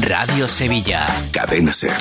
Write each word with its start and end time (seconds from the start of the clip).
Radio 0.00 0.48
Sevilla. 0.48 1.06
Cadena 1.32 1.72
Ser. 1.72 1.92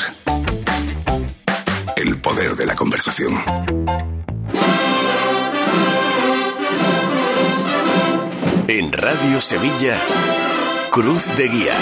El 1.98 2.18
poder 2.20 2.56
de 2.56 2.66
la 2.66 2.76
conversación. 2.76 3.38
En 8.68 8.92
Radio 8.94 9.42
Sevilla, 9.42 10.00
Cruz 10.90 11.26
de 11.36 11.50
Guía. 11.50 11.76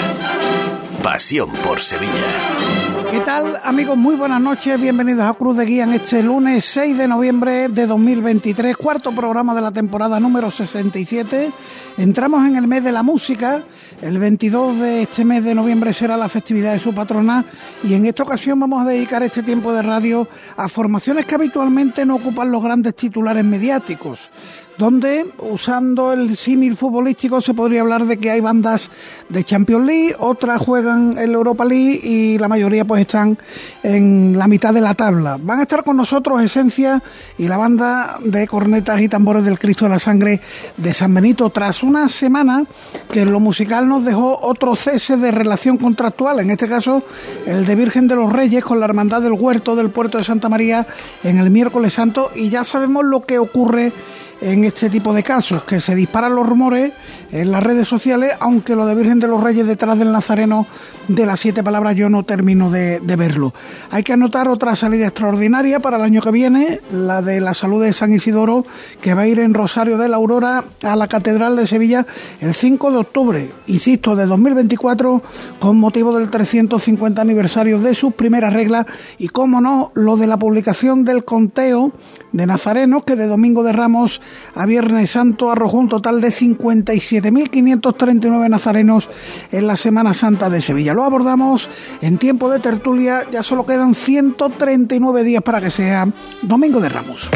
Pasión 1.02 1.52
por 1.52 1.80
Sevilla. 1.80 2.99
¿Qué 3.10 3.18
tal 3.18 3.60
amigos? 3.64 3.96
Muy 3.96 4.14
buenas 4.14 4.40
noches, 4.40 4.80
bienvenidos 4.80 5.26
a 5.26 5.34
Cruz 5.34 5.56
de 5.56 5.66
Guía 5.66 5.82
en 5.82 5.94
este 5.94 6.22
lunes 6.22 6.64
6 6.66 6.96
de 6.96 7.08
noviembre 7.08 7.68
de 7.68 7.88
2023, 7.88 8.76
cuarto 8.76 9.10
programa 9.10 9.52
de 9.52 9.60
la 9.60 9.72
temporada 9.72 10.20
número 10.20 10.48
67. 10.48 11.52
Entramos 11.98 12.46
en 12.46 12.54
el 12.54 12.68
mes 12.68 12.84
de 12.84 12.92
la 12.92 13.02
música, 13.02 13.64
el 14.00 14.16
22 14.16 14.78
de 14.78 15.02
este 15.02 15.24
mes 15.24 15.42
de 15.42 15.56
noviembre 15.56 15.92
será 15.92 16.16
la 16.16 16.28
festividad 16.28 16.72
de 16.72 16.78
su 16.78 16.94
patrona 16.94 17.44
y 17.82 17.94
en 17.94 18.06
esta 18.06 18.22
ocasión 18.22 18.60
vamos 18.60 18.82
a 18.82 18.88
dedicar 18.88 19.24
este 19.24 19.42
tiempo 19.42 19.72
de 19.72 19.82
radio 19.82 20.28
a 20.56 20.68
formaciones 20.68 21.26
que 21.26 21.34
habitualmente 21.34 22.06
no 22.06 22.14
ocupan 22.14 22.52
los 22.52 22.62
grandes 22.62 22.94
titulares 22.94 23.44
mediáticos 23.44 24.30
donde, 24.80 25.26
usando 25.40 26.14
el 26.14 26.38
símil 26.38 26.74
futbolístico, 26.74 27.42
se 27.42 27.52
podría 27.52 27.82
hablar 27.82 28.06
de 28.06 28.16
que 28.16 28.30
hay 28.30 28.40
bandas 28.40 28.90
de 29.28 29.44
Champions 29.44 29.84
League, 29.84 30.14
otras 30.18 30.58
juegan 30.58 31.18
en 31.18 31.32
la 31.32 31.36
Europa 31.36 31.66
League 31.66 32.00
y 32.02 32.38
la 32.38 32.48
mayoría 32.48 32.86
pues 32.86 33.02
están 33.02 33.36
en 33.82 34.38
la 34.38 34.48
mitad 34.48 34.72
de 34.72 34.80
la 34.80 34.94
tabla. 34.94 35.36
Van 35.38 35.58
a 35.58 35.62
estar 35.64 35.84
con 35.84 35.98
nosotros 35.98 36.40
Esencia 36.40 37.02
y 37.36 37.46
la 37.46 37.58
banda 37.58 38.18
de 38.24 38.46
cornetas 38.46 39.02
y 39.02 39.08
tambores 39.10 39.44
del 39.44 39.58
Cristo 39.58 39.84
de 39.84 39.90
la 39.90 39.98
Sangre 39.98 40.40
de 40.78 40.94
San 40.94 41.12
Benito, 41.12 41.50
tras 41.50 41.82
una 41.82 42.08
semana 42.08 42.64
que 43.12 43.26
lo 43.26 43.38
musical 43.38 43.86
nos 43.86 44.06
dejó 44.06 44.40
otro 44.40 44.76
cese 44.76 45.18
de 45.18 45.30
relación 45.30 45.76
contractual, 45.76 46.40
en 46.40 46.48
este 46.48 46.66
caso 46.66 47.02
el 47.44 47.66
de 47.66 47.74
Virgen 47.74 48.08
de 48.08 48.16
los 48.16 48.32
Reyes 48.32 48.64
con 48.64 48.80
la 48.80 48.86
Hermandad 48.86 49.20
del 49.20 49.34
Huerto 49.34 49.76
del 49.76 49.90
Puerto 49.90 50.16
de 50.16 50.24
Santa 50.24 50.48
María 50.48 50.86
en 51.22 51.36
el 51.36 51.50
miércoles 51.50 51.92
santo 51.92 52.30
y 52.34 52.48
ya 52.48 52.64
sabemos 52.64 53.04
lo 53.04 53.26
que 53.26 53.38
ocurre 53.38 53.92
en 54.40 54.64
este 54.64 54.90
tipo 54.90 55.12
de 55.12 55.22
casos, 55.22 55.64
que 55.64 55.80
se 55.80 55.94
disparan 55.94 56.34
los 56.34 56.48
rumores 56.48 56.92
en 57.32 57.50
las 57.50 57.62
redes 57.62 57.86
sociales, 57.86 58.32
aunque 58.40 58.74
lo 58.74 58.86
de 58.86 58.94
Virgen 58.94 59.20
de 59.20 59.28
los 59.28 59.42
Reyes 59.42 59.66
detrás 59.66 59.98
del 59.98 60.12
Nazareno 60.12 60.66
de 61.08 61.26
las 61.26 61.40
siete 61.40 61.62
palabras 61.62 61.96
yo 61.96 62.08
no 62.08 62.22
termino 62.24 62.70
de, 62.70 63.00
verlo. 63.00 63.52
Hay 63.90 64.02
que 64.02 64.12
anotar 64.12 64.48
otra 64.48 64.76
salida 64.76 65.08
extraordinaria 65.08 65.80
para 65.80 65.96
el 65.96 66.04
año 66.04 66.20
que 66.20 66.30
viene, 66.30 66.80
la 66.92 67.20
de 67.20 67.40
la 67.40 67.52
salud 67.52 67.82
de 67.82 67.92
San 67.92 68.12
Isidoro, 68.12 68.64
que 69.00 69.14
va 69.14 69.22
a 69.22 69.26
ir 69.26 69.40
en 69.40 69.52
Rosario 69.52 69.98
de 69.98 70.08
la 70.08 70.16
Aurora 70.16 70.64
a 70.82 70.96
la 70.96 71.08
Catedral 71.08 71.56
de 71.56 71.66
Sevilla 71.66 72.06
el 72.40 72.54
5 72.54 72.92
de 72.92 72.96
octubre, 72.96 73.50
insisto, 73.66 74.14
de 74.14 74.26
2024, 74.26 75.22
con 75.58 75.78
motivo 75.78 76.16
del 76.16 76.30
350 76.30 77.20
aniversario 77.20 77.80
de 77.80 77.94
sus 77.94 78.14
primeras 78.14 78.52
reglas 78.52 78.86
y, 79.18 79.28
como 79.28 79.60
no, 79.60 79.90
lo 79.94 80.16
de 80.16 80.28
la 80.28 80.38
publicación 80.38 81.04
del 81.04 81.24
conteo 81.24 81.92
de 82.32 82.46
nazarenos, 82.46 83.04
que 83.04 83.16
de 83.16 83.26
Domingo 83.26 83.62
de 83.62 83.72
Ramos 83.72 84.20
a 84.54 84.66
Viernes 84.66 85.10
Santo 85.10 85.50
arrojó 85.50 85.78
un 85.78 85.88
total 85.88 86.20
de 86.20 86.28
57.539 86.28 88.48
nazarenos 88.48 89.08
en 89.50 89.66
la 89.66 89.76
Semana 89.76 90.14
Santa 90.14 90.48
de 90.50 90.60
Sevilla. 90.60 90.94
Lo 90.94 91.02
abordamos 91.04 91.68
en 92.00 92.18
tiempo 92.18 92.48
de 92.50 92.60
tertulia, 92.60 93.26
ya 93.30 93.42
solo 93.42 93.66
quedan 93.66 93.94
139 93.94 95.24
días 95.24 95.42
para 95.42 95.60
que 95.60 95.70
sea 95.70 96.08
Domingo 96.42 96.80
de 96.80 96.88
Ramos. 96.88 97.28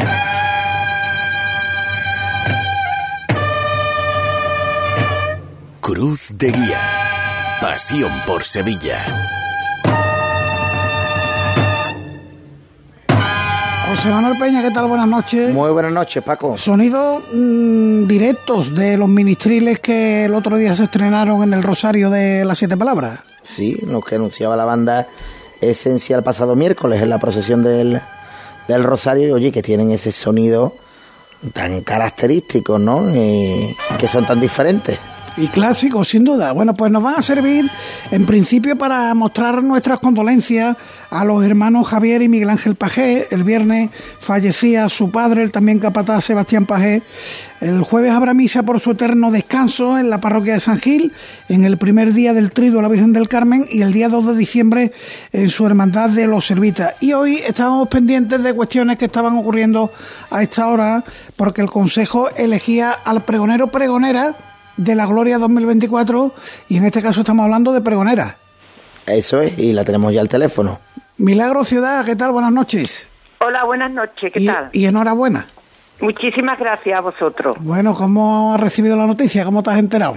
Cruz 5.81 6.31
de 6.39 6.51
Guía. 6.51 6.81
Pasión 7.61 8.11
por 8.27 8.43
Sevilla. 8.43 9.44
José 13.87 14.09
Manuel 14.09 14.39
Peña, 14.39 14.63
¿qué 14.63 14.71
tal? 14.71 14.87
Buenas 14.87 15.07
noches. 15.09 15.53
Muy 15.53 15.71
buenas 15.71 15.93
noches, 15.93 16.23
Paco. 16.23 16.57
Sonidos 16.57 17.23
mm, 17.33 18.07
directos 18.07 18.75
de 18.75 18.97
los 18.97 19.09
ministriles 19.09 19.79
que 19.81 20.25
el 20.25 20.35
otro 20.35 20.57
día 20.57 20.75
se 20.75 20.85
estrenaron 20.85 21.43
en 21.43 21.53
el 21.53 21.63
Rosario 21.63 22.09
de 22.11 22.45
las 22.45 22.59
Siete 22.59 22.77
Palabras. 22.77 23.21
Sí, 23.43 23.79
lo 23.87 24.01
que 24.01 24.15
anunciaba 24.17 24.57
la 24.57 24.65
banda 24.65 25.07
Esencial 25.61 26.23
pasado 26.23 26.57
miércoles 26.57 27.01
en 27.01 27.09
la 27.11 27.19
procesión 27.19 27.63
del, 27.63 28.01
del 28.69 28.85
Rosario, 28.85 29.29
y 29.29 29.33
oye, 29.33 29.53
que 29.53 29.63
tienen 29.63 29.91
ese 29.93 30.13
sonido 30.13 30.75
tan 31.53 31.83
característico, 31.83 32.79
¿no? 32.79 33.09
Eh, 33.11 33.75
que 33.99 34.07
son 34.09 34.27
tan 34.27 34.41
diferentes 34.41 34.99
y 35.37 35.49
clásicos, 35.49 36.09
sin 36.09 36.25
duda. 36.25 36.53
Bueno, 36.53 36.75
pues 36.75 36.93
nos 36.93 37.03
van 37.03 37.17
a 37.17 37.23
servir 37.23 37.69
en 38.11 38.27
principio 38.27 38.77
para 38.77 39.13
mostrar 39.15 39.63
nuestras 39.63 39.99
condolencias 39.99 40.77
a 41.11 41.25
los 41.25 41.45
hermanos 41.45 41.89
Javier 41.89 42.23
y 42.23 42.29
Miguel 42.29 42.51
Ángel 42.51 42.75
Pajé. 42.77 43.29
El 43.31 43.43
viernes 43.43 43.91
fallecía 44.21 44.89
su 44.89 45.11
padre, 45.11 45.43
el 45.43 45.51
también 45.51 45.79
capataz 45.79 46.25
Sebastián 46.25 46.67
Pajé. 46.67 47.03
El 47.61 47.83
jueves 47.83 48.13
habrá 48.13 48.35
misa 48.35 48.63
por 48.63 48.79
su 48.79 48.93
eterno 48.93 49.31
descanso 49.31 49.99
en 49.99 50.11
la 50.11 50.21
parroquia 50.21 50.55
de 50.55 50.61
San 50.61 50.81
Gil, 50.81 51.13
en 51.49 51.65
el 51.65 51.79
primer 51.79 52.13
día 52.13 52.33
del 52.33 52.53
trido 52.53 52.79
a 52.79 52.83
la 52.83 52.89
Virgen 52.89 53.13
del 53.13 53.29
Carmen 53.29 53.67
y 53.71 53.83
el 53.83 53.93
día 53.93 54.09
2 54.09 54.27
de 54.27 54.37
diciembre 54.37 54.93
en 55.33 55.49
su 55.49 55.67
hermandad 55.67 56.11
de 56.11 56.27
los 56.27 56.47
Servitas. 56.47 56.95
Y 57.01 57.13
hoy 57.13 57.37
estábamos 57.37 57.89
pendientes 57.89 58.43
de 58.43 58.53
cuestiones 58.53 58.99
que 58.99 59.07
estaban 59.07 59.37
ocurriendo 59.37 59.91
a 60.31 60.43
esta 60.43 60.67
hora, 60.69 61.05
porque 61.37 61.63
el 61.63 61.69
Consejo 61.69 62.29
elegía 62.37 62.93
al 62.93 63.23
pregonero 63.23 63.69
pregonera 63.69 64.35
de 64.77 64.95
la 64.95 65.07
Gloria 65.07 65.39
2024 65.39 66.33
y 66.69 66.77
en 66.77 66.85
este 66.85 67.03
caso 67.03 67.21
estamos 67.21 67.45
hablando 67.45 67.73
de 67.73 67.81
pregonera. 67.81 68.37
Eso 69.07 69.41
es, 69.41 69.59
y 69.59 69.73
la 69.73 69.85
tenemos 69.85 70.13
ya 70.13 70.21
al 70.21 70.29
teléfono. 70.29 70.81
Milagro 71.19 71.65
Ciudad, 71.65 72.05
¿qué 72.05 72.17
tal? 72.17 72.33
Buenas 72.33 72.53
noches. 72.53 73.09
Hola, 73.41 73.65
buenas 73.65 73.91
noches, 73.91 74.33
¿qué 74.33 74.45
tal? 74.45 74.71
Y 74.73 74.87
enhorabuena. 74.87 75.47
Muchísimas 76.01 76.59
gracias 76.59 76.99
a 76.99 77.01
vosotros. 77.01 77.57
Bueno, 77.61 77.95
¿cómo 77.95 78.55
has 78.55 78.61
recibido 78.61 78.97
la 78.97 79.07
noticia? 79.07 79.45
¿Cómo 79.45 79.63
te 79.63 79.71
has 79.71 79.79
enterado? 79.79 80.17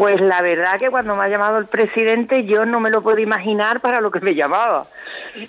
Pues 0.00 0.18
la 0.18 0.40
verdad 0.40 0.78
que 0.78 0.88
cuando 0.88 1.14
me 1.14 1.24
ha 1.24 1.28
llamado 1.28 1.58
el 1.58 1.66
presidente 1.66 2.46
yo 2.46 2.64
no 2.64 2.80
me 2.80 2.88
lo 2.88 3.02
puedo 3.02 3.18
imaginar 3.18 3.80
para 3.82 4.00
lo 4.00 4.10
que 4.10 4.20
me 4.20 4.34
llamaba. 4.34 4.86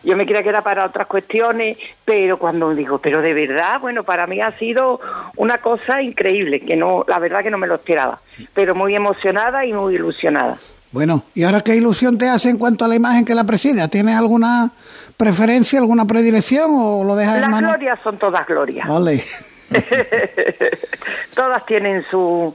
Yo 0.04 0.18
me 0.18 0.26
creía 0.26 0.44
que 0.44 0.50
era 0.50 0.62
para 0.62 0.86
otras 0.86 1.08
cuestiones, 1.08 1.78
pero 2.04 2.38
cuando 2.38 2.76
digo, 2.76 2.98
pero 2.98 3.22
de 3.22 3.34
verdad, 3.34 3.80
bueno, 3.80 4.04
para 4.04 4.28
mí 4.28 4.42
ha 4.42 4.52
sido 4.60 5.00
una 5.38 5.60
cosa 5.60 6.02
increíble, 6.02 6.60
que 6.60 6.76
no, 6.76 7.06
la 7.08 7.18
verdad 7.20 7.44
que 7.44 7.50
no 7.50 7.58
me 7.58 7.66
lo 7.66 7.76
esperaba, 7.76 8.20
pero 8.54 8.76
muy 8.76 8.94
emocionada 8.94 9.66
y 9.66 9.72
muy 9.72 9.96
ilusionada. 9.96 10.58
Bueno, 10.92 11.24
¿y 11.34 11.44
ahora 11.44 11.62
qué 11.62 11.78
ilusión 11.78 12.18
te 12.18 12.28
hace 12.28 12.50
en 12.50 12.58
cuanto 12.58 12.84
a 12.84 12.90
la 12.90 12.96
imagen 12.96 13.24
que 13.24 13.34
la 13.34 13.46
preside? 13.46 13.88
¿Tienes 13.88 14.18
alguna 14.18 14.70
preferencia, 15.16 15.80
alguna 15.80 16.04
predilección 16.04 16.72
o 16.74 17.06
lo 17.06 17.16
dejas 17.16 17.40
Las 17.40 17.58
glorias 17.58 18.00
son 18.04 18.18
todas 18.18 18.46
glorias. 18.46 18.86
Vale. 18.86 19.24
todas 21.34 21.66
tienen 21.66 22.04
su, 22.12 22.54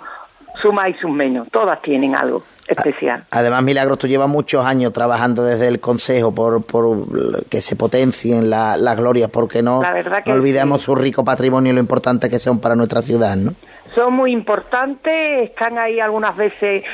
su 0.61 0.72
más 0.72 0.91
y 0.91 0.94
su 0.94 1.09
menos, 1.09 1.49
todas 1.50 1.81
tienen 1.83 2.15
algo 2.15 2.43
especial. 2.67 3.25
Además, 3.31 3.62
Milagros, 3.62 3.99
tú 3.99 4.06
llevas 4.06 4.28
muchos 4.28 4.65
años 4.65 4.93
trabajando 4.93 5.44
desde 5.44 5.69
el 5.69 5.81
Consejo 5.81 6.34
por, 6.34 6.65
por 6.65 7.44
que 7.49 7.61
se 7.61 7.77
potencien 7.77 8.50
las 8.50 8.97
glorias, 8.97 9.31
porque 9.31 9.62
no, 9.62 9.83
no 9.83 10.33
olvidemos 10.33 10.83
su 10.83 10.95
rico 10.95 11.25
patrimonio 11.25 11.72
y 11.72 11.75
lo 11.75 11.81
importante 11.81 12.28
que 12.28 12.39
son 12.39 12.61
para 12.61 12.75
nuestra 12.75 13.03
ciudad, 13.03 13.37
¿no? 13.37 13.53
Son 13.95 14.12
muy 14.12 14.33
importantes, 14.33 15.50
están 15.50 15.78
ahí 15.78 16.00
algunas 16.00 16.37
veces 16.37 16.84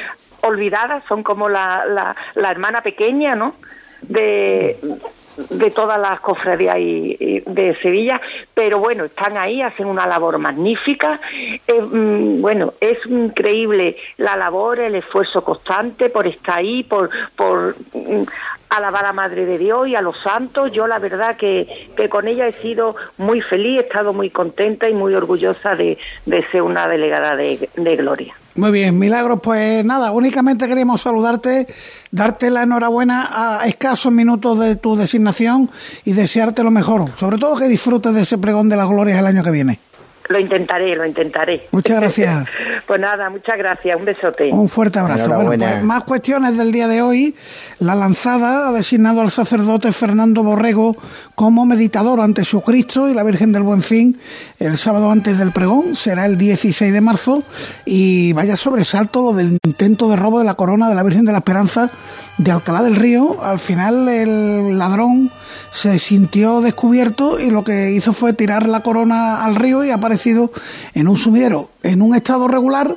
olvidadas, 0.43 1.03
son 1.09 1.23
como 1.23 1.49
la, 1.49 1.85
la, 1.87 2.15
la 2.35 2.51
hermana 2.51 2.83
pequeña, 2.83 3.35
¿no? 3.35 3.55
De, 4.03 4.77
de 5.37 5.71
todas 5.71 6.01
las 6.01 6.21
cofradías 6.21 6.77
de 6.77 7.77
Sevilla, 7.81 8.21
pero 8.55 8.79
bueno, 8.79 9.05
están 9.05 9.37
ahí, 9.37 9.63
hacen 9.63 9.87
una 9.87 10.07
labor 10.07 10.39
magnífica. 10.39 11.21
Mm, 11.69 12.41
bueno, 12.41 12.75
es 12.81 12.99
increíble 13.07 13.97
la 14.19 14.37
labor, 14.37 14.81
el 14.81 14.95
esfuerzo 14.95 15.43
constante 15.43 16.11
por 16.11 16.27
estar 16.27 16.59
ahí, 16.59 16.83
por, 16.83 17.11
por 17.37 17.75
mm, 17.95 18.23
alabar 18.69 19.05
a 19.05 19.09
la 19.09 19.13
Madre 19.13 19.47
de 19.47 19.59
Dios 19.59 19.89
y 19.89 19.95
a 19.95 20.01
los 20.01 20.19
santos. 20.21 20.73
Yo 20.73 20.87
la 20.87 20.99
verdad 20.99 21.37
que, 21.37 21.89
que 21.97 22.09
con 22.09 22.29
ella 22.29 22.47
he 22.47 22.53
sido 22.53 22.97
muy 23.19 23.41
feliz, 23.41 23.79
he 23.79 23.83
estado 23.83 24.13
muy 24.13 24.31
contenta 24.31 24.89
y 24.89 24.95
muy 24.95 25.15
orgullosa 25.15 25.75
de, 25.75 25.99
de 26.27 26.43
ser 26.45 26.63
una 26.63 26.89
delegada 26.89 27.37
de, 27.37 27.69
de 27.77 27.97
Gloria. 27.97 28.35
Muy 28.55 28.71
bien, 28.71 28.99
Milagros, 28.99 29.41
pues 29.43 29.83
nada, 29.83 30.13
únicamente 30.13 30.69
queríamos 30.69 31.01
saludarte, 31.01 31.67
darte 32.11 32.51
la 32.51 32.65
enhorabuena 32.65 33.61
a 33.61 33.67
escasos 33.67 34.13
minutos 34.13 34.59
de 34.59 34.77
tu 34.77 34.95
designación 34.95 35.71
y 36.05 36.13
desearte 36.13 36.63
lo 36.63 36.71
mejor, 36.71 37.11
sobre 37.17 37.39
todo 37.39 37.57
que 37.57 37.67
disfrutes 37.67 38.13
de 38.13 38.21
ese 38.21 38.37
pregón 38.37 38.69
de 38.69 38.77
las 38.77 38.91
glorias 38.91 39.19
el 39.19 39.27
año 39.27 39.43
que 39.43 39.51
viene. 39.51 39.79
Lo 40.29 40.39
intentaré, 40.39 40.95
lo 40.95 41.05
intentaré. 41.05 41.67
Muchas 41.73 42.01
gracias. 42.01 42.49
pues 42.87 43.01
nada, 43.01 43.29
muchas 43.31 43.59
gracias. 43.59 43.99
Un 43.99 44.05
besote. 44.05 44.49
Un 44.53 44.69
fuerte 44.69 44.99
abrazo. 44.99 45.29
Bueno, 45.43 45.67
pues, 45.67 45.83
más 45.83 46.05
cuestiones 46.05 46.57
del 46.57 46.73
día 46.73 46.89
de 46.89 47.03
hoy. 47.03 47.35
La 47.81 47.95
lanzada 47.95 48.69
ha 48.69 48.73
designado 48.73 49.21
al 49.21 49.31
sacerdote 49.31 49.93
Fernando 49.93 50.43
Borrego 50.43 50.97
como 51.35 51.67
meditador 51.67 52.21
ante 52.21 52.45
su 52.45 52.61
Cristo 52.63 53.09
y 53.09 53.15
la 53.15 53.25
Virgen 53.25 53.53
del 53.53 53.63
Buen 53.63 53.83
Fin 53.83 54.19
el 54.59 54.79
sábado 54.79 55.11
antes 55.11 55.39
del 55.39 55.53
pregón. 55.53 55.97
Será 55.97 56.27
el 56.27 56.39
16 56.39 56.93
de 56.93 57.01
marzo. 57.01 57.43
Y 57.85 58.33
vaya 58.33 58.57
sobresalto 58.57 59.23
lo 59.23 59.33
del 59.33 59.59
intento 59.65 60.09
de 60.09 60.17
robo 60.17 60.39
de 60.39 60.45
la 60.45 60.55
corona 60.55 60.89
de 60.89 60.95
la 60.95 61.03
Virgen 61.03 61.25
de 61.25 61.33
la 61.33 61.39
Esperanza 61.39 61.91
de 62.43 62.51
Alcalá 62.51 62.83
del 62.83 62.97
Río. 62.97 63.43
Al 63.43 63.59
final 63.59 64.09
el 64.09 64.79
ladrón 64.79 65.31
se 65.71 65.99
sintió 65.99 66.61
descubierto 66.61 67.39
y 67.39 67.51
lo 67.51 67.65
que 67.65 67.93
hizo 67.93 68.13
fue 68.13 68.33
tirar 68.33 68.69
la 68.69 68.83
corona 68.83 69.45
al 69.45 69.57
río 69.57 69.85
y 69.85 69.91
ha 69.91 69.95
aparecido 69.95 70.51
en 70.95 71.09
un 71.09 71.17
sumidero 71.17 71.71
en 71.83 72.03
un 72.03 72.15
estado 72.15 72.49
regular 72.49 72.97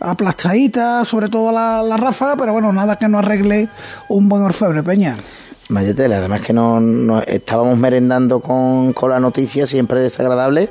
aplastadita, 0.00 1.04
sobre 1.04 1.28
todo 1.28 1.52
la, 1.52 1.82
la 1.82 1.96
ráfaga, 1.96 2.36
pero 2.36 2.52
bueno, 2.52 2.72
nada 2.72 2.96
que 2.96 3.08
no 3.08 3.18
arregle 3.18 3.68
un 4.08 4.28
buen 4.28 4.42
orfebre, 4.42 4.82
Peña. 4.82 5.14
Mayetela, 5.68 6.18
además 6.18 6.42
que 6.42 6.52
no, 6.52 7.20
estábamos 7.26 7.78
merendando 7.78 8.40
con, 8.40 8.92
con, 8.92 9.10
la 9.10 9.20
noticia, 9.20 9.66
siempre 9.66 10.00
desagradable, 10.00 10.68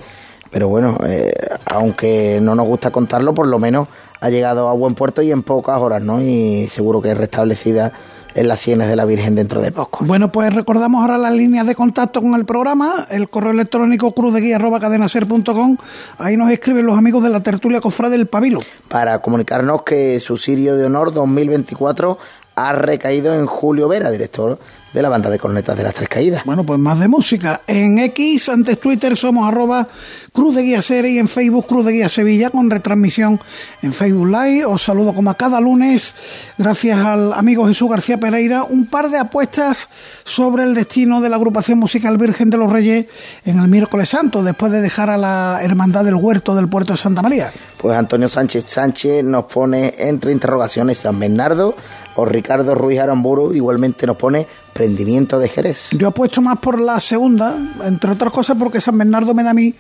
pero 0.51 0.69
bueno, 0.69 0.98
eh, 1.06 1.33
aunque 1.66 2.39
no 2.42 2.56
nos 2.56 2.66
gusta 2.66 2.92
contarlo, 2.92 3.33
por 3.33 3.48
lo 3.48 3.60
menos 3.60 3.88
ha 4.22 4.30
llegado 4.30 4.69
a 4.69 4.74
buen 4.74 4.94
puerto 4.94 5.22
y 5.22 5.31
en 5.31 5.44
pocas 5.44 5.80
horas, 5.80 6.01
¿no? 6.01 6.22
Y 6.22 6.68
seguro 6.69 7.01
que 7.01 7.12
es 7.12 7.18
restablecida 7.18 7.92
en 8.36 8.48
las 8.48 8.60
sienes 8.60 8.90
de 8.90 8.96
la 8.96 9.06
Virgen 9.06 9.34
dentro 9.34 9.62
de 9.62 9.72
poco. 9.72 10.06
Bueno, 10.06 10.32
pues 10.32 10.54
recordamos 10.54 11.02
ahora 11.02 11.18
las 11.18 11.34
líneas 11.34 11.66
de 11.66 11.74
contacto 11.74 12.22
con 12.22 12.36
el 12.36 12.46
programa, 12.46 13.08
el 13.10 13.30
correo 13.30 13.52
electrónico 13.52 14.14
cruzdeguía.cadenaser.com, 14.14 15.78
ahí 16.20 16.38
nos 16.38 16.52
escriben 16.52 16.86
los 16.86 16.98
amigos 16.98 17.24
de 17.24 17.30
la 17.30 17.42
tertulia 17.42 17.82
Cofrade 17.82 18.18
del 18.18 18.28
Pabilo. 18.28 18.60
Para 18.90 19.20
comunicarnos 19.20 19.84
que 19.84 20.20
su 20.20 20.38
Sirio 20.38 20.76
de 20.76 20.86
Honor 20.86 21.14
2024 21.14 22.20
ha 22.56 22.74
recaído 22.74 23.34
en 23.34 23.46
Julio 23.46 23.88
Vera, 23.88 24.12
director 24.12 24.60
de 24.96 25.02
la 25.02 25.10
banda 25.10 25.30
de 25.30 25.38
cornetas 25.38 25.78
de 25.78 25.84
las 25.84 25.94
Tres 25.94 26.08
Caídas. 26.08 26.44
Bueno, 26.46 26.64
pues 26.64 26.80
más 26.80 26.98
de 27.00 27.10
música. 27.10 27.62
En 27.68 28.00
X, 28.00 28.48
antes 28.48 28.80
Twitter, 28.80 29.18
somos 29.18 29.46
arroba 29.46 29.90
Cruz 30.32 30.56
de 30.56 30.64
Guía 30.64 30.82
Serie 30.82 31.12
y 31.12 31.20
en 31.20 31.28
Facebook 31.28 31.68
Cruz 31.68 31.86
de 31.86 31.92
Guía 31.92 32.08
Sevilla 32.08 32.50
con 32.50 32.70
retransmisión 32.70 33.40
en 33.82 33.92
Facebook 33.92 34.28
Live. 34.28 34.66
Os 34.66 34.84
saludo 34.84 35.14
como 35.14 35.30
a 35.30 35.36
cada 35.36 35.60
lunes, 35.60 36.16
gracias 36.58 36.98
al 36.98 37.34
amigo 37.34 37.68
Jesús 37.68 37.90
García 37.90 38.18
Pereira, 38.18 38.64
un 38.64 38.86
par 38.86 39.10
de 39.10 39.18
apuestas 39.18 39.90
sobre 40.24 40.64
el 40.64 40.74
destino 40.74 41.20
de 41.20 41.30
la 41.30 41.36
agrupación 41.36 41.78
musical 41.78 42.18
Virgen 42.18 42.50
de 42.50 42.58
los 42.58 42.72
Reyes 42.72 43.06
en 43.44 43.60
el 43.60 43.68
miércoles 43.68 44.08
santo, 44.08 44.44
después 44.44 44.72
de 44.72 44.80
dejar 44.80 45.10
a 45.10 45.18
la 45.18 45.60
Hermandad 45.62 46.06
del 46.06 46.16
Huerto 46.16 46.56
del 46.56 46.70
puerto 46.70 46.94
de 46.94 47.00
Santa 47.00 47.22
María. 47.22 47.52
Pues 47.78 47.98
Antonio 47.98 48.30
Sánchez 48.30 48.64
Sánchez 48.66 49.26
nos 49.26 49.44
pone 49.44 49.94
entre 49.98 50.32
interrogaciones 50.32 51.00
San 51.00 51.20
Bernardo 51.20 51.76
o 52.16 52.24
Ricardo 52.24 52.76
Ruiz 52.76 53.00
Aramburu 53.00 53.54
igualmente 53.54 54.08
nos 54.08 54.16
pone 54.16 54.48
prendimiento 54.75 55.39
de 55.39 55.48
Jerez. 55.48 55.88
Yo 55.92 56.10
apuesto 56.10 56.42
más 56.42 56.60
por 56.60 56.81
la 56.81 57.00
segunda, 57.00 57.57
entre 57.86 58.12
otras 58.12 58.33
cosas 58.33 58.57
porque 58.60 58.81
San 58.81 58.98
Bernardo 58.98 59.33
me 59.33 59.42
da 59.42 59.51
a 59.51 59.54
mí 59.54 59.74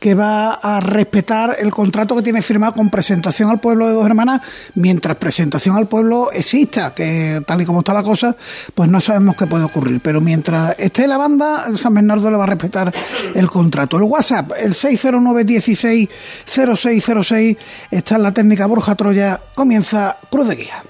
que 0.00 0.16
va 0.16 0.54
a 0.54 0.80
respetar 0.80 1.58
el 1.60 1.70
contrato 1.70 2.16
que 2.16 2.22
tiene 2.22 2.42
firmado 2.42 2.74
con 2.74 2.90
presentación 2.90 3.48
al 3.48 3.60
pueblo 3.60 3.86
de 3.86 3.92
Dos 3.92 4.04
Hermanas, 4.04 4.42
mientras 4.74 5.16
presentación 5.18 5.76
al 5.76 5.86
pueblo 5.86 6.32
exista, 6.32 6.92
que 6.92 7.40
tal 7.46 7.60
y 7.60 7.64
como 7.64 7.78
está 7.78 7.92
la 7.92 8.02
cosa, 8.02 8.34
pues 8.74 8.90
no 8.90 9.00
sabemos 9.00 9.36
qué 9.36 9.46
puede 9.46 9.62
ocurrir. 9.62 10.00
Pero 10.02 10.20
mientras 10.20 10.74
esté 10.80 11.06
la 11.06 11.16
banda, 11.16 11.66
San 11.76 11.94
Bernardo 11.94 12.28
le 12.28 12.36
va 12.36 12.42
a 12.42 12.48
respetar 12.48 12.92
el 13.32 13.48
contrato. 13.48 13.98
El 13.98 14.02
WhatsApp, 14.02 14.50
el 14.58 14.74
609 14.74 15.44
16 15.44 16.08
0606, 16.44 17.56
está 17.92 18.16
en 18.16 18.22
la 18.24 18.34
técnica 18.34 18.66
Borja 18.66 18.96
Troya, 18.96 19.40
comienza 19.54 20.16
Cruz 20.28 20.48
de 20.48 20.56
Guía. 20.56 20.82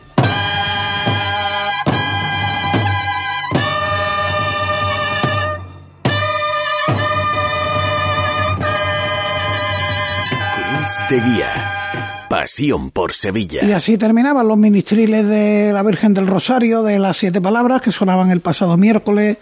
De 11.10 11.20
Guía. 11.20 12.26
Pasión 12.28 12.92
por 12.92 13.12
Sevilla. 13.12 13.64
Y 13.64 13.72
así 13.72 13.98
terminaban 13.98 14.46
los 14.46 14.56
ministriles 14.56 15.26
de 15.26 15.72
la 15.72 15.82
Virgen 15.82 16.14
del 16.14 16.28
Rosario 16.28 16.84
de 16.84 17.00
las 17.00 17.16
siete 17.16 17.40
palabras 17.40 17.82
que 17.82 17.90
sonaban 17.90 18.30
el 18.30 18.40
pasado 18.40 18.76
miércoles 18.76 19.38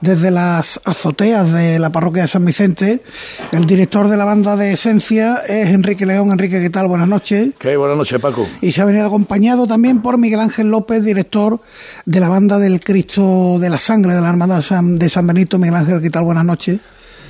desde 0.00 0.32
las 0.32 0.80
azoteas 0.84 1.52
de 1.52 1.78
la 1.78 1.90
parroquia 1.90 2.22
de 2.22 2.28
San 2.28 2.44
Vicente. 2.44 3.02
El 3.52 3.66
director 3.66 4.08
de 4.08 4.16
la 4.16 4.24
banda 4.24 4.56
de 4.56 4.72
Esencia 4.72 5.44
es 5.46 5.68
Enrique 5.68 6.06
León. 6.06 6.32
Enrique, 6.32 6.60
¿qué 6.60 6.70
tal? 6.70 6.88
Buenas 6.88 7.06
noches. 7.06 7.52
¿Qué? 7.56 7.76
Buenas 7.76 7.96
noches, 7.96 8.20
Paco. 8.20 8.48
Y 8.60 8.72
se 8.72 8.82
ha 8.82 8.84
venido 8.84 9.06
acompañado 9.06 9.68
también 9.68 10.02
por 10.02 10.18
Miguel 10.18 10.40
Ángel 10.40 10.72
López, 10.72 11.04
director 11.04 11.60
de 12.04 12.18
la 12.18 12.28
banda 12.28 12.58
del 12.58 12.80
Cristo 12.80 13.58
de 13.60 13.70
la 13.70 13.78
Sangre 13.78 14.14
de 14.14 14.20
la 14.20 14.30
Hermandad 14.30 14.64
de 14.80 15.08
San 15.08 15.26
Benito. 15.28 15.56
Miguel 15.56 15.76
Ángel, 15.76 16.00
¿qué 16.00 16.10
tal? 16.10 16.24
Buenas 16.24 16.44
noches. 16.44 16.80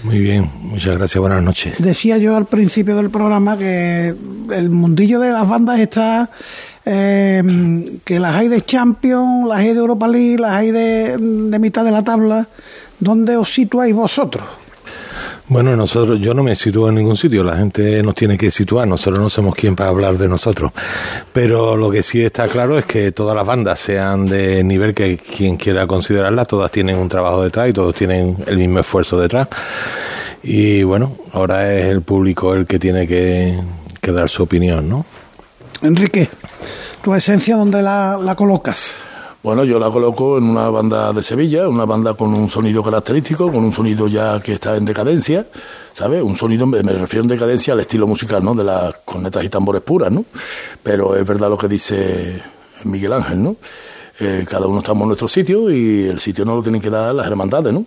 Muy 0.03 0.19
bien, 0.19 0.51
muchas 0.61 0.99
gracias, 0.99 1.21
buenas 1.21 1.43
noches. 1.43 1.81
Decía 1.81 2.19
yo 2.19 2.37
al 2.37 2.47
principio 2.47 2.97
del 2.97 3.11
programa 3.11 3.57
que 3.57 4.15
el 4.51 4.71
mundillo 4.71 5.21
de 5.21 5.31
las 5.31 5.49
bandas 5.49 5.79
está, 5.79 6.29
eh, 6.85 8.01
que 8.05 8.19
las 8.19 8.35
hay 8.35 8.49
de 8.49 8.63
Champions, 8.63 9.49
las 9.49 9.59
hay 9.61 9.75
de 9.75 9.79
Europa 9.79 10.09
League, 10.09 10.39
las 10.39 10.53
hay 10.53 10.73
de, 10.73 11.17
de 11.19 11.59
mitad 11.59 11.85
de 11.85 11.93
la 11.93 12.03
tabla. 12.03 12.49
¿Dónde 12.99 13.37
os 13.37 13.53
situáis 13.53 13.95
vosotros? 13.95 14.62
Bueno, 15.53 15.77
nosotros, 15.77 16.19
yo 16.19 16.33
no 16.33 16.43
me 16.43 16.57
sitúo 16.57 16.89
en 16.89 16.95
ningún 16.95 17.15
sitio, 17.15 17.45
la 17.45 17.59
gente 17.59 18.03
nos 18.03 18.15
tiene 18.15 18.39
que 18.39 18.51
situar, 18.51 18.89
nosotros 18.89 19.21
no 19.21 19.29
somos 19.29 19.55
quien 19.55 19.77
para 19.77 19.91
hablar 19.91 20.17
de 20.17 20.27
nosotros. 20.27 20.73
Pero 21.31 21.77
lo 21.77 21.91
que 21.91 22.03
sí 22.03 22.25
está 22.25 22.49
claro 22.49 22.79
es 22.79 22.87
que 22.87 23.13
todas 23.13 23.37
las 23.37 23.47
bandas, 23.47 23.79
sean 23.79 24.25
de 24.25 24.65
nivel 24.65 24.95
que 24.95 25.19
quien 25.19 25.59
quiera 25.59 25.87
considerarlas, 25.87 26.49
todas 26.49 26.71
tienen 26.71 26.97
un 26.97 27.07
trabajo 27.07 27.45
detrás 27.45 27.69
y 27.69 27.75
todos 27.75 27.95
tienen 27.95 28.35
el 28.47 28.57
mismo 28.57 28.79
esfuerzo 28.81 29.21
detrás. 29.21 29.47
Y 30.43 30.85
bueno, 30.85 31.19
ahora 31.35 31.71
es 31.71 31.85
el 31.85 32.01
público 32.01 32.55
el 32.55 32.65
que 32.65 32.79
tiene 32.79 33.07
que, 33.07 33.55
dar 34.11 34.31
su 34.31 34.45
opinión, 34.45 34.89
¿no? 34.89 35.05
Enrique, 35.83 36.31
tu 37.05 37.15
esencia, 37.15 37.57
¿dónde 37.57 37.83
la, 37.83 38.19
la 38.19 38.35
colocas? 38.35 38.95
Bueno, 39.43 39.65
yo 39.65 39.81
la 39.81 39.91
coloco 39.91 40.39
en 40.39 40.45
una 40.45 40.71
banda 40.71 41.13
de 41.13 41.21
Sevilla, 41.21 41.69
una 41.69 41.85
banda 41.85 42.15
con 42.15 42.33
un 42.33 42.49
sonido 42.49 42.81
característico, 42.81 43.51
con 43.51 43.65
un 43.65 43.73
sonido 43.73 44.07
ya 44.07 44.41
que 44.41 44.53
está 44.53 44.77
en 44.77 44.85
decadencia, 44.85 45.47
¿sabes? 45.93 46.23
Un 46.23 46.37
sonido, 46.37 46.65
me 46.65 46.81
refiero 46.81 47.25
en 47.25 47.29
decadencia 47.29 47.73
al 47.73 47.81
estilo 47.81 48.07
musical, 48.07 48.45
¿no? 48.45 48.55
De 48.55 48.63
las 48.63 48.95
cornetas 49.05 49.43
y 49.43 49.49
tambores 49.49 49.83
puras, 49.83 50.13
¿no? 50.13 50.25
Pero 50.81 51.17
es 51.17 51.27
verdad 51.27 51.51
lo 51.51 51.59
que 51.59 51.67
dice 51.67 52.41
Miguel 52.85 53.15
Ángel, 53.15 53.43
¿no? 53.43 53.57
Eh, 54.21 54.45
cada 54.49 54.69
uno 54.69 54.79
estamos 54.79 55.03
en 55.03 55.09
nuestro 55.09 55.27
sitio 55.27 55.69
y 55.73 56.05
el 56.05 56.21
sitio 56.21 56.45
no 56.45 56.55
lo 56.55 56.63
tienen 56.63 56.81
que 56.81 56.91
dar 56.91 57.13
las 57.13 57.27
hermandades, 57.27 57.73
¿no? 57.73 57.85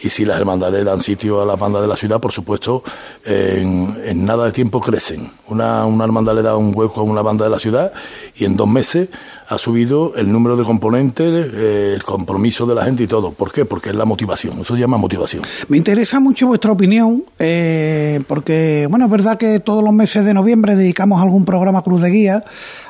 Y 0.00 0.10
si 0.10 0.26
las 0.26 0.36
hermandades 0.36 0.84
dan 0.84 1.00
sitio 1.00 1.40
a 1.40 1.46
las 1.46 1.58
bandas 1.58 1.80
de 1.80 1.88
la 1.88 1.96
ciudad, 1.96 2.20
por 2.20 2.32
supuesto, 2.32 2.82
en, 3.24 4.26
nada 4.26 4.44
de 4.44 4.52
tiempo 4.52 4.78
crecen. 4.80 5.30
Una, 5.46 5.86
una 5.86 6.04
hermandad 6.04 6.34
le 6.34 6.42
da 6.42 6.54
un 6.54 6.72
hueco 6.76 7.00
a 7.00 7.04
una 7.04 7.22
banda 7.22 7.46
de 7.46 7.50
la 7.50 7.58
ciudad 7.58 7.92
y 8.36 8.44
en 8.44 8.58
dos 8.58 8.68
meses 8.68 9.08
ha 9.48 9.56
subido 9.56 10.14
el 10.14 10.30
número 10.30 10.56
de 10.56 10.64
componentes, 10.64 11.50
eh, 11.54 11.92
el 11.94 12.02
compromiso 12.02 12.66
de 12.66 12.74
la 12.74 12.84
gente 12.84 13.04
y 13.04 13.06
todo. 13.06 13.32
¿Por 13.32 13.50
qué? 13.50 13.64
Porque 13.64 13.90
es 13.90 13.96
la 13.96 14.04
motivación, 14.04 14.60
eso 14.60 14.74
se 14.74 14.80
llama 14.80 14.98
motivación. 14.98 15.42
Me 15.68 15.78
interesa 15.78 16.20
mucho 16.20 16.46
vuestra 16.48 16.70
opinión, 16.70 17.24
eh, 17.38 18.20
porque, 18.28 18.86
bueno, 18.90 19.06
es 19.06 19.10
verdad 19.10 19.38
que 19.38 19.60
todos 19.60 19.82
los 19.82 19.92
meses 19.94 20.24
de 20.26 20.34
noviembre 20.34 20.76
dedicamos 20.76 21.22
algún 21.22 21.46
programa 21.46 21.82
Cruz 21.82 22.02
de 22.02 22.10
Guía 22.10 22.44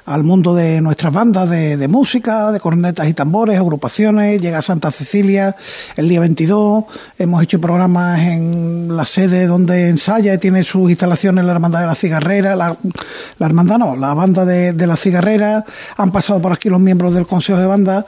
al 0.08 0.24
mundo 0.24 0.54
de 0.54 0.80
nuestras 0.80 1.12
bandas 1.12 1.50
de, 1.50 1.86
música, 1.86 2.50
de 2.50 2.60
cornetas 2.60 3.06
y 3.08 3.14
tambores, 3.14 3.58
agrupaciones, 3.58 4.40
llega 4.40 4.62
Santa 4.62 4.90
Cecilia 4.90 5.54
el 5.96 6.08
día 6.08 6.20
22, 6.20 6.84
hemos 7.18 7.42
hecho 7.42 7.60
programas 7.60 8.20
en 8.20 8.96
la 8.96 9.04
sede 9.04 9.46
donde 9.46 9.90
ensaya 9.90 10.32
y 10.32 10.38
tiene 10.38 10.64
sus 10.64 10.88
instalaciones 10.88 11.44
la 11.44 11.52
Hermandad 11.52 11.80
de 11.80 11.86
la 11.86 11.94
Cigarrera, 11.94 12.56
la, 12.56 12.76
Hermandad 13.38 13.78
no, 13.78 13.96
la 13.96 14.14
banda 14.14 14.46
de, 14.46 14.72
de 14.72 14.86
la 14.86 14.96
Cigarrera, 14.96 15.66
han 15.98 16.10
pasado 16.10 16.40
aquí 16.52 16.68
los 16.68 16.80
miembros 16.80 17.14
del 17.14 17.26
Consejo 17.26 17.58
de 17.58 17.66
Banda. 17.66 18.06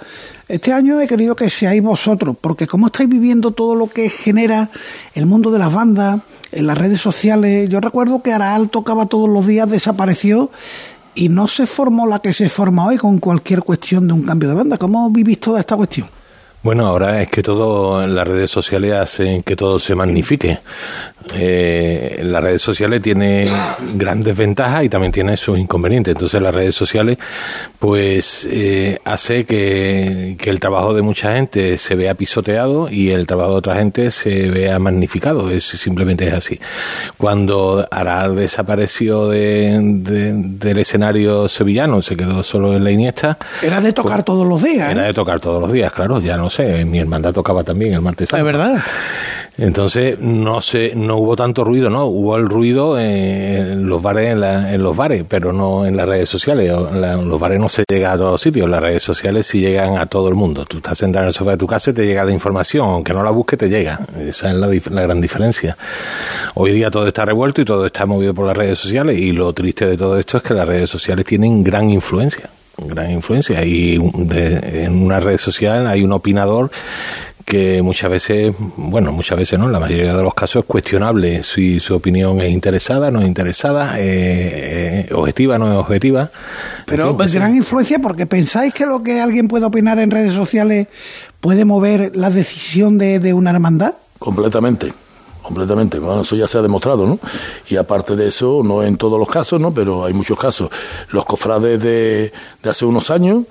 Este 0.48 0.72
año 0.72 1.00
he 1.00 1.06
querido 1.06 1.36
que 1.36 1.50
seáis 1.50 1.82
vosotros, 1.82 2.36
porque 2.40 2.66
como 2.66 2.86
estáis 2.86 3.08
viviendo 3.08 3.52
todo 3.52 3.74
lo 3.74 3.88
que 3.88 4.08
genera 4.10 4.70
el 5.14 5.26
mundo 5.26 5.50
de 5.50 5.58
las 5.58 5.72
bandas, 5.72 6.20
en 6.52 6.66
las 6.66 6.76
redes 6.76 7.00
sociales, 7.00 7.68
yo 7.68 7.80
recuerdo 7.80 8.22
que 8.22 8.32
Araal 8.32 8.70
tocaba 8.70 9.06
todos 9.06 9.28
los 9.28 9.46
días, 9.46 9.70
desapareció 9.70 10.50
y 11.14 11.28
no 11.28 11.48
se 11.48 11.66
formó 11.66 12.06
la 12.06 12.20
que 12.20 12.32
se 12.32 12.48
forma 12.48 12.86
hoy 12.86 12.96
con 12.96 13.18
cualquier 13.18 13.62
cuestión 13.62 14.06
de 14.06 14.14
un 14.14 14.22
cambio 14.22 14.48
de 14.48 14.54
banda. 14.54 14.78
¿Cómo 14.78 15.10
vivís 15.10 15.38
toda 15.38 15.60
esta 15.60 15.76
cuestión? 15.76 16.08
Bueno, 16.62 16.86
ahora 16.86 17.22
es 17.22 17.30
que 17.30 17.42
todo 17.42 18.04
en 18.04 18.14
las 18.14 18.28
redes 18.28 18.50
sociales 18.50 18.92
hacen 18.92 19.42
que 19.42 19.56
todo 19.56 19.78
se 19.78 19.94
magnifique. 19.94 20.58
Eh, 21.34 22.20
las 22.24 22.42
redes 22.42 22.60
sociales 22.60 23.00
tienen 23.02 23.48
grandes 23.94 24.36
ventajas 24.36 24.84
y 24.84 24.88
también 24.88 25.12
tienen 25.12 25.38
sus 25.38 25.58
inconvenientes. 25.58 26.12
Entonces 26.12 26.40
las 26.42 26.54
redes 26.54 26.74
sociales 26.74 27.16
pues 27.78 28.46
eh, 28.50 28.98
hace 29.04 29.44
que, 29.44 30.36
que, 30.38 30.50
el 30.50 30.60
trabajo 30.60 30.92
de 30.92 31.00
mucha 31.02 31.34
gente 31.34 31.78
se 31.78 31.94
vea 31.94 32.14
pisoteado 32.14 32.90
y 32.90 33.10
el 33.10 33.26
trabajo 33.26 33.52
de 33.52 33.56
otra 33.56 33.76
gente 33.76 34.10
se 34.10 34.50
vea 34.50 34.78
magnificado. 34.78 35.50
Es, 35.50 35.64
simplemente 35.64 36.28
es 36.28 36.34
así. 36.34 36.60
Cuando 37.16 37.86
Aral 37.90 38.36
desapareció 38.36 39.28
de, 39.28 39.78
del 39.80 40.78
escenario 40.78 41.48
sevillano, 41.48 42.02
se 42.02 42.16
quedó 42.16 42.42
solo 42.42 42.74
en 42.74 42.84
la 42.84 42.90
Iniesta. 42.90 43.38
Era 43.62 43.80
de 43.80 43.94
tocar 43.94 44.16
pues, 44.16 44.26
todos 44.26 44.46
los 44.46 44.62
días. 44.62 44.90
Era 44.90 45.04
de 45.04 45.14
tocar 45.14 45.40
todos 45.40 45.60
los 45.60 45.72
días, 45.72 45.90
claro. 45.92 46.20
Ya 46.20 46.36
no 46.36 46.49
sé, 46.50 46.84
mi 46.84 46.98
hermandad 46.98 47.32
tocaba 47.32 47.64
también 47.64 47.94
el 47.94 48.00
martes. 48.00 48.32
Es 48.32 48.44
verdad. 48.44 48.82
Entonces 49.60 50.18
no 50.18 50.62
se, 50.62 50.94
no 50.94 51.16
hubo 51.16 51.36
tanto 51.36 51.64
ruido, 51.64 51.90
no, 51.90 52.06
hubo 52.06 52.36
el 52.38 52.48
ruido 52.48 52.98
en 52.98 53.86
los 53.86 54.00
bares, 54.00 54.30
en, 54.30 54.40
la, 54.40 54.72
en 54.72 54.82
los 54.82 54.96
bares, 54.96 55.24
pero 55.28 55.52
no 55.52 55.84
en 55.84 55.98
las 55.98 56.08
redes 56.08 56.30
sociales. 56.30 56.70
En 56.70 57.28
los 57.28 57.38
bares 57.38 57.60
no 57.60 57.68
se 57.68 57.84
llega 57.86 58.12
a 58.12 58.16
todos 58.16 58.40
sitios, 58.40 58.70
las 58.70 58.80
redes 58.80 59.02
sociales 59.02 59.46
sí 59.46 59.60
llegan 59.60 59.98
a 59.98 60.06
todo 60.06 60.28
el 60.28 60.34
mundo. 60.34 60.64
Tú 60.64 60.78
estás 60.78 60.96
sentado 60.96 61.24
en 61.24 61.28
el 61.28 61.34
sofá 61.34 61.50
de 61.52 61.56
tu 61.58 61.66
casa 61.66 61.90
y 61.90 61.94
te 61.94 62.06
llega 62.06 62.24
la 62.24 62.32
información, 62.32 62.88
aunque 62.88 63.12
no 63.12 63.22
la 63.22 63.30
busques 63.30 63.58
te 63.58 63.68
llega. 63.68 64.00
Esa 64.18 64.50
es 64.50 64.56
la, 64.56 64.66
la 64.66 65.02
gran 65.02 65.20
diferencia. 65.20 65.76
Hoy 66.54 66.72
día 66.72 66.90
todo 66.90 67.06
está 67.06 67.26
revuelto 67.26 67.60
y 67.60 67.66
todo 67.66 67.84
está 67.84 68.06
movido 68.06 68.32
por 68.32 68.46
las 68.46 68.56
redes 68.56 68.78
sociales 68.78 69.18
y 69.18 69.32
lo 69.32 69.52
triste 69.52 69.84
de 69.84 69.98
todo 69.98 70.18
esto 70.18 70.38
es 70.38 70.42
que 70.42 70.54
las 70.54 70.66
redes 70.66 70.88
sociales 70.88 71.26
tienen 71.26 71.62
gran 71.62 71.90
influencia 71.90 72.48
gran 72.76 73.10
influencia 73.10 73.64
y 73.64 73.98
de, 74.14 74.84
en 74.84 75.02
una 75.02 75.20
red 75.20 75.38
social 75.38 75.86
hay 75.86 76.02
un 76.02 76.12
opinador 76.12 76.70
que 77.44 77.82
muchas 77.82 78.10
veces, 78.10 78.54
bueno, 78.76 79.10
muchas 79.10 79.36
veces 79.36 79.58
no, 79.58 79.66
en 79.66 79.72
la 79.72 79.80
mayoría 79.80 80.14
de 80.14 80.22
los 80.22 80.34
casos 80.34 80.62
es 80.62 80.66
cuestionable 80.66 81.42
si 81.42 81.80
su 81.80 81.96
opinión 81.96 82.40
es 82.40 82.50
interesada, 82.50 83.10
no 83.10 83.20
es 83.22 83.26
interesada, 83.26 83.98
eh, 83.98 85.06
eh, 85.08 85.14
objetiva, 85.14 85.58
no 85.58 85.68
es 85.72 85.76
objetiva. 85.76 86.30
Pero 86.86 87.16
pues, 87.16 87.34
gran 87.34 87.56
influencia 87.56 87.98
porque 87.98 88.26
pensáis 88.26 88.72
que 88.72 88.86
lo 88.86 89.02
que 89.02 89.20
alguien 89.20 89.48
puede 89.48 89.64
opinar 89.64 89.98
en 89.98 90.12
redes 90.12 90.32
sociales 90.32 90.86
puede 91.40 91.64
mover 91.64 92.14
la 92.14 92.30
decisión 92.30 92.98
de, 92.98 93.18
de 93.18 93.32
una 93.32 93.50
hermandad. 93.50 93.94
Completamente 94.20 94.92
completamente. 95.50 95.98
Bueno, 95.98 96.20
eso 96.20 96.36
ya 96.36 96.46
se 96.46 96.58
ha 96.58 96.62
demostrado, 96.62 97.04
¿no? 97.06 97.18
Y 97.68 97.74
aparte 97.74 98.14
de 98.14 98.28
eso, 98.28 98.62
no 98.64 98.84
en 98.84 98.96
todos 98.96 99.18
los 99.18 99.28
casos, 99.28 99.60
¿no? 99.60 99.72
Pero 99.72 100.04
hay 100.04 100.14
muchos 100.14 100.38
casos. 100.38 100.70
Los 101.10 101.24
cofrades 101.24 101.82
de, 101.82 102.32
de 102.62 102.70
hace 102.70 102.84
unos 102.84 103.10
años 103.10 103.46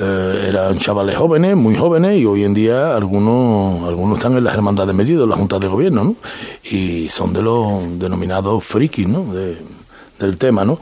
eh, 0.00 0.46
eran 0.48 0.78
chavales 0.78 1.14
jóvenes, 1.14 1.54
muy 1.54 1.76
jóvenes, 1.76 2.18
y 2.18 2.24
hoy 2.24 2.44
en 2.44 2.54
día 2.54 2.96
algunos, 2.96 3.86
algunos 3.86 4.18
están 4.18 4.34
en 4.38 4.44
las 4.44 4.54
hermandades 4.54 4.94
medidas, 4.94 5.24
en 5.24 5.28
las 5.28 5.38
juntas 5.38 5.60
de 5.60 5.68
gobierno, 5.68 6.04
¿no? 6.04 6.16
Y 6.64 7.10
son 7.10 7.34
de 7.34 7.42
los 7.42 7.98
denominados 7.98 8.64
frikis, 8.64 9.06
¿no? 9.06 9.26
del 10.18 10.38
tema, 10.38 10.64
¿no? 10.64 10.78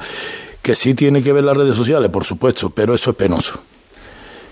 Que 0.62 0.76
sí 0.76 0.94
tiene 0.94 1.20
que 1.20 1.32
ver 1.32 1.42
las 1.42 1.56
redes 1.56 1.74
sociales, 1.74 2.10
por 2.10 2.24
supuesto, 2.24 2.70
pero 2.70 2.94
eso 2.94 3.10
es 3.10 3.16
penoso. 3.16 3.54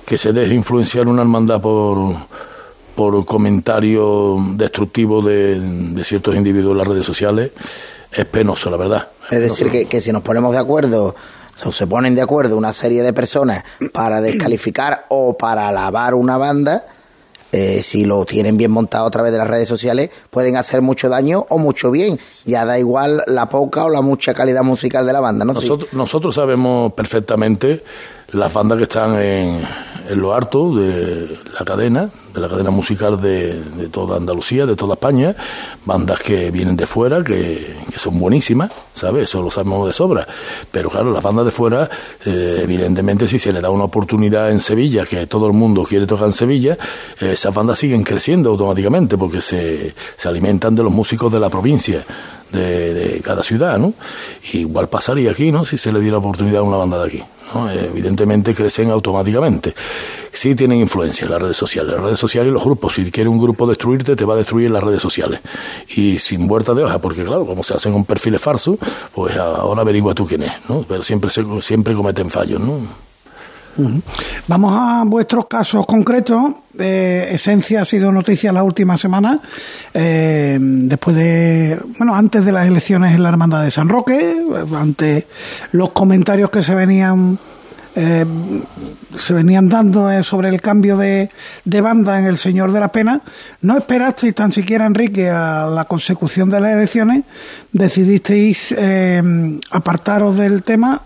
Que 0.04 0.18
se 0.18 0.32
deje 0.32 0.54
influenciar 0.54 1.06
una 1.06 1.22
hermandad 1.22 1.60
por 1.60 2.16
por 2.99 3.25
comentarios 3.25 4.59
destructivos 4.59 5.25
de, 5.25 6.02
ciertos 6.02 6.35
individuos 6.35 6.73
en 6.73 6.78
las 6.78 6.88
redes 6.88 7.07
sociales 7.07 7.52
es 8.11 8.25
penoso, 8.25 8.71
la 8.71 8.76
verdad. 8.76 9.09
Es, 9.31 9.40
decir, 9.40 9.71
que, 9.71 9.87
que, 9.87 10.00
si 10.00 10.11
nos 10.11 10.21
ponemos 10.23 10.50
de 10.50 10.59
acuerdo, 10.59 11.14
o 11.64 11.71
se 11.71 11.87
ponen 11.87 12.17
de 12.17 12.23
acuerdo 12.23 12.57
una 12.57 12.73
serie 12.73 13.05
de 13.05 13.12
personas 13.12 13.62
para 13.93 14.21
descalificar 14.28 15.07
o 15.11 15.38
para 15.38 15.69
alabar 15.69 16.17
una 16.17 16.38
banda, 16.38 16.87
eh, 17.52 17.83
si 17.85 18.05
lo 18.05 18.25
tienen 18.25 18.57
bien 18.57 18.73
montado 18.73 19.07
a 19.07 19.11
través 19.12 19.31
de 19.31 19.38
las 19.38 19.47
redes 19.47 19.69
sociales, 19.69 20.11
pueden 20.28 20.57
hacer 20.57 20.83
mucho 20.83 21.09
daño 21.09 21.47
o 21.50 21.59
mucho 21.59 21.93
bien. 21.93 22.19
Ya 22.45 22.64
da 22.64 22.81
igual 22.81 23.23
la 23.28 23.49
poca 23.49 23.85
o 23.85 23.90
la 23.90 24.00
mucha 24.00 24.35
calidad 24.35 24.64
musical 24.64 25.07
de 25.07 25.12
la 25.12 25.21
banda, 25.21 25.45
¿no? 25.45 25.52
Nosotros, 25.52 25.93
nosotros 25.93 26.35
sabemos 26.35 26.93
perfectamente 26.95 27.81
las 28.33 28.52
bandas 28.52 28.76
que 28.76 28.83
están 28.83 29.23
en, 29.23 29.62
en 30.09 30.21
lo 30.21 30.33
harto 30.33 30.75
de 30.75 31.38
la 31.59 31.65
cadena, 31.65 32.09
de 32.33 32.41
la 32.41 32.49
cadena 32.49 32.71
musical 32.71 33.21
de, 33.21 33.88
toda 33.91 34.17
Andalucía, 34.17 34.65
de 34.65 34.75
toda 34.75 34.95
España, 34.95 35.35
bandas 35.85 36.21
que 36.21 36.50
vienen 36.50 36.77
de 36.77 36.87
fuera, 36.87 37.23
que, 37.23 37.77
que, 37.91 37.99
son 37.99 38.19
buenísimas, 38.19 38.73
¿sabes? 38.95 39.25
Eso 39.25 39.43
lo 39.43 39.50
sabemos 39.50 39.87
de 39.87 39.93
sobra. 39.93 40.27
Pero 40.71 40.91
claro, 40.91 41.12
las 41.12 41.23
bandas 41.23 41.45
de 41.45 41.50
fuera, 41.50 41.91
eh, 42.25 42.61
evidentemente, 42.62 43.29
si 43.29 43.38
se 43.38 43.53
le 43.53 43.61
da 43.61 43.71
una 43.71 43.85
oportunidad 43.85 44.50
en 44.50 44.61
Sevilla, 44.61 45.05
que 45.05 45.27
todo 45.27 45.47
el 45.47 45.53
mundo 45.53 45.85
quiere 45.85 46.07
tocar 46.07 46.29
en 46.29 46.35
Sevilla, 46.35 46.79
eh, 47.21 47.33
esas 47.33 47.55
bandas 47.55 47.79
siguen 47.79 48.03
creciendo 48.03 48.50
automáticamente 48.50 49.19
porque 49.19 49.41
se, 49.41 49.95
se 50.17 50.29
alimentan 50.29 50.75
de 50.75 50.83
los 50.83 50.93
músicos 50.93 51.31
de 51.31 51.41
la 51.41 51.50
provincia 51.50 52.05
de, 52.53 53.21
cada 53.23 53.43
ciudad, 53.43 53.79
¿no? 53.79 53.93
Igual 54.53 54.88
pasaría 54.88 55.31
aquí, 55.31 55.53
¿no? 55.53 55.65
Si 55.65 55.77
se 55.77 55.93
le 55.93 56.00
diera 56.00 56.19
oportunidad 56.19 56.61
a 56.61 56.62
una 56.62 56.77
banda 56.77 56.99
de 56.99 57.07
aquí, 57.07 57.23
¿no? 57.55 57.71
Evidentemente 57.71 58.55
crecen 58.55 58.90
automáticamente. 58.90 59.75
Sí 60.33 60.55
tienen 60.55 60.81
influencia 60.81 61.28
las 61.28 61.40
redes 61.40 61.57
sociales, 61.57 61.95
las 61.95 62.02
redes 62.02 62.19
sociales 62.19 62.50
y 62.50 62.55
los 62.55 62.64
grupos. 62.64 62.95
Si 62.95 63.11
quiere 63.11 63.28
un 63.28 63.38
grupo 63.38 63.67
destruirte, 63.67 64.17
te 64.17 64.25
va 64.25 64.35
a 64.35 64.37
destruir 64.37 64.71
las 64.71 64.83
redes 64.83 65.02
sociales. 65.02 65.40
Y 65.88 66.19
sin 66.19 66.47
vuelta 66.47 66.75
de 66.75 66.85
hoja, 66.85 66.99
porque 66.99 67.25
claro, 67.25 67.47
como 67.47 67.62
se 67.62 67.75
hacen 67.75 67.95
un 67.95 68.05
perfil 68.05 68.38
falso, 68.38 68.78
pues 69.14 69.37
ahora 69.37 69.83
averigua 69.83 70.14
tú 70.14 70.26
quién 70.26 70.43
es, 70.43 70.52
¿no? 70.69 70.85
Pero 70.88 71.02
siempre, 71.02 71.31
siempre 71.61 71.95
cometen 71.95 72.31
fallos, 72.31 72.61
¿no? 72.61 73.08
Vamos 74.49 74.73
a 74.75 75.04
vuestros 75.06 75.47
casos 75.47 75.87
concretos. 75.87 76.52
Eh, 76.78 77.30
Esencia 77.32 77.82
ha 77.82 77.85
sido 77.85 78.11
noticia 78.11 78.52
la 78.52 78.62
última 78.62 78.97
semana, 78.97 79.40
eh, 79.94 80.58
después 80.61 81.16
de, 81.16 81.78
bueno, 81.99 82.14
antes 82.14 82.44
de 82.44 82.52
las 82.52 82.66
elecciones 82.66 83.14
en 83.14 83.23
la 83.23 83.28
Hermandad 83.28 83.62
de 83.62 83.70
San 83.70 83.88
Roque, 83.88 84.37
ante 84.76 85.26
los 85.73 85.90
comentarios 85.90 86.50
que 86.50 86.62
se 86.62 86.75
venían 86.75 87.38
eh, 87.97 88.25
se 89.16 89.32
venían 89.32 89.68
dando 89.68 90.23
sobre 90.23 90.50
el 90.50 90.61
cambio 90.61 90.97
de, 90.97 91.30
de, 91.64 91.80
banda 91.80 92.20
en 92.20 92.26
El 92.26 92.38
Señor 92.38 92.70
de 92.70 92.78
la 92.78 92.92
Pena, 92.92 93.23
no 93.62 93.76
esperasteis 93.76 94.35
tan 94.35 94.52
siquiera, 94.52 94.87
Enrique, 94.87 95.30
a 95.30 95.66
la 95.66 95.85
consecución 95.87 96.49
de 96.49 96.61
las 96.61 96.73
elecciones, 96.73 97.25
decidisteis 97.73 98.73
apartaros 99.73 100.37
del 100.37 100.62
tema 100.62 101.02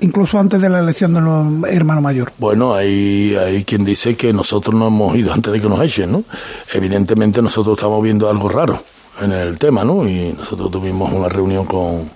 incluso 0.00 0.38
antes 0.38 0.60
de 0.60 0.68
la 0.68 0.80
elección 0.80 1.14
del 1.14 1.72
hermano 1.72 2.00
mayor. 2.00 2.32
Bueno, 2.38 2.74
hay, 2.74 3.34
hay 3.36 3.64
quien 3.64 3.84
dice 3.84 4.16
que 4.16 4.32
nosotros 4.32 4.74
no 4.74 4.88
hemos 4.88 5.16
ido 5.16 5.32
antes 5.32 5.52
de 5.52 5.60
que 5.60 5.68
nos 5.68 5.80
echen, 5.80 6.12
¿no? 6.12 6.24
Evidentemente 6.72 7.40
nosotros 7.42 7.78
estamos 7.78 8.02
viendo 8.02 8.28
algo 8.28 8.48
raro 8.48 8.78
en 9.20 9.32
el 9.32 9.58
tema, 9.58 9.84
¿no? 9.84 10.06
Y 10.08 10.34
nosotros 10.36 10.70
tuvimos 10.70 11.12
una 11.12 11.28
reunión 11.28 11.64
con 11.64 12.10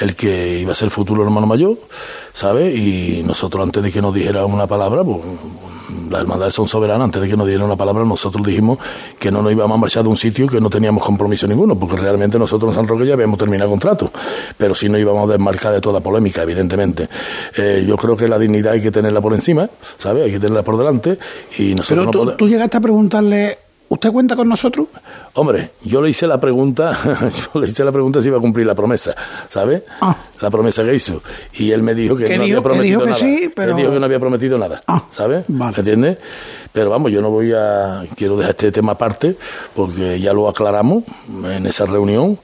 el 0.00 0.14
que 0.14 0.60
iba 0.60 0.72
a 0.72 0.74
ser 0.74 0.86
el 0.86 0.90
futuro 0.90 1.22
hermano 1.24 1.46
mayor, 1.46 1.76
¿sabe? 2.32 2.74
Y 2.74 3.22
nosotros 3.24 3.64
antes 3.64 3.82
de 3.82 3.90
que 3.90 4.00
nos 4.00 4.14
dijera 4.14 4.44
una 4.46 4.66
palabra, 4.66 5.02
pues 5.02 5.18
las 6.08 6.20
hermandades 6.20 6.54
son 6.54 6.68
soberanas, 6.68 7.06
antes 7.06 7.22
de 7.22 7.28
que 7.28 7.36
nos 7.36 7.46
dieran 7.46 7.66
una 7.66 7.76
palabra, 7.76 8.04
nosotros 8.04 8.46
dijimos 8.46 8.78
que 9.18 9.30
no 9.30 9.42
nos 9.42 9.52
íbamos 9.52 9.76
a 9.76 9.80
marchar 9.80 10.02
de 10.02 10.08
un 10.08 10.16
sitio 10.16 10.46
que 10.46 10.60
no 10.60 10.70
teníamos 10.70 11.04
compromiso 11.04 11.46
ninguno, 11.46 11.78
porque 11.78 11.96
realmente 11.96 12.38
nosotros 12.38 12.70
en 12.70 12.74
San 12.76 12.88
Roque 12.88 13.06
ya 13.06 13.14
habíamos 13.14 13.38
terminado 13.38 13.70
contrato, 13.70 14.10
pero 14.56 14.74
sí 14.74 14.88
nos 14.88 15.00
íbamos 15.00 15.28
a 15.28 15.32
desmarcar 15.32 15.72
de 15.72 15.80
toda 15.80 16.00
polémica, 16.00 16.42
evidentemente. 16.42 17.08
Eh, 17.56 17.84
yo 17.86 17.96
creo 17.96 18.16
que 18.16 18.28
la 18.28 18.38
dignidad 18.38 18.74
hay 18.74 18.82
que 18.82 18.90
tenerla 18.90 19.20
por 19.20 19.34
encima, 19.34 19.68
¿sabes? 19.98 20.24
Hay 20.24 20.30
que 20.32 20.38
tenerla 20.38 20.62
por 20.62 20.76
delante 20.76 21.18
y 21.58 21.74
nosotros 21.74 22.08
Pero 22.10 22.30
tú, 22.30 22.36
tú 22.36 22.48
llegaste 22.48 22.76
a 22.76 22.80
preguntarle 22.80 23.58
¿Usted 23.90 24.12
cuenta 24.12 24.36
con 24.36 24.48
nosotros? 24.48 24.86
Hombre, 25.34 25.70
yo 25.82 26.00
le 26.00 26.10
hice 26.10 26.24
la 26.24 26.38
pregunta, 26.38 26.96
yo 27.54 27.60
le 27.60 27.66
hice 27.66 27.84
la 27.84 27.90
pregunta 27.90 28.22
si 28.22 28.28
iba 28.28 28.38
a 28.38 28.40
cumplir 28.40 28.64
la 28.64 28.74
promesa, 28.76 29.16
¿sabe? 29.48 29.84
Ah. 30.00 30.16
La 30.40 30.48
promesa 30.48 30.84
que 30.84 30.94
hizo. 30.94 31.20
Y 31.54 31.72
él 31.72 31.82
me 31.82 31.92
dijo 31.92 32.14
que 32.14 32.36
no 32.36 32.44
había 32.44 32.62
prometido 32.62 33.04
nada. 33.04 33.16
Sí, 33.16 33.50
pero... 33.52 33.72
Él 33.72 33.76
dijo 33.78 33.90
que 33.90 33.98
no 33.98 34.04
había 34.04 34.20
prometido 34.20 34.56
nada, 34.56 34.80
ah, 34.86 35.02
¿sabe? 35.10 35.44
Vale. 35.48 35.76
¿Entiendes? 35.76 36.18
Pero 36.72 36.88
vamos, 36.88 37.10
yo 37.10 37.20
no 37.20 37.30
voy 37.30 37.52
a, 37.52 38.04
quiero 38.14 38.36
dejar 38.36 38.50
este 38.50 38.70
tema 38.70 38.92
aparte, 38.92 39.34
porque 39.74 40.20
ya 40.20 40.32
lo 40.32 40.48
aclaramos 40.48 41.02
en 41.44 41.66
esa 41.66 41.84
reunión 41.84 42.38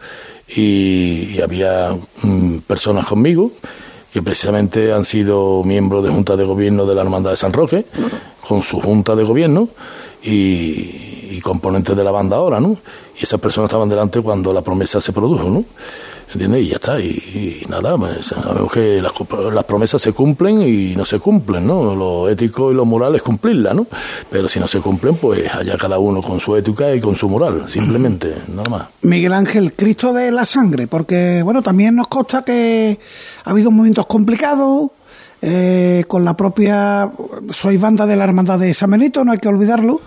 y, 0.49 1.41
había 1.41 1.97
mm, 2.23 2.59
personas 2.67 3.07
conmigo 3.07 3.53
que 4.13 4.21
precisamente 4.21 4.93
han 4.93 5.05
sido 5.05 5.63
miembros 5.63 6.03
de 6.03 6.11
Junta 6.11 6.37
de 6.37 6.45
Gobierno 6.45 6.87
de 6.87 6.95
la 6.97 7.03
Hermandad 7.03 7.31
de 7.31 7.37
San 7.37 7.53
Roque, 7.53 7.85
con 8.49 8.63
su 8.63 8.81
Junta 8.81 9.15
de 9.15 9.23
Gobierno, 9.23 9.69
y, 10.25 11.16
y 11.37 11.41
componentes 11.41 11.97
de 11.97 12.03
la 12.03 12.11
banda 12.11 12.37
ahora, 12.37 12.61
¿no? 12.61 12.77
Y 13.19 13.25
esas 13.25 13.39
personas 13.39 13.69
estaban 13.69 13.89
delante 13.89 14.21
cuando 14.21 14.53
la 14.53 14.63
promesa 14.63 15.01
se 15.01 15.13
produjo, 15.13 15.51
¿no? 15.51 15.65
¿Entiendes? 16.33 16.63
Y 16.65 16.69
ya 16.69 16.75
está, 16.75 16.99
y, 16.99 17.63
nada, 17.69 17.97
pues, 17.97 18.27
sabemos 18.27 18.73
que 18.73 19.01
las, 19.01 19.13
las, 19.53 19.65
promesas 19.65 20.03
se 20.03 20.13
cumplen 20.13 20.63
y 20.63 20.97
no 20.97 21.05
se 21.05 21.21
cumplen, 21.21 21.67
¿no? 21.67 21.95
Lo 21.95 22.29
ético 22.29 22.73
y 22.73 22.75
lo 22.75 22.85
moral 22.85 23.15
es 23.15 23.23
cumplirla, 23.23 23.75
¿no? 23.75 23.87
Pero 24.29 24.49
si 24.49 24.59
no 24.59 24.67
se 24.67 24.81
cumplen, 24.81 25.17
pues 25.17 25.55
allá 25.55 25.77
cada 25.79 25.99
uno 25.99 26.23
con 26.23 26.41
su 26.41 26.57
ética 26.57 26.93
y 26.95 27.01
con 27.01 27.15
su 27.15 27.29
moral, 27.29 27.67
simplemente, 27.69 28.35
nada 28.49 28.69
más. 28.69 28.89
Miguel 29.03 29.35
Ángel, 29.35 29.75
Cristo 29.75 30.13
de 30.13 30.33
la 30.33 30.45
sangre, 30.45 30.89
porque, 30.89 31.43
bueno, 31.45 31.63
también 31.63 31.95
nos 31.95 32.09
consta 32.09 32.43
que 32.43 32.99
ha 33.45 33.51
habido 33.51 33.71
momentos 33.71 34.07
complicados, 34.07 34.91
eh, 35.49 36.03
con 36.09 36.25
la 36.25 36.35
propia, 36.35 37.09
sois 37.55 37.81
banda 37.81 38.05
de 38.05 38.17
la 38.17 38.25
Hermandad 38.25 38.59
de 38.59 38.75
San 38.75 38.91
Benito, 38.91 39.25
no 39.25 39.31
hay 39.31 39.39
que 39.39 39.47
olvidarlo, 39.47 40.01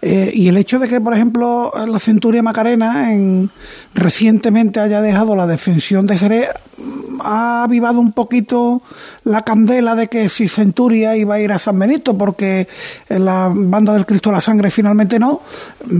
eh, 0.00 0.30
y 0.32 0.46
el 0.46 0.56
hecho 0.56 0.78
de 0.78 0.86
que, 0.86 1.00
por 1.00 1.14
ejemplo, 1.14 1.72
la 1.74 1.98
Centuria 1.98 2.44
Macarena 2.44 3.12
en, 3.12 3.50
recientemente 3.92 4.78
haya 4.78 5.00
dejado 5.00 5.34
la 5.34 5.48
defensión 5.48 6.06
de 6.06 6.16
Jerez, 6.16 6.48
ha 7.18 7.64
avivado 7.64 7.98
un 7.98 8.12
poquito 8.12 8.82
la 9.24 9.42
candela 9.42 9.96
de 9.96 10.06
que 10.06 10.28
si 10.28 10.46
Centuria 10.46 11.16
iba 11.16 11.34
a 11.34 11.40
ir 11.40 11.50
a 11.50 11.58
San 11.58 11.76
Benito, 11.76 12.16
porque 12.16 12.68
la 13.08 13.50
banda 13.52 13.94
del 13.94 14.06
Cristo 14.06 14.30
de 14.30 14.36
la 14.36 14.40
Sangre 14.40 14.70
finalmente 14.70 15.18
no, 15.18 15.40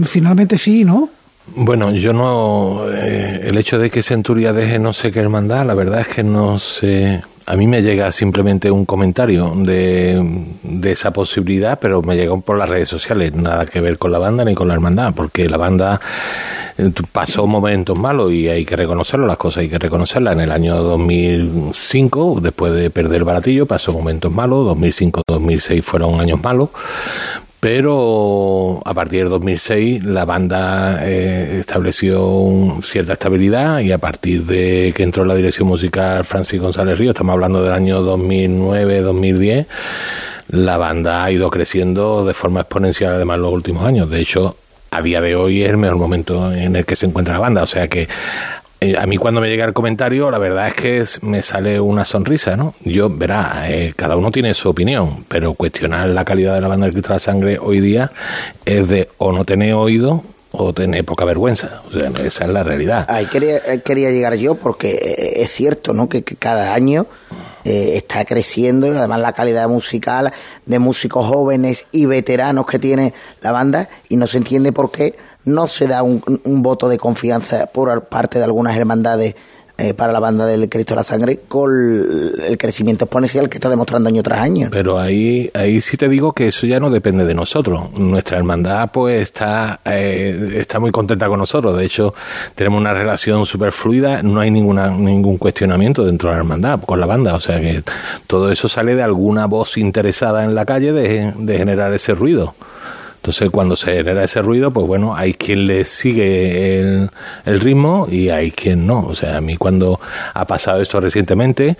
finalmente 0.05 0.57
sí, 0.57 0.85
¿no? 0.85 1.09
Bueno, 1.53 1.91
yo 1.91 2.13
no. 2.13 2.85
Eh, 2.91 3.47
el 3.49 3.57
hecho 3.57 3.77
de 3.77 3.89
que 3.89 4.01
Centuria 4.01 4.53
deje 4.53 4.79
no 4.79 4.93
sé 4.93 5.11
qué 5.11 5.19
hermandad, 5.19 5.65
la 5.65 5.73
verdad 5.73 5.99
es 5.99 6.07
que 6.07 6.23
no 6.23 6.59
sé. 6.59 7.21
A 7.47 7.55
mí 7.55 7.67
me 7.67 7.83
llega 7.83 8.11
simplemente 8.11 8.71
un 8.71 8.85
comentario 8.85 9.53
de, 9.55 10.45
de 10.63 10.91
esa 10.91 11.11
posibilidad, 11.11 11.79
pero 11.79 12.01
me 12.01 12.15
llegó 12.15 12.41
por 12.41 12.57
las 12.57 12.67
redes 12.67 12.89
sociales, 12.89 13.33
nada 13.35 13.67
que 13.67 13.81
ver 13.81 13.99
con 13.99 14.11
la 14.11 14.17
banda 14.17 14.43
ni 14.43 14.55
con 14.55 14.67
la 14.67 14.73
hermandad, 14.73 15.13
porque 15.15 15.47
la 15.47 15.57
banda 15.57 16.01
eh, 16.77 16.91
pasó 17.11 17.47
momentos 17.47 17.97
malos 17.97 18.31
y 18.31 18.49
hay 18.49 18.65
que 18.65 18.75
reconocerlo, 18.75 19.27
las 19.27 19.37
cosas 19.37 19.61
hay 19.61 19.69
que 19.69 19.79
reconocerlas. 19.79 20.33
En 20.33 20.41
el 20.41 20.51
año 20.51 20.75
2005, 20.75 22.39
después 22.41 22.73
de 22.73 22.89
perder 22.89 23.23
Baratillo, 23.23 23.65
pasó 23.65 23.93
momentos 23.93 24.31
malos, 24.31 24.75
2005-2006 24.77 25.81
fueron 25.83 26.19
años 26.19 26.41
malos, 26.41 26.69
pero 27.65 28.79
a 28.85 28.93
partir 28.93 29.21
del 29.21 29.29
2006 29.29 30.03
la 30.03 30.23
banda 30.23 30.99
eh, 31.01 31.57
estableció 31.61 32.77
cierta 32.83 33.13
estabilidad 33.13 33.79
y 33.79 33.91
a 33.91 33.97
partir 33.97 34.45
de 34.45 34.93
que 34.95 35.01
entró 35.01 35.23
en 35.23 35.29
la 35.29 35.35
dirección 35.35 35.67
musical 35.67 36.23
Francis 36.25 36.61
González 36.61 36.99
Río, 36.99 37.09
estamos 37.09 37.33
hablando 37.33 37.63
del 37.63 37.73
año 37.73 38.03
2009-2010, 38.03 39.65
la 40.49 40.77
banda 40.77 41.23
ha 41.23 41.31
ido 41.31 41.49
creciendo 41.49 42.23
de 42.23 42.35
forma 42.35 42.59
exponencial 42.59 43.15
además 43.15 43.37
en 43.37 43.41
los 43.41 43.53
últimos 43.53 43.83
años. 43.83 44.11
De 44.11 44.19
hecho, 44.19 44.57
a 44.91 45.01
día 45.01 45.19
de 45.19 45.35
hoy 45.35 45.63
es 45.63 45.71
el 45.71 45.77
mejor 45.77 45.97
momento 45.97 46.53
en 46.53 46.75
el 46.75 46.85
que 46.85 46.95
se 46.95 47.07
encuentra 47.07 47.33
la 47.33 47.39
banda, 47.39 47.63
o 47.63 47.67
sea 47.67 47.87
que 47.87 48.07
eh, 48.81 48.95
a 48.97 49.05
mí 49.05 49.17
cuando 49.17 49.41
me 49.41 49.49
llega 49.49 49.65
el 49.65 49.73
comentario, 49.73 50.29
la 50.29 50.37
verdad 50.37 50.67
es 50.67 50.73
que 50.73 51.03
me 51.25 51.41
sale 51.41 51.79
una 51.79 52.05
sonrisa, 52.05 52.57
¿no? 52.57 52.75
Yo, 52.83 53.09
verá, 53.09 53.69
eh, 53.69 53.93
cada 53.95 54.17
uno 54.17 54.31
tiene 54.31 54.53
su 54.53 54.69
opinión, 54.69 55.25
pero 55.27 55.53
cuestionar 55.53 56.07
la 56.09 56.25
calidad 56.25 56.55
de 56.55 56.61
la 56.61 56.67
banda 56.67 56.85
del 56.85 56.93
Cristo 56.93 57.09
de 57.09 57.15
la 57.15 57.19
Sangre 57.19 57.57
hoy 57.59 57.79
día 57.79 58.11
es 58.65 58.89
de 58.89 59.09
o 59.17 59.31
no 59.31 59.45
tener 59.45 59.73
oído 59.73 60.23
o 60.57 60.73
tener 60.73 61.03
poca 61.05 61.25
vergüenza. 61.25 61.81
O 61.87 61.91
sea, 61.91 62.11
esa 62.23 62.45
es 62.45 62.51
la 62.51 62.63
realidad. 62.63 63.05
Ahí 63.09 63.25
quería, 63.27 63.81
quería 63.81 64.11
llegar 64.11 64.35
yo 64.35 64.55
porque 64.55 65.33
es 65.37 65.51
cierto, 65.51 65.93
¿no? 65.93 66.09
Que, 66.09 66.23
cada 66.23 66.73
año 66.73 67.05
eh, 67.63 67.93
está 67.95 68.25
creciendo, 68.25 68.87
además 68.87 69.19
la 69.19 69.33
calidad 69.33 69.67
musical 69.67 70.33
de 70.65 70.79
músicos 70.79 71.25
jóvenes 71.27 71.85
y 71.91 72.05
veteranos 72.05 72.65
que 72.65 72.79
tiene 72.79 73.13
la 73.41 73.51
banda 73.51 73.89
y 74.09 74.17
no 74.17 74.27
se 74.27 74.37
entiende 74.37 74.71
por 74.71 74.91
qué 74.91 75.15
no 75.45 75.67
se 75.67 75.87
da 75.87 76.03
un, 76.03 76.21
voto 76.43 76.89
de 76.89 76.97
confianza 76.97 77.67
por 77.67 78.05
parte 78.05 78.39
de 78.39 78.45
algunas 78.45 78.75
hermandades 78.75 79.35
eh, 79.77 79.93
para 79.93 80.13
la 80.13 80.19
banda 80.19 80.45
del 80.45 80.69
Cristo 80.69 80.93
de 80.93 80.95
la 80.97 81.03
Sangre 81.03 81.41
con 81.47 81.69
el 81.69 82.57
crecimiento 82.57 83.05
exponencial 83.05 83.49
que 83.49 83.57
está 83.57 83.69
demostrando 83.69 84.07
año 84.07 84.23
tras 84.23 84.39
año. 84.39 84.69
Pero 84.71 84.97
ahí, 84.97 85.51
ahí 85.53 85.81
sí 85.81 85.97
te 85.97 86.07
digo 86.07 86.31
que 86.31 86.47
eso 86.47 86.65
ya 86.65 86.79
no 86.79 86.89
depende 86.89 87.25
de 87.25 87.33
nosotros. 87.33 87.91
Nuestra 87.93 88.37
hermandad 88.37 88.89
pues 88.93 89.21
está, 89.21 89.81
eh, 89.83 90.55
está 90.55 90.79
muy 90.79 90.91
contenta 90.91 91.27
con 91.27 91.39
nosotros. 91.39 91.77
De 91.77 91.85
hecho, 91.85 92.13
tenemos 92.55 92.79
una 92.79 92.93
relación 92.93 93.45
súper 93.45 93.71
fluida, 93.71 94.23
no 94.23 94.39
hay 94.39 94.49
ninguna, 94.49 94.87
ningún 94.89 95.37
cuestionamiento 95.37 96.05
dentro 96.05 96.29
de 96.29 96.35
la 96.35 96.39
hermandad 96.39 96.79
con 96.81 96.99
la 96.99 97.05
banda. 97.05 97.35
O 97.35 97.41
sea 97.41 97.59
que 97.59 97.83
todo 98.27 98.51
eso 98.51 98.69
sale 98.69 98.95
de 98.95 99.03
alguna 99.03 99.45
voz 99.45 99.77
interesada 99.77 100.43
en 100.45 100.55
la 100.55 100.65
calle 100.65 100.93
de, 100.93 101.33
de 101.37 101.57
generar 101.57 101.93
ese 101.93 102.13
ruido. 102.13 102.55
Entonces, 103.25 103.49
cuando 103.49 103.75
se 103.75 103.91
genera 103.91 104.23
ese 104.23 104.39
ruido, 104.43 104.69
pues 104.69 104.85
bueno, 104.85 105.15
hay 105.15 105.33
quien 105.33 105.65
le 105.65 105.83
sigue 105.83 106.79
el, 106.79 107.09
ritmo 107.59 108.07
y 108.07 108.29
hay 108.29 108.51
quien 108.51 108.85
no. 108.85 108.99
O 108.99 109.15
sea, 109.15 109.37
a 109.37 109.41
mí 109.41 109.57
cuando 109.57 109.99
ha 110.35 110.45
pasado 110.45 110.79
esto 110.79 110.99
recientemente, 110.99 111.75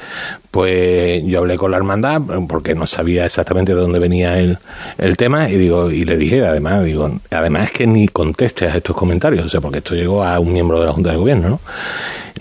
pues 0.50 1.24
yo 1.24 1.38
hablé 1.38 1.56
con 1.56 1.70
la 1.70 1.78
hermandad 1.78 2.20
porque 2.48 2.74
no 2.74 2.88
sabía 2.88 3.28
exactamente 3.28 3.76
de 3.76 3.82
dónde 3.82 4.00
venía 4.00 4.40
el, 4.40 4.58
el 4.98 5.18
tema 5.18 5.48
y 5.48 5.58
digo 5.58 5.92
y 5.92 6.04
le 6.06 6.18
dije 6.18 6.44
además 6.46 6.84
digo 6.86 7.12
además 7.30 7.66
es 7.66 7.72
que 7.72 7.86
ni 7.88 8.08
contestes 8.08 8.74
a 8.74 8.78
estos 8.78 8.96
comentarios 8.96 9.46
o 9.46 9.50
sea 9.50 9.60
porque 9.60 9.80
esto 9.80 9.96
llegó 9.96 10.24
a 10.24 10.40
un 10.40 10.54
miembro 10.54 10.80
de 10.80 10.86
la 10.86 10.94
junta 10.94 11.12
de 11.12 11.18
gobierno 11.18 11.50
no 11.50 11.60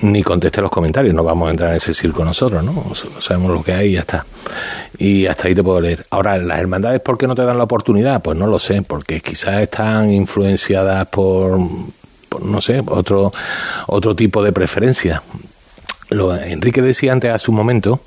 ni 0.03 0.23
conteste 0.23 0.61
los 0.61 0.71
comentarios, 0.71 1.15
no 1.15 1.25
vamos 1.25 1.49
a 1.49 1.51
entrar 1.51 1.71
en 1.71 1.77
ese 1.77 1.95
circo 1.95 2.25
nosotros, 2.25 2.63
¿no? 2.63 2.93
Sabemos 3.21 3.53
lo 3.53 3.63
que 3.63 3.73
hay 3.73 3.91
y 3.91 3.93
ya 3.93 4.01
está. 4.01 4.27
Y 4.99 5.27
hasta 5.27 5.49
ahí 5.49 5.55
te 5.55 5.63
puedo 5.63 5.81
leer. 5.81 6.07
Ahora, 6.11 6.37
¿las 6.39 6.59
hermandades 6.59 7.01
por 7.01 7.17
qué 7.17 7.27
no 7.27 7.35
te 7.35 7.45
dan 7.45 7.59
la 7.59 7.65
oportunidad? 7.65 8.23
Pues 8.23 8.37
no 8.37 8.47
lo 8.47 8.59
sé, 8.59 8.83
porque 8.83 9.21
quizás 9.21 9.61
están 9.61 10.11
influenciadas 10.11 11.07
por, 11.07 11.59
no 12.43 12.61
sé, 12.61 12.83
otro, 12.87 13.33
otro 13.87 14.15
tipo 14.15 14.43
de 14.43 14.53
preferencia. 14.53 15.23
Lo, 16.11 16.35
Enrique 16.37 16.83
decía 16.83 17.13
antes 17.13 17.31
hace 17.31 17.51
un 17.51 17.57
momento 17.57 18.01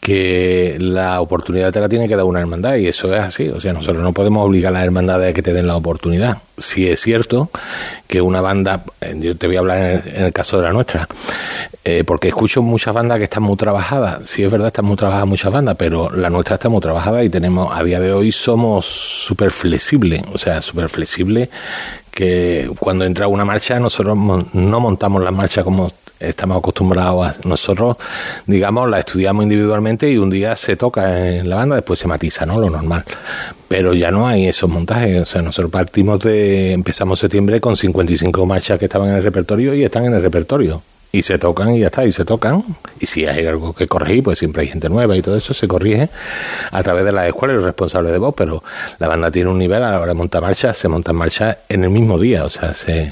que 0.00 0.76
la 0.80 1.20
oportunidad 1.20 1.70
te 1.70 1.80
la 1.80 1.88
tiene 1.88 2.08
que 2.08 2.16
dar 2.16 2.24
una 2.24 2.40
hermandad 2.40 2.76
y 2.76 2.86
eso 2.86 3.14
es 3.14 3.20
así. 3.20 3.48
O 3.48 3.60
sea, 3.60 3.72
nosotros 3.72 4.02
no 4.02 4.12
podemos 4.12 4.46
obligar 4.46 4.70
a 4.70 4.78
las 4.78 4.84
hermandades 4.84 5.30
a 5.30 5.32
que 5.34 5.42
te 5.42 5.52
den 5.52 5.66
la 5.66 5.76
oportunidad. 5.76 6.38
Si 6.56 6.88
es 6.88 7.00
cierto 7.00 7.50
que 8.06 8.20
una 8.20 8.40
banda, 8.40 8.84
eh, 9.00 9.14
yo 9.18 9.36
te 9.36 9.46
voy 9.46 9.56
a 9.56 9.58
hablar 9.58 10.02
en 10.06 10.24
el, 10.24 10.32
caso 10.32 10.56
de 10.56 10.62
la 10.64 10.72
nuestra, 10.72 11.06
eh, 11.84 12.04
porque 12.04 12.28
escucho 12.28 12.62
muchas 12.62 12.94
bandas 12.94 13.18
que 13.18 13.24
están 13.24 13.42
muy 13.42 13.56
trabajadas. 13.56 14.28
Sí 14.28 14.42
es 14.42 14.50
verdad, 14.50 14.68
están 14.68 14.86
muy 14.86 14.96
trabajadas 14.96 15.28
muchas 15.28 15.52
bandas, 15.52 15.76
pero 15.76 16.10
la 16.10 16.30
nuestra 16.30 16.54
está 16.54 16.68
muy 16.68 16.80
trabajada 16.80 17.22
y 17.22 17.28
tenemos, 17.28 17.70
a 17.76 17.82
día 17.82 18.00
de 18.00 18.12
hoy 18.12 18.32
somos 18.32 18.86
súper 18.86 19.50
flexibles. 19.50 20.22
O 20.32 20.38
sea, 20.38 20.62
súper 20.62 20.88
flexibles 20.88 21.50
que 22.10 22.70
cuando 22.80 23.04
entra 23.04 23.28
una 23.28 23.44
marcha 23.44 23.78
nosotros 23.78 24.16
no 24.16 24.80
montamos 24.80 25.22
la 25.22 25.30
marcha 25.30 25.62
como 25.62 25.92
estamos 26.20 26.58
acostumbrados 26.58 27.38
a 27.38 27.48
nosotros, 27.48 27.96
digamos, 28.46 28.88
la 28.88 29.00
estudiamos 29.00 29.42
individualmente 29.42 30.10
y 30.10 30.18
un 30.18 30.30
día 30.30 30.56
se 30.56 30.76
toca 30.76 31.28
en 31.28 31.48
la 31.48 31.56
banda, 31.56 31.76
después 31.76 31.98
se 31.98 32.08
matiza, 32.08 32.46
¿no? 32.46 32.60
Lo 32.60 32.70
normal. 32.70 33.04
Pero 33.68 33.94
ya 33.94 34.10
no 34.10 34.26
hay 34.26 34.46
esos 34.46 34.68
montajes, 34.68 35.22
o 35.22 35.26
sea, 35.26 35.42
nosotros 35.42 35.70
partimos 35.70 36.20
de, 36.20 36.72
empezamos 36.72 37.20
septiembre 37.20 37.60
con 37.60 37.76
55 37.76 38.46
marchas 38.46 38.78
que 38.78 38.86
estaban 38.86 39.10
en 39.10 39.16
el 39.16 39.22
repertorio 39.22 39.74
y 39.74 39.84
están 39.84 40.04
en 40.06 40.14
el 40.14 40.22
repertorio. 40.22 40.82
Y 41.10 41.22
se 41.22 41.38
tocan 41.38 41.74
y 41.74 41.80
ya 41.80 41.86
está, 41.86 42.04
y 42.04 42.12
se 42.12 42.26
tocan. 42.26 42.62
Y 43.00 43.06
si 43.06 43.24
hay 43.24 43.46
algo 43.46 43.72
que 43.72 43.88
corregir, 43.88 44.22
pues 44.24 44.38
siempre 44.38 44.62
hay 44.62 44.68
gente 44.68 44.90
nueva 44.90 45.16
y 45.16 45.22
todo 45.22 45.36
eso 45.36 45.54
se 45.54 45.66
corrige 45.66 46.10
a 46.70 46.82
través 46.82 47.04
de 47.06 47.12
las 47.12 47.28
escuelas 47.28 47.54
y 47.54 47.56
los 47.56 47.64
responsables 47.64 48.12
de 48.12 48.18
voz, 48.18 48.34
pero 48.36 48.62
la 48.98 49.08
banda 49.08 49.30
tiene 49.30 49.48
un 49.48 49.56
nivel 49.56 49.82
a 49.82 49.90
la 49.90 50.00
hora 50.00 50.08
de 50.08 50.14
montar 50.14 50.42
marchas, 50.42 50.76
se 50.76 50.86
montan 50.88 51.16
marchas 51.16 51.58
en 51.68 51.84
el 51.84 51.90
mismo 51.90 52.18
día, 52.18 52.44
o 52.44 52.50
sea, 52.50 52.74
se, 52.74 53.10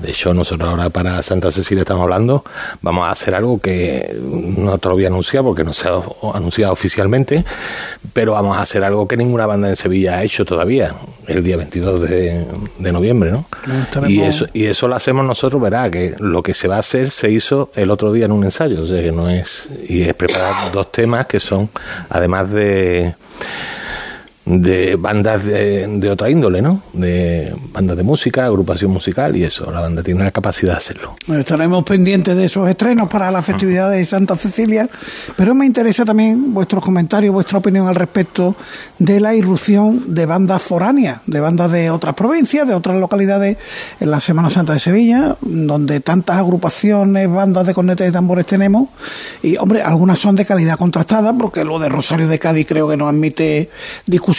de 0.00 0.10
hecho, 0.10 0.32
nosotros 0.32 0.68
ahora 0.68 0.90
para 0.90 1.22
Santa 1.22 1.50
Cecilia 1.50 1.82
estamos 1.82 2.02
hablando, 2.02 2.44
vamos 2.82 3.06
a 3.06 3.10
hacer 3.10 3.34
algo 3.34 3.58
que 3.60 4.16
no 4.20 4.78
te 4.78 4.88
lo 4.88 4.94
voy 4.94 5.04
a 5.04 5.08
anunciar 5.08 5.42
porque 5.42 5.64
no 5.64 5.72
se 5.72 5.88
ha 5.88 6.00
anunciado 6.34 6.72
oficialmente, 6.72 7.44
pero 8.12 8.32
vamos 8.32 8.56
a 8.56 8.60
hacer 8.60 8.84
algo 8.84 9.08
que 9.08 9.16
ninguna 9.16 9.46
banda 9.46 9.68
en 9.68 9.76
Sevilla 9.76 10.18
ha 10.18 10.22
hecho 10.22 10.44
todavía, 10.44 10.94
el 11.26 11.42
día 11.42 11.56
22 11.56 12.00
de, 12.08 12.46
noviembre, 12.92 13.32
¿no? 13.32 13.44
Y 14.06 14.20
eso, 14.20 14.46
y 14.52 14.66
eso 14.66 14.86
lo 14.88 14.94
hacemos 14.94 15.26
nosotros, 15.26 15.60
verá, 15.60 15.90
que 15.90 16.14
lo 16.18 16.42
que 16.42 16.54
se 16.54 16.68
va 16.68 16.76
a 16.76 16.80
hacer 16.80 17.10
se 17.10 17.30
hizo 17.30 17.70
el 17.74 17.90
otro 17.90 18.12
día 18.12 18.26
en 18.26 18.32
un 18.32 18.44
ensayo, 18.44 18.82
o 18.82 18.86
sea 18.86 19.02
que 19.02 19.12
no 19.12 19.28
es, 19.28 19.68
y 19.88 20.02
es 20.02 20.14
preparar 20.14 20.70
dos 20.72 20.92
temas 20.92 21.26
que 21.26 21.40
son, 21.40 21.68
además 22.08 22.50
de 22.52 23.14
de 24.48 24.96
bandas 24.96 25.44
de, 25.44 26.08
otra 26.10 26.30
índole, 26.30 26.62
¿no? 26.62 26.80
De 26.94 27.54
bandas 27.72 27.96
de 27.98 28.02
música, 28.02 28.46
agrupación 28.46 28.90
musical 28.90 29.36
y 29.36 29.44
eso. 29.44 29.70
La 29.70 29.80
banda 29.80 30.02
tiene 30.02 30.24
la 30.24 30.30
capacidad 30.30 30.72
de 30.72 30.78
hacerlo. 30.78 31.16
estaremos 31.28 31.84
pendientes 31.84 32.34
de 32.34 32.46
esos 32.46 32.66
estrenos 32.68 33.10
para 33.10 33.30
la 33.30 33.42
festividad 33.42 33.90
de 33.90 34.04
Santa 34.06 34.36
Cecilia, 34.36 34.88
pero 35.36 35.54
me 35.54 35.66
interesa 35.66 36.06
también 36.06 36.54
vuestros 36.54 36.82
comentarios, 36.82 37.34
vuestra 37.34 37.58
opinión 37.58 37.88
al 37.88 37.94
respecto 37.94 38.56
de 38.98 39.20
la 39.20 39.34
irrupción 39.34 40.14
de 40.14 40.24
bandas 40.24 40.62
foráneas, 40.62 41.20
de 41.26 41.40
bandas 41.40 41.70
de 41.70 41.90
otras 41.90 42.14
provincias, 42.14 42.66
de 42.66 42.74
otras 42.74 42.96
localidades 42.96 43.58
en 44.00 44.10
la 44.10 44.20
Semana 44.20 44.48
Santa 44.48 44.72
de 44.72 44.78
Sevilla, 44.78 45.36
donde 45.42 46.00
tantas 46.00 46.38
agrupaciones, 46.38 47.30
bandas 47.30 47.66
de 47.66 47.74
cornetas 47.74 48.08
y 48.08 48.12
tambores 48.12 48.46
tenemos. 48.46 48.88
Y, 49.42 49.58
hombre, 49.58 49.82
algunas 49.82 50.18
son 50.18 50.36
de 50.36 50.46
calidad 50.46 50.78
contrastada, 50.78 51.34
porque 51.34 51.64
lo 51.64 51.78
de 51.78 51.90
Rosario 51.90 52.28
de 52.28 52.38
Cádiz 52.38 52.66
creo 52.66 52.88
que 52.88 52.96
no 52.96 53.08
admite 53.08 53.68
discusión 54.06 54.37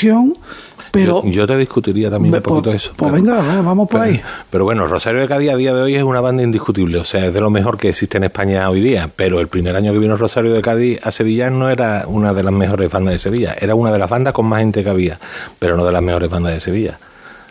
pero 0.91 1.23
yo, 1.25 1.45
te 1.45 1.57
discutiría 1.57 2.09
también 2.09 2.33
un 2.33 2.41
poquito 2.41 2.71
eso. 2.71 2.93
Pues 2.95 3.11
venga, 3.11 3.41
vamos 3.61 3.87
por 3.87 4.01
ahí. 4.01 4.19
Pero 4.49 4.63
bueno, 4.63 4.87
Rosario 4.87 5.21
de 5.21 5.27
Cádiz 5.27 5.51
a 5.51 5.55
día 5.55 5.73
de 5.73 5.81
hoy 5.81 5.95
es 5.95 6.03
una 6.03 6.21
banda 6.21 6.41
indiscutible, 6.41 6.97
o 6.97 7.03
sea, 7.03 7.27
es 7.27 7.33
de 7.33 7.41
lo 7.41 7.49
mejor 7.49 7.77
que 7.77 7.89
existe 7.89 8.17
en 8.17 8.23
España 8.23 8.69
hoy 8.69 8.81
día. 8.81 9.09
Pero 9.15 9.39
el 9.39 9.47
primer 9.47 9.75
año 9.75 9.93
que 9.93 9.99
vino 9.99 10.17
Rosario 10.17 10.53
de 10.53 10.61
Cádiz 10.61 10.99
a 11.03 11.11
Sevilla 11.11 11.49
no 11.49 11.69
era 11.69 12.05
una 12.07 12.33
de 12.33 12.43
las 12.43 12.53
mejores 12.53 12.91
bandas 12.91 13.13
de 13.13 13.19
Sevilla, 13.19 13.55
era 13.59 13.75
una 13.75 13.91
de 13.91 13.99
las 13.99 14.09
bandas 14.09 14.33
con 14.33 14.47
más 14.47 14.59
gente 14.59 14.83
que 14.83 14.89
había, 14.89 15.19
pero 15.59 15.77
no 15.77 15.85
de 15.85 15.91
las 15.91 16.01
mejores 16.01 16.29
bandas 16.29 16.53
de 16.53 16.59
Sevilla. 16.59 16.97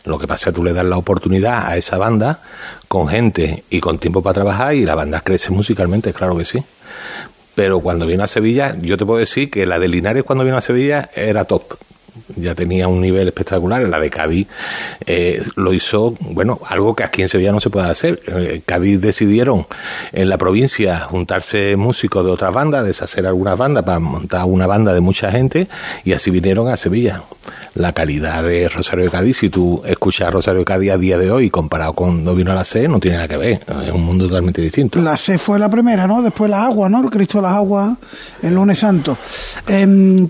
Lo 0.04 0.18
que 0.18 0.26
pasa 0.26 0.48
es 0.48 0.54
que 0.54 0.56
tú 0.56 0.64
le 0.64 0.72
das 0.72 0.84
la 0.84 0.96
oportunidad 0.96 1.66
a 1.66 1.76
esa 1.76 1.98
banda 1.98 2.40
con 2.88 3.08
gente 3.08 3.64
y 3.68 3.80
con 3.80 3.98
tiempo 3.98 4.22
para 4.22 4.34
trabajar 4.34 4.74
y 4.74 4.84
la 4.84 4.94
banda 4.94 5.20
crece 5.20 5.50
musicalmente, 5.50 6.12
claro 6.12 6.37
que 6.37 6.44
sí 6.44 6.62
pero 7.54 7.80
cuando 7.80 8.06
vino 8.06 8.22
a 8.22 8.28
Sevilla, 8.28 8.76
yo 8.80 8.96
te 8.96 9.04
puedo 9.04 9.18
decir 9.18 9.50
que 9.50 9.66
la 9.66 9.80
de 9.80 9.88
Linares 9.88 10.22
cuando 10.22 10.44
vino 10.44 10.56
a 10.56 10.61
Sevilla 10.61 11.11
era 11.12 11.44
top 11.44 11.74
ya 12.37 12.54
tenía 12.54 12.88
un 12.88 13.00
nivel 13.00 13.28
espectacular. 13.28 13.83
La 13.83 13.98
de 13.98 14.11
Cádiz 14.11 14.48
eh, 15.07 15.42
lo 15.57 15.72
hizo, 15.72 16.14
bueno, 16.20 16.61
algo 16.68 16.94
que 16.94 17.04
aquí 17.04 17.22
en 17.22 17.28
Sevilla 17.28 17.52
no 17.52 17.61
se 17.61 17.70
puede 17.70 17.88
hacer. 17.88 18.20
Eh, 18.26 18.62
Cádiz 18.66 19.00
decidieron 19.00 19.66
en 20.12 20.28
la 20.28 20.38
provincia 20.38 21.00
juntarse 21.00 21.76
músicos 21.76 22.24
de 22.24 22.31
otras 22.31 22.52
bandas, 22.52 22.85
deshacer 22.85 23.26
algunas 23.26 23.57
bandas 23.57 23.85
para 23.85 23.98
montar 23.98 24.44
una 24.44 24.66
banda 24.66 24.92
de 24.92 25.00
mucha 25.00 25.31
gente 25.31 25.68
y 26.04 26.12
así 26.12 26.31
vinieron 26.31 26.68
a 26.68 26.76
Sevilla. 26.76 27.22
La 27.74 27.92
calidad 27.92 28.42
de 28.42 28.68
Rosario 28.68 29.04
de 29.04 29.11
Cádiz, 29.11 29.38
si 29.38 29.50
tú 29.50 29.83
escuchas 29.87 30.28
a 30.28 30.31
Rosario 30.31 30.61
de 30.61 30.64
Cádiz 30.64 30.90
a 30.90 30.98
día 30.98 31.16
de 31.16 31.31
hoy 31.31 31.48
comparado 31.48 31.92
con 31.92 32.09
cuando 32.09 32.35
vino 32.35 32.50
a 32.50 32.54
la 32.54 32.64
C, 32.64 32.88
no 32.88 32.98
tiene 32.98 33.18
nada 33.18 33.28
que 33.28 33.37
ver. 33.37 33.61
Es 33.87 33.92
un 33.92 34.04
mundo 34.04 34.26
totalmente 34.26 34.61
distinto. 34.61 35.00
La 35.00 35.16
C 35.16 35.38
fue 35.38 35.59
la 35.59 35.68
primera, 35.68 36.07
¿no? 36.07 36.22
Después 36.22 36.50
las 36.50 36.64
aguas, 36.64 36.90
¿no? 36.90 37.02
El 37.04 37.11
Cristo 37.11 37.38
de 37.38 37.42
las 37.42 37.52
aguas, 37.52 37.96
el 38.42 38.54
lunes 38.54 38.78
santo. 38.78 39.16
Em, 39.66 40.28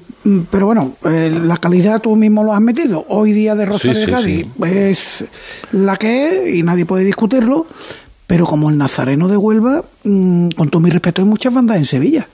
pero 0.50 0.66
bueno, 0.66 0.96
eh, 1.04 1.32
la 1.44 1.56
calidad 1.56 1.77
tú 2.02 2.16
mismo 2.16 2.44
lo 2.44 2.52
has 2.52 2.60
metido. 2.60 3.04
Hoy 3.08 3.32
día 3.32 3.54
de 3.54 3.66
Rosario 3.66 4.00
de 4.00 4.12
Cádiz 4.12 4.46
es 4.64 5.24
la 5.72 5.96
que 5.96 6.48
es 6.48 6.54
y 6.54 6.62
nadie 6.62 6.86
puede 6.86 7.04
discutirlo. 7.04 7.66
Pero 8.26 8.44
como 8.44 8.68
el 8.68 8.76
Nazareno 8.76 9.26
de 9.26 9.38
Huelva, 9.38 9.84
mm, 10.04 10.50
con 10.50 10.68
todo 10.68 10.80
mi 10.82 10.90
respeto, 10.90 11.22
hay 11.22 11.26
muchas 11.26 11.52
bandas 11.54 11.78
en 11.78 11.86
Sevilla. 11.86 12.28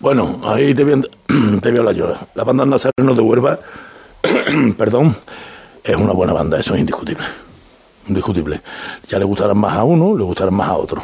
Bueno, 0.00 0.40
ahí 0.44 0.74
te 0.74 0.82
voy 0.82 0.94
a, 0.94 1.60
te 1.60 1.68
hablar 1.68 1.94
yo. 1.94 2.12
La 2.34 2.42
banda 2.42 2.66
Nazareno 2.66 3.14
de 3.14 3.20
Huelva, 3.20 3.58
perdón, 4.76 5.14
es 5.84 5.94
una 5.94 6.12
buena 6.12 6.32
banda, 6.32 6.58
eso 6.58 6.74
es 6.74 6.80
indiscutible. 6.80 7.24
Indiscutible. 8.08 8.60
Ya 9.08 9.18
le 9.20 9.24
gustarán 9.24 9.58
más 9.58 9.74
a 9.74 9.84
uno, 9.84 10.16
le 10.16 10.24
gustarán 10.24 10.54
más 10.54 10.68
a 10.68 10.76
otro. 10.76 11.02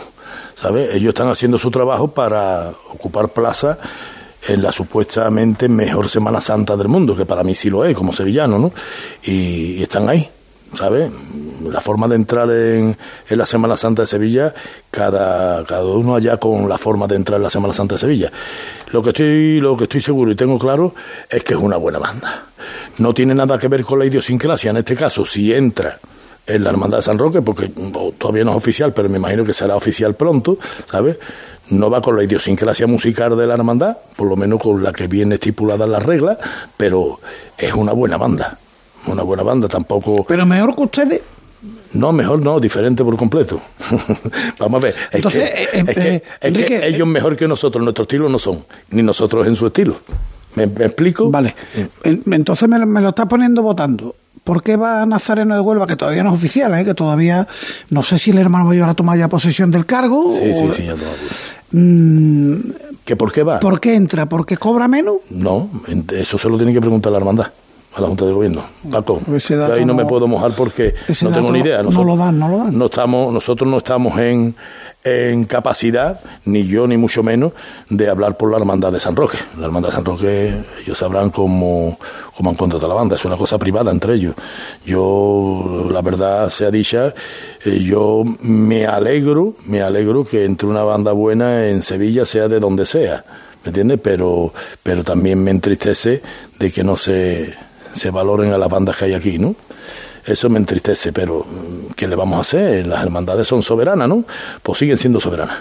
¿Sabes? 0.56 0.94
Ellos 0.94 1.10
están 1.10 1.28
haciendo 1.28 1.56
su 1.58 1.70
trabajo 1.70 2.08
para 2.08 2.70
ocupar 2.90 3.28
plaza 3.28 3.78
en 4.48 4.62
la 4.62 4.72
supuestamente 4.72 5.68
mejor 5.68 6.08
Semana 6.08 6.40
Santa 6.40 6.76
del 6.76 6.88
mundo, 6.88 7.16
que 7.16 7.26
para 7.26 7.42
mí 7.42 7.54
sí 7.54 7.70
lo 7.70 7.84
es, 7.84 7.96
como 7.96 8.12
sevillano, 8.12 8.58
¿no? 8.58 8.72
Y, 9.24 9.82
están 9.82 10.08
ahí, 10.08 10.28
¿sabes? 10.74 11.10
La 11.68 11.80
forma 11.80 12.08
de 12.08 12.16
entrar 12.16 12.50
en, 12.50 12.96
en, 13.28 13.38
la 13.38 13.46
Semana 13.46 13.76
Santa 13.76 14.02
de 14.02 14.06
Sevilla, 14.08 14.54
cada, 14.90 15.64
cada 15.64 15.84
uno 15.84 16.14
allá 16.14 16.36
con 16.38 16.68
la 16.68 16.78
forma 16.78 17.06
de 17.06 17.16
entrar 17.16 17.38
en 17.38 17.44
la 17.44 17.50
Semana 17.50 17.72
Santa 17.72 17.94
de 17.94 18.00
Sevilla. 18.00 18.32
Lo 18.90 19.02
que 19.02 19.10
estoy, 19.10 19.60
lo 19.60 19.76
que 19.76 19.84
estoy 19.84 20.00
seguro 20.00 20.30
y 20.30 20.36
tengo 20.36 20.58
claro 20.58 20.94
es 21.28 21.42
que 21.42 21.54
es 21.54 21.60
una 21.60 21.76
buena 21.76 21.98
banda. 21.98 22.46
No 22.98 23.12
tiene 23.12 23.34
nada 23.34 23.58
que 23.58 23.68
ver 23.68 23.84
con 23.84 23.98
la 23.98 24.06
idiosincrasia, 24.06 24.70
en 24.70 24.78
este 24.78 24.96
caso, 24.96 25.24
si 25.24 25.52
entra 25.52 25.98
en 26.46 26.62
la 26.62 26.70
Hermandad 26.70 26.98
de 26.98 27.02
San 27.02 27.18
Roque, 27.18 27.42
porque 27.42 27.70
todavía 28.18 28.44
no 28.44 28.52
es 28.52 28.56
oficial, 28.56 28.92
pero 28.92 29.08
me 29.08 29.18
imagino 29.18 29.44
que 29.44 29.52
será 29.52 29.74
oficial 29.76 30.14
pronto, 30.14 30.58
¿sabes? 30.88 31.18
No 31.70 31.90
va 31.90 32.00
con 32.00 32.16
la 32.16 32.24
idiosincrasia 32.24 32.86
musical 32.86 33.36
de 33.36 33.46
la 33.46 33.54
hermandad, 33.54 33.96
por 34.16 34.28
lo 34.28 34.36
menos 34.36 34.60
con 34.60 34.82
la 34.82 34.92
que 34.92 35.08
viene 35.08 35.34
estipulada 35.34 35.86
las 35.86 36.04
reglas, 36.04 36.38
pero 36.76 37.20
es 37.58 37.72
una 37.74 37.92
buena 37.92 38.16
banda, 38.16 38.58
una 39.06 39.22
buena 39.22 39.42
banda, 39.42 39.68
tampoco... 39.68 40.24
Pero 40.24 40.46
mejor 40.46 40.74
que 40.74 40.82
ustedes. 40.82 41.22
No, 41.92 42.12
mejor 42.12 42.42
no, 42.42 42.60
diferente 42.60 43.02
por 43.02 43.16
completo. 43.16 43.60
Vamos 44.58 44.82
a 44.82 44.86
ver, 44.86 44.94
es, 45.10 45.26
que, 45.26 45.38
eh, 45.38 45.68
eh, 45.72 46.22
eh, 46.40 46.80
ellos 46.84 47.06
mejor 47.06 47.36
que 47.36 47.48
nosotros, 47.48 47.82
nuestro 47.82 48.02
estilo 48.02 48.28
no 48.28 48.38
son, 48.38 48.64
ni 48.90 49.02
nosotros 49.02 49.46
en 49.46 49.56
su 49.56 49.66
estilo. 49.66 49.96
¿Me, 50.54 50.64
explico? 50.64 51.30
Vale, 51.30 51.54
entonces 52.04 52.68
me, 52.68 52.84
me 52.86 53.00
lo 53.00 53.10
está 53.10 53.26
poniendo 53.26 53.62
votando. 53.62 54.14
¿Por 54.46 54.62
qué 54.62 54.76
va 54.76 55.04
Nazareno 55.06 55.56
de 55.56 55.60
Huelva, 55.60 55.88
que 55.88 55.96
todavía 55.96 56.22
no 56.22 56.28
es 56.28 56.36
oficial, 56.36 56.72
¿eh? 56.78 56.84
que 56.84 56.94
todavía 56.94 57.48
no 57.90 58.04
sé 58.04 58.16
si 58.16 58.30
el 58.30 58.38
hermano 58.38 58.66
mayor 58.66 58.88
ha 58.88 58.94
tomado 58.94 59.18
ya 59.18 59.26
posesión 59.26 59.72
del 59.72 59.84
cargo? 59.86 60.36
Sí, 60.38 60.54
sí, 60.54 60.68
sí, 60.72 60.84
ya 60.84 60.94
mm, 61.72 62.56
¿Que 63.04 63.16
¿Por 63.16 63.32
qué 63.32 63.42
va? 63.42 63.58
¿Por 63.58 63.80
qué 63.80 63.96
entra? 63.96 64.28
¿Porque 64.28 64.56
cobra 64.56 64.86
menos? 64.86 65.16
No, 65.30 65.68
eso 66.12 66.38
se 66.38 66.48
lo 66.48 66.56
tiene 66.56 66.72
que 66.72 66.80
preguntar 66.80 67.10
la 67.10 67.18
hermandad 67.18 67.46
a 67.96 68.00
la 68.00 68.06
Junta 68.06 68.24
de 68.24 68.32
Gobierno. 68.32 68.62
Paco, 68.88 69.20
ahí 69.72 69.84
no, 69.84 69.94
me 69.94 70.04
puedo 70.04 70.28
mojar 70.28 70.52
porque 70.52 70.94
no 71.22 71.30
tengo 71.32 71.50
ni 71.50 71.58
idea. 71.58 71.82
no 71.82 72.04
lo 72.04 72.16
dan, 72.16 72.38
no 72.38 72.48
lo 72.48 72.58
dan. 72.58 72.78
No 72.78 72.84
estamos, 72.84 73.34
nosotros 73.34 73.68
no 73.68 73.78
estamos 73.78 74.16
en, 74.20 74.54
en 75.06 75.44
capacidad, 75.44 76.20
ni 76.46 76.66
yo 76.66 76.88
ni 76.88 76.96
mucho 76.96 77.22
menos, 77.22 77.52
de 77.88 78.10
hablar 78.10 78.36
por 78.36 78.50
la 78.50 78.56
hermandad 78.56 78.90
de 78.90 78.98
San 78.98 79.14
Roque. 79.14 79.38
La 79.56 79.66
hermandad 79.66 79.90
de 79.90 79.94
San 79.94 80.04
Roque, 80.04 80.52
ellos 80.84 80.98
sabrán 80.98 81.30
cómo, 81.30 81.96
cómo 82.36 82.50
han 82.50 82.56
contratado 82.56 82.88
la 82.88 82.94
banda, 82.94 83.14
es 83.14 83.24
una 83.24 83.36
cosa 83.36 83.56
privada 83.56 83.92
entre 83.92 84.14
ellos. 84.14 84.34
Yo, 84.84 85.86
la 85.92 86.02
verdad 86.02 86.50
sea 86.50 86.72
dicha, 86.72 87.14
eh, 87.64 87.78
yo 87.78 88.24
me 88.40 88.84
alegro, 88.84 89.54
me 89.66 89.80
alegro 89.80 90.24
que 90.24 90.44
entre 90.44 90.66
una 90.66 90.82
banda 90.82 91.12
buena 91.12 91.68
en 91.68 91.84
Sevilla 91.84 92.26
sea 92.26 92.48
de 92.48 92.58
donde 92.58 92.84
sea, 92.84 93.24
¿me 93.62 93.68
entiendes? 93.68 94.00
Pero, 94.02 94.52
pero 94.82 95.04
también 95.04 95.40
me 95.40 95.52
entristece 95.52 96.20
de 96.58 96.72
que 96.72 96.82
no 96.82 96.96
se, 96.96 97.54
se 97.92 98.10
valoren 98.10 98.52
a 98.52 98.58
las 98.58 98.68
bandas 98.68 98.96
que 98.96 99.04
hay 99.04 99.14
aquí, 99.14 99.38
¿no? 99.38 99.54
Eso 100.26 100.50
me 100.50 100.58
entristece, 100.58 101.12
pero 101.12 101.44
mm, 101.44 101.92
¿qué 101.94 102.08
le 102.08 102.16
vamos 102.16 102.38
a 102.38 102.40
hacer? 102.40 102.86
Las 102.86 103.02
hermandades 103.02 103.46
son 103.46 103.62
soberanas, 103.62 104.08
¿no? 104.08 104.24
Pues 104.62 104.78
siguen 104.78 104.96
siendo 104.96 105.20
soberanas. 105.20 105.58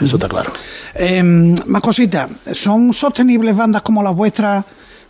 Eso 0.00 0.16
está 0.16 0.28
claro. 0.28 0.52
Eh, 0.94 1.22
más 1.22 1.82
cositas. 1.82 2.28
¿Son 2.52 2.92
sostenibles 2.92 3.56
bandas 3.56 3.82
como 3.82 4.02
las 4.02 4.14
vuestras 4.14 4.64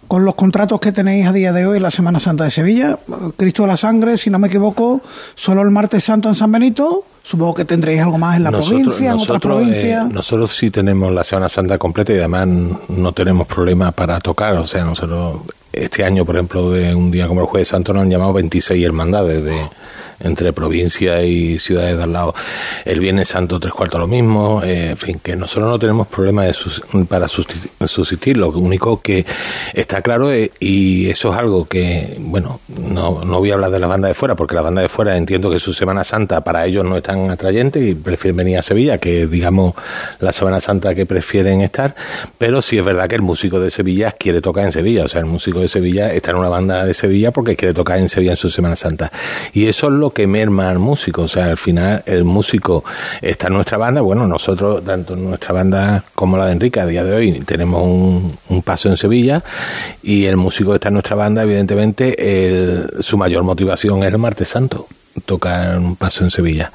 con 0.06 0.24
los 0.24 0.36
contratos 0.36 0.78
que 0.80 0.92
tenéis 0.92 1.26
a 1.26 1.32
día 1.32 1.52
de 1.52 1.66
hoy 1.66 1.78
en 1.78 1.82
la 1.82 1.90
Semana 1.90 2.20
Santa 2.20 2.44
de 2.44 2.50
Sevilla? 2.50 2.98
Cristo 3.36 3.62
de 3.62 3.68
la 3.68 3.76
Sangre, 3.76 4.16
si 4.18 4.30
no 4.30 4.38
me 4.38 4.46
equivoco, 4.46 5.00
solo 5.34 5.62
el 5.62 5.70
martes 5.70 6.04
santo 6.04 6.28
en 6.28 6.36
San 6.36 6.52
Benito. 6.52 7.04
Supongo 7.22 7.54
que 7.54 7.64
tendréis 7.64 8.00
algo 8.00 8.18
más 8.18 8.36
en 8.36 8.44
la 8.44 8.52
provincia, 8.52 9.10
en 9.10 9.18
otras 9.18 9.40
provincias. 9.40 10.06
Eh, 10.06 10.12
nosotros 10.12 10.56
sí 10.56 10.70
tenemos 10.70 11.12
la 11.12 11.24
Semana 11.24 11.48
Santa 11.48 11.76
completa 11.76 12.12
y 12.12 12.18
además 12.18 12.46
no 12.88 13.12
tenemos 13.12 13.48
problema 13.48 13.90
para 13.90 14.20
tocar. 14.20 14.52
O 14.54 14.66
sea, 14.66 14.84
nosotros 14.84 15.40
este 15.76 16.04
año, 16.04 16.24
por 16.24 16.34
ejemplo, 16.34 16.70
de 16.70 16.94
un 16.94 17.10
día 17.10 17.28
como 17.28 17.42
el 17.42 17.46
Jueves 17.46 17.68
Santo, 17.68 17.92
nos 17.92 18.02
han 18.02 18.10
llamado 18.10 18.32
26 18.32 18.84
hermandades 18.84 19.44
de 19.44 19.60
entre 20.20 20.52
provincias 20.52 21.24
y 21.24 21.58
ciudades 21.58 21.96
de 21.96 22.02
al 22.02 22.12
lado. 22.12 22.34
El 22.84 23.00
Viernes 23.00 23.28
Santo 23.28 23.60
tres 23.60 23.72
cuartos 23.72 24.00
lo 24.00 24.06
mismo, 24.06 24.62
eh, 24.62 24.90
en 24.90 24.96
fin, 24.96 25.20
que 25.22 25.36
nosotros 25.36 25.68
no 25.68 25.78
tenemos 25.78 26.06
problema 26.06 26.44
de 26.44 26.54
para 27.08 27.28
subsistir, 27.28 28.36
lo 28.36 28.50
único 28.50 29.00
que 29.00 29.24
está 29.72 30.02
claro 30.02 30.30
es, 30.30 30.50
y 30.60 31.08
eso 31.08 31.32
es 31.32 31.38
algo 31.38 31.66
que, 31.66 32.16
bueno, 32.18 32.60
no, 32.68 33.24
no 33.24 33.38
voy 33.38 33.50
a 33.50 33.54
hablar 33.54 33.70
de 33.70 33.78
la 33.78 33.86
banda 33.86 34.08
de 34.08 34.14
fuera, 34.14 34.34
porque 34.34 34.54
la 34.54 34.62
banda 34.62 34.82
de 34.82 34.88
fuera 34.88 35.16
entiendo 35.16 35.50
que 35.50 35.58
su 35.58 35.72
Semana 35.72 36.04
Santa 36.04 36.42
para 36.42 36.66
ellos 36.66 36.84
no 36.84 36.96
es 36.96 37.02
tan 37.02 37.30
atrayente 37.30 37.80
y 37.80 37.94
prefieren 37.94 38.36
venir 38.36 38.58
a 38.58 38.62
Sevilla, 38.62 38.98
que 38.98 39.26
digamos 39.26 39.74
la 40.20 40.32
Semana 40.32 40.60
Santa 40.60 40.94
que 40.94 41.06
prefieren 41.06 41.60
estar, 41.60 41.94
pero 42.38 42.62
sí 42.62 42.78
es 42.78 42.84
verdad 42.84 43.08
que 43.08 43.16
el 43.16 43.22
músico 43.22 43.60
de 43.60 43.70
Sevilla 43.70 44.12
quiere 44.12 44.40
tocar 44.40 44.64
en 44.64 44.72
Sevilla, 44.72 45.04
o 45.04 45.08
sea, 45.08 45.20
el 45.20 45.26
músico 45.26 45.60
de 45.60 45.68
Sevilla 45.68 46.12
está 46.12 46.30
en 46.30 46.38
una 46.38 46.48
banda 46.48 46.84
de 46.84 46.94
Sevilla 46.94 47.30
porque 47.30 47.56
quiere 47.56 47.74
tocar 47.74 47.98
en 47.98 48.08
Sevilla 48.08 48.32
en 48.32 48.36
su 48.36 48.50
Semana 48.50 48.76
Santa. 48.76 49.10
Y 49.52 49.66
eso 49.66 49.86
es 49.86 49.92
lo 49.92 50.05
que 50.10 50.26
merma 50.26 50.70
al 50.70 50.78
músico. 50.78 51.22
O 51.22 51.28
sea, 51.28 51.46
al 51.46 51.56
final 51.56 52.02
el 52.06 52.24
músico 52.24 52.84
está 53.20 53.48
en 53.48 53.54
nuestra 53.54 53.78
banda. 53.78 54.00
Bueno, 54.00 54.26
nosotros, 54.26 54.84
tanto 54.84 55.14
en 55.14 55.24
nuestra 55.24 55.52
banda 55.52 56.04
como 56.14 56.36
la 56.36 56.46
de 56.46 56.52
Enrique, 56.52 56.80
a 56.80 56.86
día 56.86 57.04
de 57.04 57.14
hoy 57.14 57.32
tenemos 57.40 57.82
un, 57.82 58.62
paso 58.62 58.88
en 58.88 58.96
Sevilla 58.96 59.42
y 60.02 60.24
el 60.24 60.36
músico 60.36 60.74
está 60.74 60.88
en 60.88 60.94
nuestra 60.94 61.14
banda, 61.14 61.42
evidentemente, 61.42 62.86
su 63.00 63.16
mayor 63.16 63.44
motivación 63.44 64.02
es 64.02 64.12
el 64.12 64.18
martes 64.18 64.48
santo 64.48 64.88
tocar 65.24 65.78
un 65.78 65.96
paso 65.96 66.24
en 66.24 66.30
Sevilla. 66.30 66.70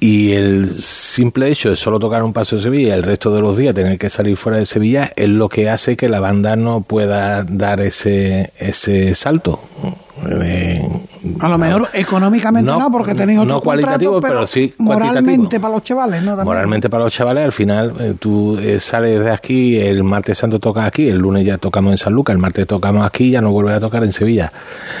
Y 0.00 0.32
el 0.32 0.80
simple 0.80 1.50
hecho 1.50 1.70
de 1.70 1.76
solo 1.76 1.98
tocar 1.98 2.22
un 2.22 2.32
paso 2.32 2.56
en 2.56 2.62
Sevilla 2.62 2.94
el 2.94 3.02
resto 3.02 3.32
de 3.34 3.40
los 3.40 3.56
días 3.56 3.74
tener 3.74 3.98
que 3.98 4.10
salir 4.10 4.36
fuera 4.36 4.58
de 4.58 4.66
Sevilla 4.66 5.12
es 5.14 5.28
lo 5.28 5.48
que 5.48 5.68
hace 5.68 5.96
que 5.96 6.08
la 6.08 6.20
banda 6.20 6.56
no 6.56 6.80
pueda 6.80 7.44
dar 7.44 7.80
ese, 7.80 8.52
ese 8.58 9.14
salto. 9.14 9.60
Eh, 10.30 10.88
a 11.40 11.48
lo 11.48 11.58
mejor 11.58 11.88
económicamente 11.92 12.70
no, 12.70 12.90
porque 12.90 13.14
tenéis 13.14 13.40
otro 13.40 13.54
no 13.54 13.60
cualitativo, 13.60 14.20
pero, 14.20 14.46
sí 14.46 14.74
moralmente 14.78 15.60
para 15.60 15.74
los 15.74 15.82
chavales, 15.82 16.22
¿no? 16.22 16.36
Moralmente 16.44 16.88
para 16.88 17.04
los 17.04 17.12
chavales, 17.12 17.44
al 17.44 17.52
final 17.52 17.94
eh, 17.98 18.14
tú 18.18 18.58
eh, 18.58 18.78
sales 18.78 19.20
de 19.20 19.30
aquí, 19.30 19.76
el 19.78 20.04
martes 20.04 20.38
santo 20.38 20.58
tocas 20.58 20.86
aquí, 20.86 21.08
el 21.08 21.18
lunes 21.18 21.44
ya 21.44 21.58
tocamos 21.58 21.92
en 21.92 21.98
San 21.98 22.12
Lucas, 22.12 22.34
el 22.34 22.40
martes 22.40 22.66
tocamos 22.66 23.04
aquí, 23.04 23.30
ya 23.30 23.40
no 23.40 23.50
vuelves 23.52 23.74
a 23.74 23.80
tocar 23.80 24.04
en 24.04 24.12
Sevilla. 24.12 24.52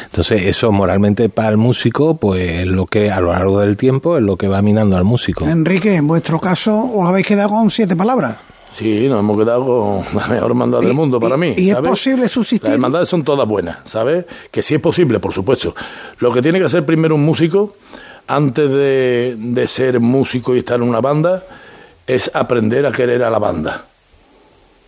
Entonces 0.06 0.42
eso 0.42 0.72
moralmente 0.72 1.28
para 1.28 1.48
el 1.50 1.56
músico, 1.56 2.16
pues 2.16 2.62
es 2.62 2.66
lo 2.66 2.86
que 2.86 3.10
a 3.10 3.20
lo 3.20 3.32
largo 3.32 3.60
del 3.60 3.76
tiempo 3.76 4.16
es 4.16 4.22
lo 4.22 4.36
que 4.36 4.48
va 4.48 4.62
minando 4.62 4.96
al 4.96 5.04
músico. 5.04 5.46
Enrique, 5.46 5.94
en 5.94 6.06
vuestro 6.06 6.40
caso 6.40 6.78
os 6.94 7.06
habéis 7.06 7.26
quedado 7.26 7.50
con 7.50 7.70
siete 7.70 7.96
palabras. 7.96 8.36
Sí, 8.72 9.08
nos 9.08 9.20
hemos 9.20 9.38
quedado 9.38 9.64
con 9.64 10.02
la 10.14 10.28
mejor 10.28 10.50
hermandad 10.50 10.80
del 10.80 10.94
mundo 10.94 11.18
para 11.18 11.36
mí. 11.36 11.54
¿Y 11.56 11.70
es 11.70 11.76
posible 11.76 12.28
subsistir? 12.28 12.68
Las 12.68 12.74
hermandades 12.74 13.08
son 13.08 13.24
todas 13.24 13.48
buenas, 13.48 13.78
¿sabes? 13.84 14.24
Que 14.50 14.62
sí 14.62 14.76
es 14.76 14.80
posible, 14.80 15.18
por 15.18 15.32
supuesto. 15.32 15.74
Lo 16.20 16.32
que 16.32 16.42
tiene 16.42 16.58
que 16.58 16.66
hacer 16.66 16.86
primero 16.86 17.16
un 17.16 17.24
músico, 17.24 17.74
antes 18.28 18.70
de, 18.70 19.36
de 19.36 19.68
ser 19.68 20.00
músico 20.00 20.54
y 20.54 20.58
estar 20.58 20.80
en 20.80 20.88
una 20.88 21.00
banda, 21.00 21.42
es 22.06 22.30
aprender 22.34 22.86
a 22.86 22.92
querer 22.92 23.24
a 23.24 23.30
la 23.30 23.38
banda. 23.38 23.84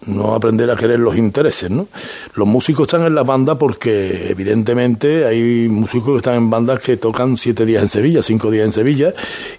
No 0.06 0.34
aprender 0.34 0.70
a 0.70 0.76
querer 0.76 0.98
los 0.98 1.16
intereses, 1.16 1.70
¿no? 1.70 1.88
Los 2.34 2.48
músicos 2.48 2.86
están 2.86 3.04
en 3.04 3.14
la 3.14 3.22
banda 3.22 3.56
porque, 3.56 4.30
evidentemente, 4.30 5.26
hay 5.26 5.68
músicos 5.68 6.12
que 6.12 6.16
están 6.18 6.36
en 6.36 6.48
bandas 6.48 6.80
que 6.80 6.96
tocan 6.96 7.36
siete 7.36 7.66
días 7.66 7.82
en 7.82 7.88
Sevilla, 7.88 8.22
cinco 8.22 8.50
días 8.50 8.64
en 8.64 8.72
Sevilla, 8.72 9.12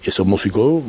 y 0.04 0.08
esos 0.08 0.26
músicos 0.26 0.82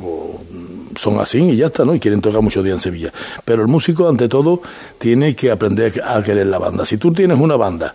son 0.95 1.19
así 1.19 1.39
y 1.39 1.55
ya 1.55 1.67
está, 1.67 1.85
¿no? 1.85 1.95
Y 1.95 1.99
quieren 1.99 2.21
tocar 2.21 2.41
muchos 2.41 2.63
días 2.63 2.77
en 2.77 2.81
Sevilla. 2.81 3.13
Pero 3.45 3.61
el 3.61 3.67
músico, 3.67 4.07
ante 4.07 4.27
todo, 4.27 4.61
tiene 4.97 5.35
que 5.35 5.51
aprender 5.51 6.01
a 6.03 6.21
querer 6.21 6.47
la 6.47 6.57
banda. 6.57 6.85
Si 6.85 6.97
tú 6.97 7.11
tienes 7.11 7.39
una 7.39 7.55
banda 7.55 7.93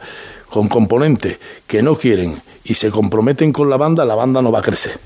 con 0.48 0.68
componentes 0.68 1.38
que 1.66 1.82
no 1.82 1.94
quieren 1.94 2.40
y 2.64 2.74
se 2.74 2.90
comprometen 2.90 3.52
con 3.52 3.68
la 3.68 3.76
banda, 3.76 4.04
la 4.04 4.14
banda 4.14 4.42
no 4.42 4.50
va 4.50 4.60
a 4.60 4.62
crecer. 4.62 4.98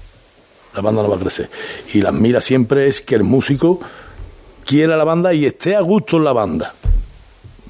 La 0.74 0.80
banda 0.80 1.02
no 1.02 1.08
va 1.08 1.16
a 1.16 1.20
crecer. 1.20 1.50
Y 1.92 2.00
la 2.00 2.12
mira 2.12 2.40
siempre 2.40 2.88
es 2.88 3.00
que 3.00 3.14
el 3.14 3.24
músico 3.24 3.80
quiera 4.64 4.96
la 4.96 5.04
banda 5.04 5.34
y 5.34 5.44
esté 5.44 5.76
a 5.76 5.80
gusto 5.80 6.16
en 6.16 6.24
la 6.24 6.32
banda. 6.32 6.74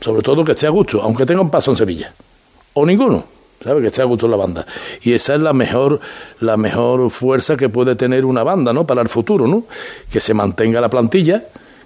Sobre 0.01 0.23
todo 0.23 0.45
que 0.45 0.53
esté 0.53 0.67
a 0.67 0.71
gusto, 0.71 1.01
aunque 1.03 1.27
tenga 1.27 1.41
un 1.41 1.51
paso 1.51 1.71
en 1.71 1.77
Sevilla. 1.77 2.13
O 2.75 2.87
ninguno. 2.87 3.25
¿Sabe? 3.63 3.81
Que 3.81 3.87
esté 3.89 4.03
a 4.03 4.05
gusto 4.07 4.29
la 4.29 4.37
banda. 4.37 4.67
Y 5.03 5.13
esa 5.13 5.35
es 5.35 5.41
la 5.41 5.53
mejor, 5.53 6.01
la 6.41 6.57
mejor 6.57 7.11
fuerza 7.11 7.57
que 7.57 7.69
puede 7.69 7.97
tener 7.97 8.25
una 8.25 8.43
banda, 8.43 8.73
¿no? 8.73 8.87
Para 8.87 9.03
el 9.03 9.09
futuro, 9.09 9.47
¿no? 9.47 9.65
Que 10.11 10.21
se 10.21 10.35
mantenga 10.35 10.81
la 10.81 10.89
plantilla, 10.89 11.43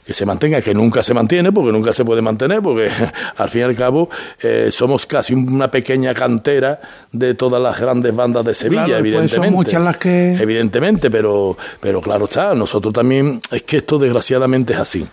que 0.06 0.14
se 0.14 0.24
mantenga, 0.24 0.60
que 0.60 0.72
nunca 0.72 1.02
se 1.02 1.12
mantiene, 1.14 1.50
porque 1.50 1.72
nunca 1.72 1.92
se 1.92 2.04
puede 2.04 2.22
mantener, 2.22 2.62
porque 2.62 2.88
al 3.36 3.48
fin 3.48 3.62
y 3.62 3.64
al 3.64 3.74
cabo 3.74 4.08
eh, 4.40 4.68
somos 4.70 5.04
casi 5.04 5.34
una 5.34 5.68
pequeña 5.68 6.14
cantera 6.14 6.80
de 7.10 7.34
todas 7.34 7.60
las 7.60 7.80
grandes 7.80 8.14
bandas 8.14 8.44
de 8.44 8.54
Sevilla, 8.54 8.84
Claro, 8.84 9.02
después 9.02 9.30
son 9.32 9.44
evidentemente. 9.44 9.56
muchas 9.56 9.82
las 9.82 9.96
que- 9.96 10.34
Evidentemente, 10.34 11.10
pero, 11.10 11.56
pero 11.80 12.00
claro 12.00 12.26
está, 12.26 12.54
nosotros 12.54 12.94
también, 12.94 13.40
es 13.50 13.64
que 13.64 13.78
esto 13.78 13.98
desgraciadamente 13.98 14.74
es 14.74 14.78
así. 14.78 15.04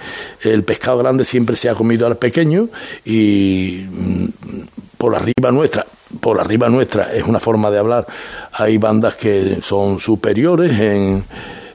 El 0.44 0.62
pescado 0.64 1.00
grande 1.00 1.26
siempre 1.26 1.56
se 1.56 1.70
ha 1.70 1.74
comido 1.74 2.06
al 2.06 2.18
pequeño 2.18 2.68
y 3.04 3.86
mm, 3.90 4.26
por 5.04 5.18
arriba 5.18 5.52
nuestra, 5.52 5.86
por 6.22 6.40
arriba 6.40 6.70
nuestra 6.70 7.14
es 7.14 7.24
una 7.24 7.42
forma 7.42 7.70
de 7.70 7.78
hablar. 7.78 8.08
Hay 8.54 8.78
bandas 8.78 9.18
que 9.18 9.60
son 9.62 10.00
superiores 10.00 10.80
en, 10.80 11.26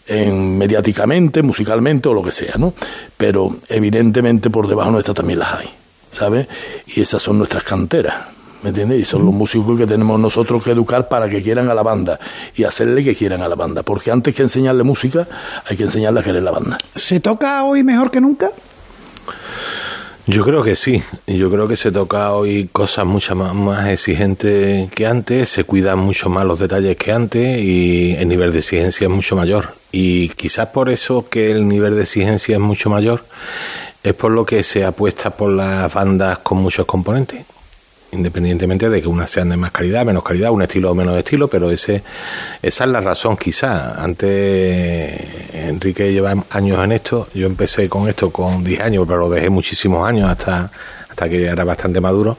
en 0.07 0.57
mediáticamente, 0.57 1.43
musicalmente 1.43 2.09
o 2.09 2.15
lo 2.15 2.23
que 2.23 2.33
sea, 2.33 2.55
¿no? 2.57 2.73
Pero 3.19 3.59
evidentemente 3.69 4.49
por 4.49 4.67
debajo 4.67 4.91
nuestra 4.91 5.13
también 5.13 5.41
las 5.41 5.53
hay, 5.53 5.69
¿sabes? 6.11 6.49
Y 6.87 7.03
esas 7.03 7.23
son 7.23 7.37
nuestras 7.37 7.65
canteras. 7.65 8.15
¿Me 8.63 8.71
entiendes? 8.71 9.01
Y 9.01 9.05
son 9.05 9.27
los 9.27 9.35
músicos 9.35 9.79
que 9.79 9.87
tenemos 9.87 10.19
nosotros 10.19 10.65
que 10.65 10.71
educar 10.71 11.07
para 11.07 11.29
que 11.29 11.43
quieran 11.43 11.69
a 11.69 11.75
la 11.75 11.83
banda 11.83 12.19
y 12.57 12.65
hacerle 12.65 13.05
que 13.05 13.15
quieran 13.15 13.43
a 13.43 13.49
la 13.49 13.57
banda. 13.57 13.83
Porque 13.83 14.11
antes 14.11 14.35
que 14.35 14.41
enseñarle 14.41 14.85
música, 14.85 15.29
hay 15.69 15.77
que 15.77 15.83
enseñarle 15.83 16.21
a 16.21 16.23
querer 16.23 16.43
la 16.43 16.51
banda. 16.51 16.79
¿Se 16.95 17.21
toca 17.21 17.63
hoy 17.65 17.85
mejor 17.85 18.11
que 18.11 18.23
nunca? 18.23 18.53
Yo 20.29 20.45
creo 20.45 20.63
que 20.63 20.77
sí. 20.77 21.03
Yo 21.27 21.51
creo 21.51 21.67
que 21.67 21.75
se 21.75 21.91
toca 21.91 22.35
hoy 22.35 22.69
cosas 22.71 23.07
mucho 23.07 23.35
más, 23.35 23.55
más 23.55 23.89
exigentes 23.89 24.91
que 24.91 25.07
antes, 25.07 25.49
se 25.49 25.65
cuidan 25.65 26.01
mucho 26.01 26.29
más 26.29 26.45
los 26.45 26.59
detalles 26.59 26.99
que 26.99 27.13
antes 27.13 27.59
y 27.59 28.15
el 28.15 28.29
nivel 28.29 28.53
de 28.53 28.59
exigencia 28.59 29.07
es 29.07 29.11
mucho 29.11 29.37
mayor. 29.37 29.73
Y 29.91 30.29
quizás 30.29 30.69
por 30.69 30.91
eso 30.91 31.31
que 31.31 31.51
el 31.51 31.67
nivel 31.67 31.97
de 31.97 32.03
exigencia 32.03 32.57
es 32.57 32.61
mucho 32.61 32.91
mayor, 32.91 33.25
es 34.03 34.13
por 34.13 34.31
lo 34.31 34.45
que 34.45 34.63
se 34.63 34.85
apuesta 34.85 35.31
por 35.31 35.51
las 35.51 35.91
bandas 35.95 36.41
con 36.41 36.59
muchos 36.59 36.85
componentes. 36.85 37.47
Independientemente 38.11 38.89
de 38.89 39.03
que 39.03 39.09
unas 39.09 39.31
sean 39.31 39.51
de 39.51 39.57
más 39.59 39.71
calidad, 39.71 40.05
menos 40.05 40.23
calidad, 40.23 40.51
un 40.51 40.63
estilo 40.63 40.91
o 40.91 40.95
menos 40.95 41.17
estilo, 41.19 41.49
pero 41.49 41.71
ese, 41.71 42.03
esa 42.63 42.85
es 42.85 42.91
la 42.91 43.01
razón 43.03 43.37
quizás. 43.37 43.99
Antes 43.99 45.21
Enrique 45.53 46.11
lleva 46.11 46.35
años 46.51 46.83
en 46.83 46.93
esto, 46.93 47.29
yo 47.35 47.47
empecé 47.47 47.89
con 47.89 48.09
esto 48.09 48.31
con 48.31 48.65
10 48.65 48.81
años, 48.81 49.05
pero 49.07 49.21
lo 49.21 49.29
dejé 49.29 49.51
muchísimos 49.51 50.09
años 50.09 50.31
hasta, 50.31 50.71
hasta 51.09 51.29
que 51.29 51.43
ya 51.43 51.53
era 51.53 51.65
bastante 51.65 52.01
maduro. 52.01 52.39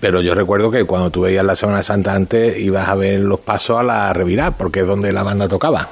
Pero 0.00 0.20
yo 0.20 0.34
recuerdo 0.34 0.70
que 0.70 0.84
cuando 0.84 1.10
tú 1.10 1.20
veías 1.20 1.44
la 1.44 1.54
Semana 1.54 1.82
Santa 1.84 2.12
antes, 2.12 2.58
ibas 2.58 2.88
a 2.88 2.96
ver 2.96 3.20
los 3.20 3.38
pasos 3.38 3.78
a 3.78 3.84
la 3.84 4.12
revirada, 4.12 4.50
porque 4.50 4.80
es 4.80 4.86
donde 4.86 5.12
la 5.12 5.22
banda 5.22 5.46
tocaba. 5.46 5.88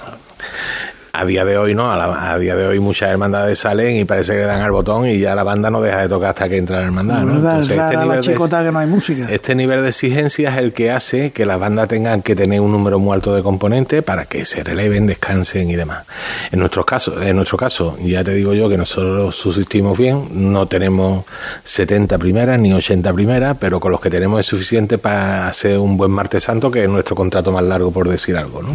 A 1.15 1.27
día 1.27 1.45
de 1.45 1.59
hoy 1.59 1.75
no, 1.75 1.93
a, 1.93 1.97
la- 1.99 2.33
a 2.33 2.39
día 2.39 2.57
de 2.57 2.67
hoy 2.67 2.81
muchas 2.81 3.11
hermandades 3.11 3.59
salen 3.59 3.97
y 3.97 4.05
parece 4.07 4.33
que 4.33 4.39
le 4.39 4.45
dan 4.47 4.63
al 4.63 4.71
botón 4.73 5.07
y 5.07 5.19
ya 5.19 5.35
la 5.35 5.43
banda 5.43 5.69
no 5.69 5.83
deja 5.83 6.01
de 6.01 6.09
tocar 6.09 6.31
hasta 6.31 6.49
que 6.49 6.57
entra 6.57 6.79
la 6.81 6.87
hermandad. 6.87 7.21
¿no? 7.21 7.35
¿Verdad? 7.35 7.51
Entonces, 7.61 7.71
Es 7.73 7.77
rara 7.77 7.93
la 7.99 8.03
nivel 8.05 8.17
de- 8.17 8.23
chicota 8.33 8.65
que 8.65 8.73
no 8.73 8.79
hay 8.79 8.87
música. 8.87 9.27
este 9.31 9.55
nivel 9.55 9.83
de 9.83 9.89
exigencia 9.91 10.49
es 10.51 10.57
el 10.57 10.73
que 10.73 10.91
hace 10.91 11.31
que 11.33 11.45
las 11.45 11.61
bandas 11.61 11.89
tengan 11.89 12.23
que 12.23 12.35
tener 12.35 12.63
un 12.63 12.73
número 12.73 12.99
muy 12.99 13.13
alto 13.15 13.35
de 13.35 13.43
componentes 13.43 14.03
para 14.03 14.25
que 14.25 14.47
se 14.47 14.65
releven, 14.65 15.07
descansen 15.07 15.69
y 15.69 15.77
demás. 15.77 16.05
En 16.51 16.61
nuestro 16.61 16.87
caso, 16.87 17.21
en 17.23 17.37
nuestro 17.37 17.59
caso, 17.59 17.99
ya 18.03 18.25
te 18.25 18.33
digo 18.33 18.55
yo 18.55 18.71
que 18.71 18.79
nosotros 18.79 19.37
subsistimos 19.37 19.99
bien, 19.99 20.29
no 20.51 20.65
tenemos 20.67 21.27
70 21.65 22.17
primeras 22.17 22.59
ni 22.59 22.73
80 22.73 23.13
primeras, 23.13 23.59
pero 23.61 23.79
con 23.81 23.93
los 23.93 24.01
que 24.01 24.09
tenemos 24.09 24.41
es 24.41 24.47
suficiente 24.47 24.97
para 24.97 25.49
hacer 25.49 25.79
un 25.79 25.99
buen 25.99 26.11
martes 26.11 26.43
santo, 26.45 26.71
que 26.71 26.85
es 26.85 26.89
nuestro 26.89 27.15
contrato 27.15 27.53
más 27.53 27.65
largo 27.65 27.91
por 27.91 28.09
decir 28.09 28.35
algo, 28.39 28.63
¿no? 28.63 28.73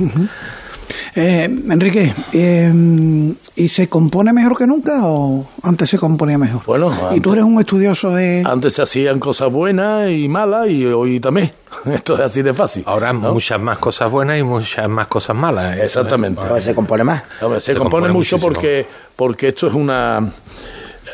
Eh, 1.15 1.43
Enrique, 1.69 2.13
eh, 2.33 3.33
¿y 3.55 3.67
se 3.67 3.87
compone 3.89 4.33
mejor 4.33 4.57
que 4.57 4.67
nunca 4.67 4.99
o 5.05 5.45
antes 5.63 5.89
se 5.89 5.97
componía 5.97 6.37
mejor? 6.37 6.61
Bueno, 6.65 6.91
y 7.15 7.19
tú 7.19 7.33
eres 7.33 7.43
un 7.45 7.59
estudioso 7.59 8.11
de... 8.11 8.43
Antes 8.45 8.73
se 8.73 8.81
hacían 8.81 9.19
cosas 9.19 9.51
buenas 9.51 10.09
y 10.11 10.27
malas 10.27 10.69
y 10.69 10.85
hoy 10.85 11.19
también. 11.19 11.51
Esto 11.85 12.15
es 12.15 12.19
así 12.21 12.41
de 12.41 12.53
fácil. 12.53 12.83
Ahora 12.85 13.13
¿no? 13.13 13.33
muchas 13.33 13.59
más 13.59 13.77
cosas 13.79 14.11
buenas 14.11 14.39
y 14.39 14.43
muchas 14.43 14.87
más 14.89 15.07
cosas 15.07 15.35
malas. 15.35 15.75
Es- 15.77 15.83
Exactamente. 15.85 16.41
Entonces 16.41 16.65
se 16.65 16.75
compone 16.75 17.03
más. 17.03 17.23
Se, 17.39 17.59
Se 17.61 17.73
compone, 17.73 17.79
compone 18.07 18.13
mucho 18.13 18.37
porque, 18.39 18.85
porque 19.15 19.49
esto 19.49 19.67
es 19.67 19.73
una... 19.73 20.19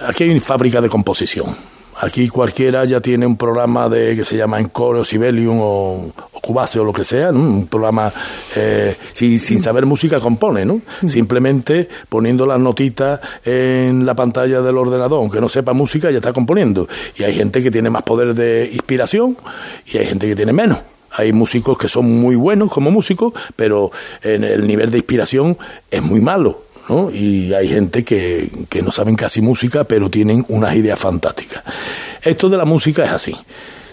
Aquí 0.08 0.24
hay 0.24 0.30
una 0.32 0.42
fábrica 0.42 0.82
de 0.82 0.90
composición. 0.90 1.56
Aquí 2.02 2.28
cualquiera 2.28 2.86
ya 2.86 3.00
tiene 3.00 3.26
un 3.26 3.38
programa 3.38 3.88
de 3.88 4.16
que 4.16 4.24
se 4.24 4.36
llama 4.36 4.60
Encore 4.60 5.00
o 5.00 5.06
Sibelium 5.06 5.60
o, 5.62 6.12
Cubase 6.42 6.80
o 6.80 6.84
lo 6.84 6.92
que 6.92 7.04
sea, 7.06 7.32
¿no? 7.32 7.40
un 7.40 7.68
programa 7.68 8.12
eh, 8.56 8.98
sin, 9.14 9.40
sin 9.40 9.62
saber 9.62 9.86
música 9.86 10.20
compone, 10.20 10.66
¿no? 10.66 10.82
Simplemente 11.08 11.88
poniendo 12.10 12.46
las 12.46 12.60
notitas 12.60 13.22
en 13.46 14.06
la 14.06 14.14
pantalla 14.14 14.62
del 14.62 14.78
ordenador, 14.78 15.20
aunque 15.20 15.40
no 15.40 15.48
sepa 15.48 15.72
música, 15.72 16.12
ya 16.12 16.18
está 16.18 16.34
componiendo. 16.34 16.88
Y 17.16 17.24
hay 17.24 17.34
gente 17.34 17.64
que 17.64 17.72
tiene 17.72 17.90
más 17.90 18.04
poder 18.04 18.34
de 18.34 18.70
inspiración 18.74 19.38
y 19.86 19.98
hay 20.00 20.06
gente 20.06 20.28
que 20.28 20.36
tiene 20.36 20.52
menos. 20.52 20.80
Hay 21.12 21.32
músicos 21.32 21.78
que 21.78 21.88
son 21.88 22.12
muy 22.20 22.36
buenos 22.36 22.72
como 22.72 22.90
músicos, 22.92 23.34
pero 23.56 23.92
en 24.22 24.44
el 24.44 24.68
nivel 24.68 24.90
de 24.90 24.98
inspiración 24.98 25.58
es 25.92 26.02
muy 26.02 26.22
malo. 26.22 26.64
¿No? 26.90 27.10
Y 27.12 27.54
hay 27.54 27.68
gente 27.68 28.04
que, 28.04 28.50
que 28.70 28.82
no 28.82 28.92
saben 28.92 29.16
casi 29.16 29.42
música, 29.42 29.84
pero 29.84 30.10
tienen 30.10 30.46
unas 30.50 30.76
ideas 30.76 31.00
fantásticas. 31.00 31.64
Esto 32.22 32.50
de 32.50 32.58
la 32.58 32.66
música 32.66 33.04
es 33.06 33.12
así. 33.12 33.36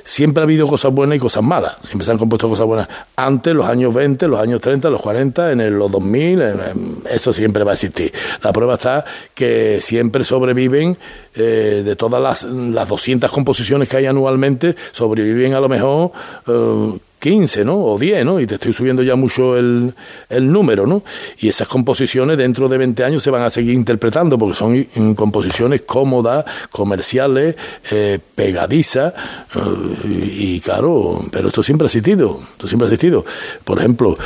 Siempre 0.02 0.42
ha 0.42 0.44
habido 0.44 0.66
cosas 0.66 0.92
buenas 0.92 1.16
y 1.16 1.20
cosas 1.20 1.42
malas. 1.44 1.76
Siempre 1.82 2.04
se 2.04 2.10
han 2.10 2.18
compuesto 2.18 2.48
cosas 2.48 2.66
buenas. 2.66 2.88
Antes, 3.14 3.54
los 3.54 3.64
años 3.66 3.94
20, 3.94 4.26
los 4.26 4.40
años 4.40 4.60
30, 4.60 4.90
los 4.90 5.00
40, 5.00 5.52
en 5.52 5.60
el- 5.60 5.74
los 5.74 5.88
2000, 5.90 6.40
en- 6.42 6.60
en- 6.60 6.96
eso 7.08 7.32
siempre 7.32 7.62
va 7.62 7.72
a 7.72 7.74
existir. 7.74 8.12
La 8.42 8.52
prueba 8.52 8.74
está 8.74 9.04
que 9.34 9.78
siempre 9.80 10.24
sobreviven, 10.24 10.96
eh, 11.36 11.82
de 11.84 11.94
todas 11.96 12.20
las, 12.20 12.42
las 12.42 12.88
200 12.88 13.30
composiciones 13.30 13.88
que 13.88 13.98
hay 13.98 14.06
anualmente, 14.06 14.74
sobreviven 14.90 15.54
a 15.54 15.60
lo 15.60 15.68
mejor 15.68 16.10
eh, 16.48 16.98
15, 17.20 17.64
¿no? 17.64 17.78
O 17.84 17.98
10, 17.98 18.24
¿no? 18.24 18.40
Y 18.40 18.46
te 18.46 18.56
estoy 18.56 18.72
subiendo 18.72 19.02
ya 19.02 19.14
mucho 19.14 19.56
el, 19.56 19.94
el 20.28 20.50
número, 20.50 20.86
¿no? 20.86 21.02
Y 21.38 21.48
esas 21.48 21.68
composiciones 21.68 22.36
dentro 22.36 22.68
de 22.68 22.78
20 22.78 23.04
años 23.04 23.22
se 23.22 23.30
van 23.30 23.42
a 23.42 23.50
seguir 23.50 23.74
interpretando 23.74 24.38
porque 24.38 24.54
son 24.54 25.14
composiciones 25.14 25.82
cómodas, 25.82 26.44
comerciales, 26.70 27.56
eh, 27.90 28.18
pegadizas, 28.34 29.12
eh, 29.54 30.38
y, 30.38 30.60
claro, 30.60 31.22
pero 31.30 31.48
esto 31.48 31.62
siempre 31.62 31.84
ha 31.86 31.88
existido, 31.88 32.40
esto 32.52 32.66
siempre 32.66 32.86
ha 32.86 32.88
existido. 32.88 33.24
Por 33.64 33.78
ejemplo, 33.78 34.16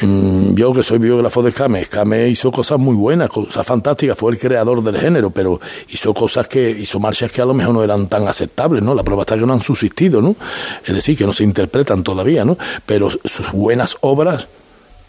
mm, 0.00 0.54
yo 0.54 0.72
que 0.72 0.82
soy 0.82 0.98
biógrafo 0.98 1.42
de 1.42 1.50
Escame, 1.50 1.80
Escame 1.80 2.28
hizo 2.28 2.52
cosas 2.52 2.78
muy 2.78 2.94
buenas, 2.94 3.28
cosas 3.30 3.66
fantásticas, 3.66 4.16
fue 4.16 4.32
el 4.32 4.38
creador 4.38 4.82
del 4.82 4.98
género, 4.98 5.30
pero 5.30 5.60
hizo 5.88 6.14
cosas 6.14 6.48
que, 6.48 6.70
hizo 6.70 7.00
marchas 7.00 7.32
que 7.32 7.42
a 7.42 7.44
lo 7.44 7.54
mejor 7.54 7.74
no 7.74 7.82
eran 7.82 8.06
tan 8.06 8.28
aceptables, 8.28 8.82
¿no? 8.82 8.94
La 8.94 9.02
prueba 9.02 9.22
está 9.22 9.36
que 9.36 9.46
no 9.46 9.52
han 9.52 9.60
subsistido, 9.60 10.20
¿no? 10.20 10.36
Es 10.84 10.94
decir, 10.94 11.16
que 11.16 11.26
no 11.26 11.32
se 11.32 11.44
interpretan 11.44 12.02
todavía, 12.02 12.43
Pero 12.86 13.08
sus 13.10 13.52
buenas 13.52 13.96
obras, 14.00 14.48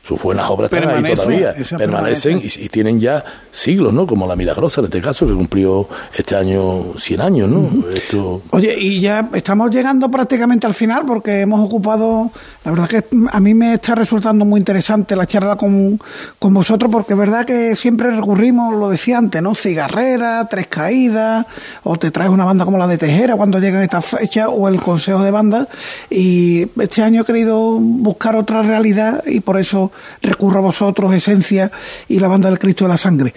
sus 0.06 0.22
buenas 0.22 0.48
obras 0.50 0.72
están 0.72 0.89
ahí 0.89 1.15
todavía, 1.15 1.56
permanecen 1.78 2.38
y, 2.38 2.46
y 2.46 2.70
tienen 2.70 3.00
ya 3.00 3.24
siglos, 3.52 3.91
¿no? 3.91 4.06
Como 4.06 4.28
la 4.28 4.36
Milagrosa 4.36 4.82
en 4.82 4.86
este 4.86 5.02
caso, 5.02 5.26
que 5.26 5.34
cumplió 5.34 5.88
este 6.13 6.36
año 6.36 6.94
100 6.96 7.22
años, 7.22 7.50
¿no? 7.50 7.89
Esto... 7.89 8.41
Oye, 8.52 8.76
y 8.78 9.00
ya 9.00 9.30
estamos 9.34 9.72
llegando 9.72 10.12
prácticamente 10.12 10.68
al 10.68 10.76
final 10.76 11.06
porque 11.08 11.41
hemos 11.41 11.60
ocupado, 11.60 12.30
la 12.63 12.72
verdad 12.72 12.88
que 12.88 13.04
a 13.32 13.39
mí 13.39 13.54
me 13.56 13.74
está 13.74 13.96
resultando 13.96 14.46
muy 14.46 14.60
interesante 14.60 15.15
la 15.15 15.26
charla 15.26 15.56
con, 15.56 16.00
con 16.38 16.54
vosotros 16.54 16.91
porque 16.91 17.13
es 17.13 17.20
verdad 17.20 17.46
que 17.46 17.76
siempre 17.76 18.12
recurrimos, 18.12 18.76
lo 18.76 18.89
decía 18.89 19.18
antes, 19.18 19.41
¿no? 19.41 19.56
Cigarrera, 19.56 20.48
Tres 20.48 20.68
Caídas, 20.68 21.48
o 21.84 21.98
te 21.98 22.12
traes 22.12 22.30
una 22.30 22.46
banda 22.46 22.63
como 22.63 22.78
la 22.78 22.88
de 22.88 23.00
Tejera 23.00 23.36
cuando 23.36 23.60
llegan 23.60 23.82
estas 23.82 24.06
fechas, 24.06 24.50
o 24.52 24.68
el 24.68 24.80
Consejo 24.82 25.24
de 25.24 25.32
Banda, 25.32 25.68
y 26.12 26.68
este 26.80 27.02
año 27.02 27.24
he 27.24 27.26
querido 27.26 27.80
buscar 27.80 28.36
otra 28.36 28.62
realidad 28.62 29.24
y 29.26 29.39
por 29.39 29.60
eso 29.60 29.91
recurro 30.21 30.60
a 30.60 30.62
vosotros, 30.62 31.13
Esencia 31.13 31.71
y 32.08 32.19
la 32.19 32.27
banda 32.27 32.49
del 32.49 32.60
Cristo 32.60 32.86
de 32.86 32.89
la 32.89 32.97
Sangre. 32.97 33.34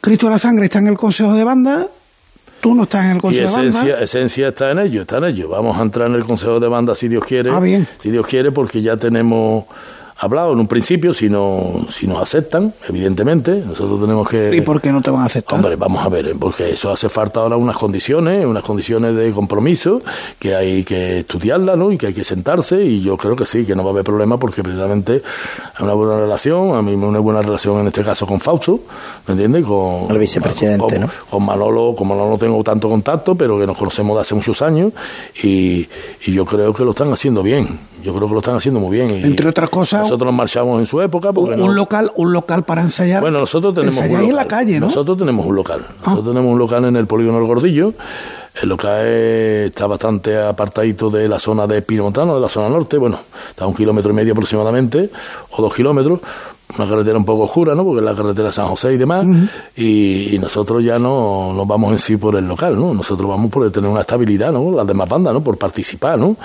Cristo 0.00 0.26
de 0.26 0.32
la 0.32 0.38
Sangre 0.38 0.64
está 0.66 0.78
en 0.78 0.86
el 0.88 0.96
Consejo 0.96 1.34
de 1.34 1.44
Banda, 1.44 1.86
tú 2.60 2.74
no 2.74 2.84
estás 2.84 3.04
en 3.04 3.10
el 3.12 3.16
Y 3.18 3.20
Consejo 3.20 3.48
de 3.48 3.54
Banda. 3.54 3.68
esencia, 3.80 4.00
esencia 4.00 4.48
está 4.48 4.70
en 4.70 4.78
ello, 4.78 5.02
está 5.02 5.18
en 5.18 5.24
ello. 5.24 5.48
Vamos 5.48 5.78
a 5.78 5.82
entrar 5.82 6.08
en 6.08 6.14
el 6.14 6.24
Consejo 6.24 6.58
de 6.60 6.68
Banda 6.68 6.94
si 6.94 7.08
Dios 7.08 7.24
quiere. 7.24 7.50
Ah, 7.50 7.60
bien. 7.60 7.86
Si 8.02 8.10
Dios 8.10 8.26
quiere, 8.26 8.50
porque 8.52 8.80
ya 8.82 8.96
tenemos 8.96 9.64
hablado 10.20 10.52
en 10.52 10.60
un 10.60 10.66
principio, 10.66 11.14
si, 11.14 11.30
no, 11.30 11.86
si 11.88 12.06
nos 12.06 12.20
aceptan, 12.20 12.74
evidentemente, 12.86 13.62
nosotros 13.66 14.00
tenemos 14.00 14.28
que... 14.28 14.54
¿Y 14.54 14.60
por 14.60 14.80
qué 14.80 14.92
no 14.92 15.00
te 15.00 15.10
van 15.10 15.22
a 15.22 15.24
aceptar? 15.24 15.56
Hombre, 15.56 15.76
vamos 15.76 16.04
a 16.04 16.10
ver, 16.10 16.34
porque 16.38 16.70
eso 16.70 16.90
hace 16.90 17.08
falta 17.08 17.40
ahora 17.40 17.56
unas 17.56 17.76
condiciones, 17.76 18.44
unas 18.44 18.62
condiciones 18.62 19.16
de 19.16 19.32
compromiso 19.32 20.02
que 20.38 20.54
hay 20.54 20.84
que 20.84 21.20
estudiarla, 21.20 21.74
¿no? 21.74 21.90
Y 21.90 21.96
que 21.96 22.08
hay 22.08 22.12
que 22.12 22.22
sentarse 22.22 22.82
y 22.84 23.00
yo 23.00 23.16
creo 23.16 23.34
que 23.34 23.46
sí, 23.46 23.64
que 23.64 23.74
no 23.74 23.82
va 23.82 23.90
a 23.90 23.92
haber 23.94 24.04
problema 24.04 24.36
porque 24.36 24.62
precisamente 24.62 25.22
hay 25.74 25.84
una 25.84 25.94
buena 25.94 26.20
relación, 26.20 26.76
a 26.76 26.82
mí 26.82 26.92
una 26.92 27.18
buena 27.18 27.40
relación 27.40 27.80
en 27.80 27.86
este 27.86 28.04
caso 28.04 28.26
con 28.26 28.40
Fausto, 28.40 28.80
¿me 29.26 29.32
entiendes? 29.32 29.64
Con 29.64 30.10
el 30.10 30.18
vicepresidente, 30.18 30.78
con, 30.78 31.00
¿no? 31.00 31.10
Con 31.30 31.46
Manolo, 31.46 31.94
Manolo 32.04 32.30
no 32.30 32.38
tengo 32.38 32.62
tanto 32.62 32.90
contacto, 32.90 33.34
pero 33.34 33.58
que 33.58 33.66
nos 33.66 33.76
conocemos 33.76 34.16
de 34.16 34.20
hace 34.20 34.34
muchos 34.34 34.60
años 34.60 34.92
y, 35.42 35.88
y 36.26 36.32
yo 36.32 36.44
creo 36.44 36.74
que 36.74 36.84
lo 36.84 36.90
están 36.90 37.10
haciendo 37.10 37.42
bien. 37.42 37.78
Yo 38.02 38.14
creo 38.14 38.28
que 38.28 38.34
lo 38.34 38.40
están 38.40 38.56
haciendo 38.56 38.80
muy 38.80 38.96
bien. 38.96 39.10
Y 39.10 39.22
Entre 39.24 39.48
otras 39.48 39.68
cosas, 39.68 40.09
nosotros 40.10 40.26
nos 40.26 40.34
marchamos 40.34 40.80
en 40.80 40.86
su 40.86 41.00
época. 41.00 41.32
Porque 41.32 41.54
un, 41.54 41.60
no- 41.60 41.72
local, 41.72 42.12
un 42.16 42.32
local 42.32 42.64
para 42.64 42.82
ensayar. 42.82 43.20
bueno, 43.20 43.40
nosotros 43.40 43.74
tenemos 43.74 44.00
un 44.02 44.08
local. 44.08 44.24
en 44.24 44.36
la 44.36 44.46
calle, 44.48 44.80
¿no? 44.80 44.86
Ah. 44.86 44.88
Nosotros 44.88 45.18
tenemos 45.18 45.46
un 45.46 45.56
local. 45.56 45.86
Nosotros 46.04 46.26
tenemos 46.26 46.52
un 46.52 46.58
local 46.58 46.84
en 46.84 46.96
el 46.96 47.06
polígono 47.06 47.38
El 47.38 47.44
Gordillo. 47.46 47.94
El 48.60 48.68
local 48.68 49.06
está 49.06 49.86
bastante 49.86 50.36
apartadito 50.36 51.08
de 51.08 51.28
la 51.28 51.38
zona 51.38 51.66
de 51.68 51.82
Pino 51.82 52.02
Montano, 52.02 52.34
de 52.34 52.40
la 52.40 52.48
zona 52.48 52.68
norte. 52.68 52.98
Bueno, 52.98 53.18
está 53.48 53.64
a 53.64 53.68
un 53.68 53.74
kilómetro 53.74 54.10
y 54.10 54.14
medio 54.14 54.32
aproximadamente, 54.32 55.08
o 55.50 55.62
dos 55.62 55.74
kilómetros. 55.74 56.18
Una 56.78 56.88
carretera 56.88 57.18
un 57.18 57.24
poco 57.24 57.42
oscura, 57.44 57.74
¿no? 57.74 57.84
Porque 57.84 58.00
es 58.00 58.04
la 58.04 58.14
carretera 58.14 58.48
de 58.48 58.52
San 58.52 58.66
José 58.68 58.94
y 58.94 58.96
demás. 58.96 59.26
y, 59.76 60.34
y 60.34 60.38
nosotros 60.38 60.82
ya 60.84 60.98
no 60.98 61.52
nos 61.52 61.66
vamos 61.66 61.92
en 61.92 61.98
sí 61.98 62.16
por 62.16 62.36
el 62.36 62.46
local, 62.46 62.78
¿no? 62.78 62.94
Nosotros 62.94 63.28
vamos 63.28 63.50
por 63.50 63.70
tener 63.70 63.90
una 63.90 64.00
estabilidad, 64.00 64.52
¿no? 64.52 64.70
Las 64.72 64.86
demás 64.86 65.08
bandas, 65.08 65.34
¿no? 65.34 65.42
Por 65.42 65.58
participar, 65.58 66.18
¿no? 66.18 66.36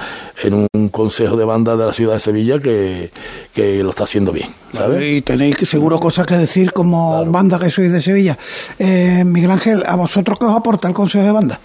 En 0.43 0.67
un 0.73 0.89
consejo 0.89 1.35
de 1.35 1.45
bandas 1.45 1.77
de 1.77 1.85
la 1.85 1.93
ciudad 1.93 2.13
de 2.13 2.19
Sevilla 2.19 2.59
que, 2.59 3.11
que 3.53 3.83
lo 3.83 3.91
está 3.91 4.05
haciendo 4.05 4.31
bien, 4.31 4.49
¿sabes? 4.73 5.01
Y 5.03 5.21
tenéis 5.21 5.57
seguro 5.63 5.99
cosas 5.99 6.25
que 6.25 6.35
decir 6.35 6.71
como 6.71 7.23
banda 7.25 7.59
que 7.59 7.69
sois 7.69 7.91
de 7.91 8.01
Sevilla. 8.01 8.37
Eh, 8.79 9.23
Miguel 9.25 9.51
Ángel, 9.51 9.83
¿a 9.85 9.95
vosotros 9.95 10.37
qué 10.39 10.45
os 10.45 10.55
aporta 10.55 10.87
el 10.87 10.93
Consejo 10.93 11.25
de 11.25 11.31
Banda? 11.31 11.59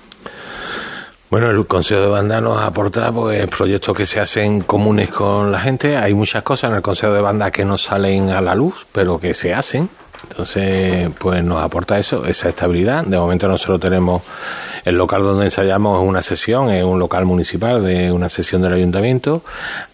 Bueno, 1.30 1.48
el 1.48 1.64
Consejo 1.68 2.00
de 2.00 2.08
Banda 2.08 2.40
nos 2.40 2.60
aporta 2.60 3.12
pues, 3.12 3.46
proyectos 3.46 3.96
que 3.96 4.04
se 4.04 4.18
hacen 4.18 4.62
comunes 4.62 5.10
con 5.10 5.52
la 5.52 5.60
gente. 5.60 5.96
Hay 5.96 6.12
muchas 6.12 6.42
cosas 6.42 6.70
en 6.70 6.76
el 6.78 6.82
Consejo 6.82 7.12
de 7.12 7.20
Banda 7.20 7.52
que 7.52 7.64
no 7.64 7.78
salen 7.78 8.30
a 8.30 8.40
la 8.40 8.56
luz, 8.56 8.84
pero 8.90 9.20
que 9.20 9.32
se 9.32 9.54
hacen. 9.54 9.88
Entonces, 10.28 11.08
pues 11.20 11.44
nos 11.44 11.62
aporta 11.62 12.00
eso, 12.00 12.26
esa 12.26 12.48
estabilidad. 12.48 13.04
De 13.04 13.16
momento 13.16 13.46
nosotros 13.46 13.78
tenemos 13.78 14.22
el 14.84 14.96
local 14.96 15.22
donde 15.22 15.44
ensayamos 15.44 16.02
una 16.02 16.20
sesión, 16.20 16.68
es 16.68 16.82
un 16.82 16.98
local 16.98 17.24
municipal 17.26 17.84
de 17.84 18.10
una 18.10 18.28
sesión 18.28 18.62
del 18.62 18.72
ayuntamiento. 18.72 19.44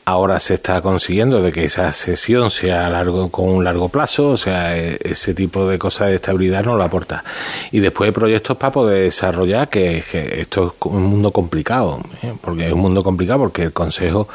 Ahora 0.09 0.39
se 0.39 0.55
está 0.55 0.81
consiguiendo 0.83 1.43
de 1.43 1.51
que 1.51 1.65
esa 1.65 1.93
sesión 1.93 2.49
sea 2.53 2.89
largo 2.89 3.29
con 3.29 3.49
un 3.49 3.65
largo 3.65 3.89
plazo, 3.89 4.29
o 4.29 4.37
sea, 4.37 4.79
e- 4.79 5.01
ese 5.03 5.35
tipo 5.35 5.69
de 5.69 5.81
cosas 5.81 6.11
de 6.11 6.15
estabilidad 6.15 6.65
nos 6.65 6.79
lo 6.79 6.85
aporta. 6.85 7.25
Y 7.73 7.81
después 7.81 8.07
hay 8.07 8.13
proyectos 8.13 8.57
para 8.57 8.73
poder 8.73 9.03
desarrollar, 9.03 9.69
que, 9.69 10.05
que 10.09 10.43
esto 10.43 10.77
es 10.81 10.87
un 10.87 11.03
mundo 11.03 11.33
complicado, 11.33 11.99
¿eh? 12.23 12.33
porque 12.41 12.69
es 12.69 12.73
un 12.73 12.83
mundo 12.83 13.03
complicado 13.03 13.41
porque 13.41 13.65
el 13.65 13.73
Consejo 13.73 14.29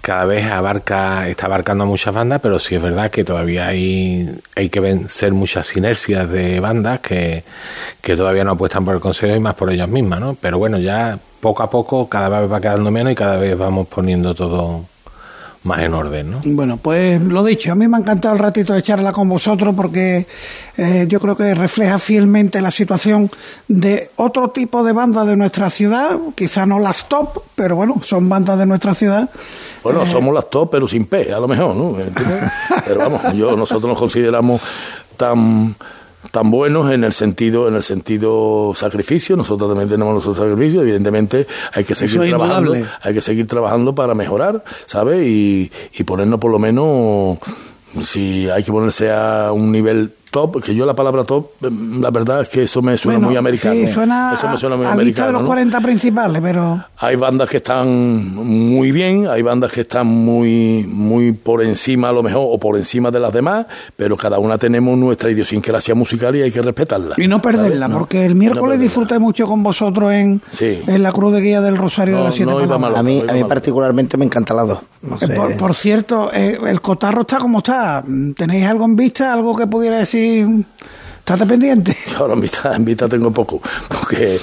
cada 0.00 0.26
vez 0.26 0.46
abarca, 0.46 1.26
está 1.28 1.46
abarcando 1.46 1.82
a 1.82 1.86
muchas 1.88 2.14
bandas, 2.14 2.40
pero 2.40 2.60
sí 2.60 2.76
es 2.76 2.82
verdad 2.82 3.10
que 3.10 3.24
todavía 3.24 3.66
hay, 3.66 4.30
hay 4.54 4.68
que 4.68 4.78
vencer 4.78 5.32
muchas 5.32 5.76
inercias 5.76 6.30
de 6.30 6.60
bandas 6.60 7.00
que, 7.00 7.42
que 8.00 8.16
todavía 8.16 8.44
no 8.44 8.52
apuestan 8.52 8.84
por 8.84 8.94
el 8.94 9.00
Consejo 9.00 9.34
y 9.34 9.40
más 9.40 9.56
por 9.56 9.72
ellas 9.72 9.88
mismas, 9.88 10.20
¿no? 10.20 10.36
Pero 10.40 10.58
bueno, 10.58 10.78
ya 10.78 11.18
poco 11.40 11.64
a 11.64 11.68
poco 11.70 12.08
cada 12.08 12.40
vez 12.40 12.52
va 12.52 12.60
quedando 12.60 12.92
menos 12.92 13.12
y 13.12 13.16
cada 13.16 13.38
vez 13.38 13.58
vamos 13.58 13.88
poniendo 13.88 14.36
todo 14.36 14.84
más 15.62 15.80
en 15.80 15.92
orden, 15.92 16.30
¿no? 16.30 16.40
Bueno, 16.44 16.78
pues 16.78 17.20
lo 17.20 17.44
dicho, 17.44 17.70
a 17.72 17.74
mí 17.74 17.86
me 17.86 17.96
ha 17.96 18.00
encantado 18.00 18.34
el 18.34 18.40
ratito 18.40 18.72
de 18.72 18.82
charla 18.82 19.12
con 19.12 19.28
vosotros 19.28 19.74
porque 19.74 20.26
eh, 20.76 21.04
yo 21.06 21.20
creo 21.20 21.36
que 21.36 21.54
refleja 21.54 21.98
fielmente 21.98 22.62
la 22.62 22.70
situación 22.70 23.30
de 23.68 24.10
otro 24.16 24.50
tipo 24.50 24.82
de 24.82 24.92
bandas 24.92 25.26
de 25.26 25.36
nuestra 25.36 25.68
ciudad, 25.68 26.16
quizá 26.34 26.64
no 26.64 26.78
las 26.78 27.08
top, 27.08 27.42
pero 27.54 27.76
bueno, 27.76 28.00
son 28.02 28.28
bandas 28.28 28.58
de 28.58 28.64
nuestra 28.64 28.94
ciudad. 28.94 29.28
Bueno, 29.82 30.06
somos 30.06 30.34
las 30.34 30.48
top, 30.48 30.70
pero 30.70 30.88
sin 30.88 31.04
P, 31.06 31.32
a 31.32 31.40
lo 31.40 31.48
mejor, 31.48 31.74
¿no? 31.74 31.96
Pero 32.86 32.98
vamos, 32.98 33.32
yo, 33.32 33.56
nosotros 33.56 33.88
nos 33.88 33.98
consideramos 33.98 34.60
tan 35.16 35.74
tan 36.30 36.50
buenos 36.50 36.90
en 36.92 37.04
el 37.04 37.12
sentido 37.12 37.68
en 37.68 37.74
el 37.74 37.82
sentido 37.82 38.72
sacrificio 38.74 39.36
nosotros 39.36 39.70
también 39.70 39.88
tenemos 39.88 40.12
nuestro 40.12 40.34
sacrificio 40.34 40.82
evidentemente 40.82 41.46
hay 41.72 41.84
que 41.84 41.94
seguir 41.94 42.22
es 42.22 42.28
trabajando 42.30 42.74
indudable. 42.74 42.98
hay 43.02 43.14
que 43.14 43.20
seguir 43.20 43.46
trabajando 43.46 43.94
para 43.94 44.14
mejorar 44.14 44.62
¿sabes? 44.86 45.26
y, 45.26 45.70
y 45.92 46.04
ponernos 46.04 46.38
por 46.40 46.50
lo 46.50 46.58
menos 46.58 47.38
si 48.02 48.48
hay 48.48 48.62
que 48.62 48.70
ponerse 48.70 49.10
a 49.10 49.50
un 49.52 49.72
nivel 49.72 50.12
top 50.30 50.62
que 50.62 50.74
yo 50.74 50.86
la 50.86 50.94
palabra 50.94 51.24
top 51.24 51.50
mm, 51.60 52.00
la 52.00 52.10
verdad 52.10 52.42
es 52.42 52.48
que 52.48 52.62
eso 52.64 52.80
me 52.82 52.96
suena 52.96 53.18
Bueno, 53.18 53.28
muy 53.30 53.36
americano 53.36 53.74
Sí, 53.74 53.86
suena 53.88 54.32
eso 54.34 54.48
me 54.48 54.56
suena 54.56 54.76
muy 54.76 54.86
a, 54.86 54.92
a 54.92 54.96
lista 54.96 55.24
de 55.24 55.28
americano 55.28 55.32
los 55.32 55.40
¿no? 55.42 55.46
40 55.48 55.80
principales, 55.80 56.42
pero 56.42 56.84
Hay 56.98 57.16
bandas 57.16 57.48
que 57.50 57.56
están 57.58 58.34
muy 58.34 58.92
bien, 58.92 59.26
hay 59.28 59.42
bandas 59.42 59.72
que 59.72 59.82
están 59.82 60.06
muy, 60.06 60.86
muy 60.88 61.32
por 61.32 61.62
encima 61.62 62.08
a 62.08 62.12
lo 62.12 62.22
mejor 62.22 62.42
o 62.50 62.58
por 62.58 62.76
encima 62.78 63.10
de 63.10 63.20
las 63.20 63.32
demás, 63.32 63.66
pero 63.96 64.16
cada 64.16 64.38
una 64.38 64.56
tenemos 64.58 64.96
nuestra 64.98 65.30
idiosincrasia 65.30 65.94
musical 65.94 66.34
y 66.36 66.42
hay 66.42 66.50
que 66.50 66.62
respetarla. 66.62 67.14
y 67.18 67.26
no 67.26 67.40
perderla, 67.42 67.86
¿sabes? 67.86 67.88
No, 67.90 67.98
porque 67.98 68.24
el 68.26 68.34
no 68.34 68.38
miércoles 68.40 68.62
perderla. 68.78 68.82
disfruté 68.84 69.18
mucho 69.18 69.46
con 69.46 69.62
vosotros 69.62 70.12
en, 70.12 70.40
Sí. 70.52 70.80
en 70.86 71.02
la 71.02 71.12
Cruz 71.12 71.32
de 71.34 71.40
Guía 71.40 71.60
del 71.60 71.76
Rosario 71.76 72.14
de 72.14 72.20
No, 72.20 72.26
las 72.26 72.34
Siete 72.34 72.50
no 72.52 72.58
iba 72.60 72.68
Palabras. 72.78 72.92
mal. 72.92 73.00
A 73.00 73.02
mí, 73.02 73.20
a 73.20 73.32
mí 73.32 73.40
malo. 73.40 73.48
particularmente 73.48 74.16
me 74.16 74.24
encanta 74.24 74.54
las 74.54 74.68
dos. 74.68 74.78
No 75.02 75.16
Eh, 75.16 75.26
sé. 75.26 75.34
Por, 75.34 75.56
por 75.56 75.74
cierto, 75.74 76.30
eh, 76.32 76.58
el 76.66 76.80
cotarro 76.80 77.22
está 77.22 77.38
como 77.38 77.58
está. 77.58 78.04
¿Tenéis 78.36 78.66
algo 78.66 78.84
en 78.84 78.96
vista? 78.96 79.32
¿Algo 79.32 79.56
que 79.56 79.66
pudiera 79.66 79.96
decir? 79.98 80.19
¿Estate 81.20 81.46
pendiente? 81.46 81.96
Ahora 82.18 82.34
en 82.34 82.40
vista, 82.40 82.74
en 82.74 82.84
vista 82.84 83.08
tengo 83.08 83.30
poco, 83.30 83.60
porque 83.88 84.40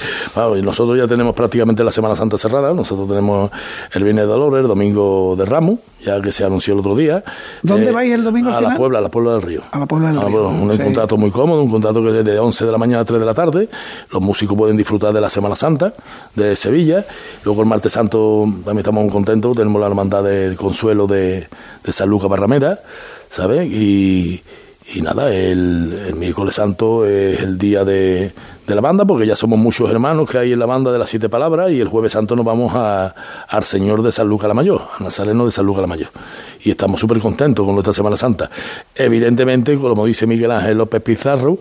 nosotros 0.62 0.96
ya 0.96 1.06
tenemos 1.06 1.34
prácticamente 1.34 1.84
la 1.84 1.90
Semana 1.90 2.16
Santa 2.16 2.38
cerrada, 2.38 2.72
nosotros 2.72 3.06
tenemos 3.08 3.50
el 3.92 4.04
Viernes 4.04 4.24
de 4.24 4.30
Dolores, 4.32 4.62
el 4.62 4.68
Domingo 4.68 5.34
de 5.36 5.44
Ramos, 5.44 5.80
ya 6.02 6.18
que 6.22 6.32
se 6.32 6.44
anunció 6.44 6.72
el 6.74 6.80
otro 6.80 6.96
día. 6.96 7.22
¿Dónde 7.62 7.90
vais 7.90 8.10
el 8.12 8.24
domingo 8.24 8.48
al 8.50 8.64
A 8.64 8.68
la? 8.70 8.74
Puebla, 8.74 9.00
a 9.00 9.02
la 9.02 9.10
Puebla 9.10 9.32
del 9.32 9.42
Río. 9.42 9.62
A 9.70 9.78
la 9.80 9.86
Puebla 9.86 10.08
del 10.10 10.18
Ah, 10.18 10.24
Río, 10.28 10.44
bueno, 10.44 10.62
un 10.62 10.76
sí. 10.76 10.82
contrato 10.82 11.16
muy 11.18 11.30
cómodo, 11.30 11.62
un 11.62 11.70
contrato 11.70 12.00
que 12.02 12.20
es 12.20 12.24
de 12.24 12.38
11 12.38 12.64
de 12.64 12.72
la 12.72 12.78
mañana 12.78 13.02
a 13.02 13.04
3 13.04 13.20
de 13.20 13.26
la 13.26 13.34
tarde. 13.34 13.68
Los 14.10 14.22
músicos 14.22 14.56
pueden 14.56 14.76
disfrutar 14.78 15.12
de 15.12 15.20
la 15.20 15.28
Semana 15.28 15.56
Santa 15.56 15.92
de 16.36 16.56
Sevilla. 16.56 17.04
Luego 17.44 17.60
el 17.62 17.68
martes 17.68 17.92
santo 17.92 18.44
también 18.64 18.78
estamos 18.78 19.02
muy 19.02 19.12
contentos, 19.12 19.54
tenemos 19.54 19.78
la 19.78 19.88
hermandad 19.88 20.24
del 20.24 20.56
Consuelo 20.56 21.06
de, 21.06 21.48
de 21.84 21.92
San 21.92 22.08
Lucas 22.08 22.30
Barrameda, 22.30 22.78
¿sabes? 23.28 23.66
Y, 23.70 24.42
y 24.94 25.02
nada, 25.02 25.34
el, 25.34 25.92
el 26.08 26.14
miércoles 26.14 26.54
santo 26.54 27.04
es 27.04 27.40
el 27.40 27.58
día 27.58 27.84
de, 27.84 28.32
de 28.66 28.74
la 28.74 28.80
banda, 28.80 29.04
porque 29.04 29.26
ya 29.26 29.36
somos 29.36 29.58
muchos 29.58 29.90
hermanos 29.90 30.30
que 30.30 30.38
hay 30.38 30.52
en 30.52 30.58
la 30.58 30.64
banda 30.66 30.90
de 30.90 30.98
las 30.98 31.10
siete 31.10 31.28
palabras, 31.28 31.70
y 31.70 31.80
el 31.80 31.88
jueves 31.88 32.12
santo 32.12 32.34
nos 32.34 32.44
vamos 32.44 32.72
a, 32.74 33.14
al 33.48 33.64
Señor 33.64 34.02
de 34.02 34.12
San 34.12 34.28
Lucas 34.28 34.48
la 34.48 34.54
Mayor, 34.54 34.82
al 34.98 35.04
Nazareno 35.04 35.44
de 35.44 35.52
San 35.52 35.66
Lucas 35.66 35.82
la 35.82 35.88
Mayor. 35.88 36.08
Y 36.62 36.70
estamos 36.70 37.00
súper 37.00 37.18
contentos 37.18 37.66
con 37.66 37.74
nuestra 37.74 37.92
Semana 37.92 38.16
Santa. 38.16 38.50
Evidentemente, 38.94 39.76
como 39.76 40.06
dice 40.06 40.26
Miguel 40.26 40.52
Ángel 40.52 40.78
López 40.78 41.02
Pizarro, 41.02 41.58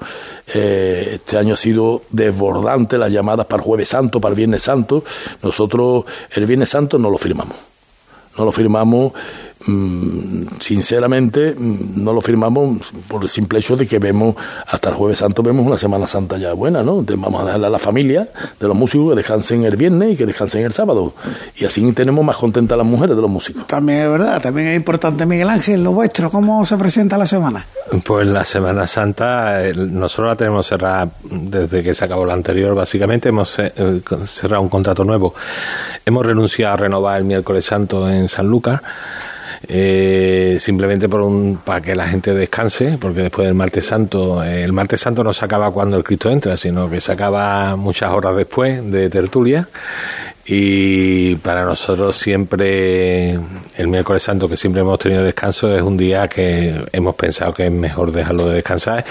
eh, 0.54 1.12
este 1.16 1.38
año 1.38 1.56
ha 1.56 1.58
sido 1.58 2.04
desbordante 2.10 2.98
las 2.98 3.12
llamadas 3.12 3.46
para 3.46 3.62
el 3.62 3.66
jueves 3.66 3.90
santo, 3.90 4.22
para 4.22 4.32
el 4.32 4.38
viernes 4.38 4.63
santo. 4.63 5.04
Nosotros 5.44 6.06
el 6.32 6.46
viernes 6.46 6.70
santo 6.70 6.98
no 6.98 7.10
lo 7.10 7.18
firmamos 7.18 7.56
no 8.38 8.46
lo 8.46 8.52
firmamos, 8.52 9.13
sinceramente, 10.60 11.54
mm, 11.58 12.04
no 12.04 12.14
lo 12.14 12.22
firmamos 12.22 12.94
por 13.08 13.24
el 13.24 13.30
simple 13.30 13.60
hecho 13.60 13.76
de 13.76 13.86
que 13.86 14.00
vemos, 14.00 14.36
hasta 14.68 14.90
el 14.90 14.96
Jueves 14.96 15.20
Santo, 15.20 15.44
vemos 15.44 15.66
una 15.66 15.78
Semana 15.78 16.08
Santa 16.08 16.38
ya 16.38 16.54
buena, 16.54 16.84
¿no? 16.84 17.00
Entonces 17.00 17.22
vamos 17.22 17.42
a 17.42 17.46
dejarle 17.46 17.68
a 17.68 17.70
la 17.70 17.80
familia 17.80 18.30
de 18.60 18.68
los 18.68 18.76
músicos 18.76 19.10
que 19.12 19.18
descansen 19.18 19.66
el 19.66 19.76
viernes 19.76 20.14
y 20.14 20.18
que 20.18 20.26
descansen 20.26 20.64
el 20.64 20.72
sábado. 20.72 21.14
Y 21.56 21.66
así 21.66 21.92
tenemos 21.92 22.24
más 22.24 22.38
contentas 22.38 22.76
a 22.76 22.78
las 22.78 22.88
mujeres 22.88 23.16
de 23.16 23.22
los 23.22 23.32
músicos. 23.32 23.68
También 23.68 24.00
es 24.00 24.10
verdad, 24.10 24.42
también 24.42 24.68
es 24.70 24.78
importante. 24.78 25.26
Miguel 25.26 25.50
Ángel, 25.50 25.84
lo 25.84 25.92
vuestro, 25.92 26.30
¿cómo 26.30 26.66
se 26.66 26.78
presenta 26.78 27.18
la 27.18 27.26
semana? 27.26 27.66
Pues 28.04 28.28
la 28.28 28.44
Semana 28.44 28.86
Santa, 28.86 29.62
nosotros 29.76 30.28
la 30.28 30.36
tenemos 30.36 30.68
cerrada 30.68 31.10
desde 31.24 31.84
que 31.84 31.94
se 31.94 32.06
acabó 32.06 32.26
la 32.26 32.34
anterior, 32.34 32.76
básicamente 32.76 33.30
hemos 33.30 33.60
eh, 33.60 33.72
cerrado 34.24 34.62
un 34.62 34.70
contrato 34.70 35.04
nuevo. 35.04 35.34
Hemos 36.06 36.26
renunciado 36.26 36.74
a 36.74 36.78
renovar 36.78 37.18
el 37.18 37.24
miércoles 37.24 37.66
santo 37.66 38.10
en 38.10 38.28
San 38.28 38.48
Lucas, 38.48 38.82
eh, 39.67 40.58
simplemente 40.60 41.10
por 41.10 41.22
un, 41.22 41.60
para 41.63 41.82
que 41.82 41.96
la 41.96 42.08
gente 42.08 42.34
descanse, 42.34 42.98
porque 43.00 43.22
después 43.22 43.48
del 43.48 43.56
martes 43.56 43.86
santo, 43.86 44.43
eh, 44.43 44.63
el 44.63 44.74
martes 44.74 45.02
santo 45.02 45.24
no 45.24 45.34
se 45.34 45.46
acaba 45.46 45.72
cuando 45.72 45.98
el 45.98 46.04
Cristo 46.04 46.30
entra, 46.30 46.58
sino 46.58 46.89
que 46.89 47.02
se 47.02 47.12
acaba 47.12 47.76
muchas 47.76 48.12
horas 48.12 48.36
después 48.36 48.89
de 48.91 49.10
tertulia. 49.10 49.67
Y 50.50 51.36
para 51.36 51.65
nosotros 51.65 52.15
siempre, 52.15 53.32
el 53.32 53.88
miércoles 53.88 54.24
santo 54.24 54.48
que 54.48 54.56
siempre 54.56 54.82
hemos 54.82 54.98
tenido 54.98 55.24
descanso, 55.24 55.76
es 55.76 55.82
un 55.82 55.98
día 55.98 56.28
que 56.30 56.86
hemos 56.93 57.15
pensado 57.15 57.54
que 57.54 57.65
es 57.65 57.72
mejor 57.72 58.13
dejarlo 58.13 58.48
de 58.48 58.56
descansar. 58.56 59.04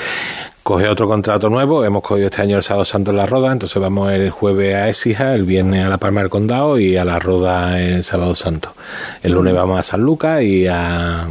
Coge 0.66 0.88
otro 0.88 1.07
contrato 1.07 1.48
nuevo, 1.48 1.85
hemos 1.85 2.02
cogido 2.02 2.26
este 2.26 2.42
año 2.42 2.57
el 2.57 2.62
sábado 2.64 2.85
santo 2.85 3.12
en 3.12 3.18
la 3.18 3.26
Roda, 3.26 3.52
entonces 3.52 3.81
vamos 3.81 4.12
el 4.12 4.31
jueves 4.31 4.74
a 4.74 4.88
Écija, 4.88 5.33
el 5.33 5.44
viernes 5.44 5.87
a 5.87 5.88
la 5.88 5.96
Palma 5.96 6.22
del 6.22 6.29
Condado 6.29 6.76
y 6.76 6.96
a 6.96 7.05
la 7.05 7.20
Roda 7.20 7.81
el 7.81 8.02
sábado 8.02 8.35
santo. 8.35 8.74
El 9.22 9.31
lunes 9.31 9.55
vamos 9.55 9.79
a 9.79 9.85
San 9.85 10.00
Lucas 10.00 10.42
y 10.42 10.66
a 10.66 11.29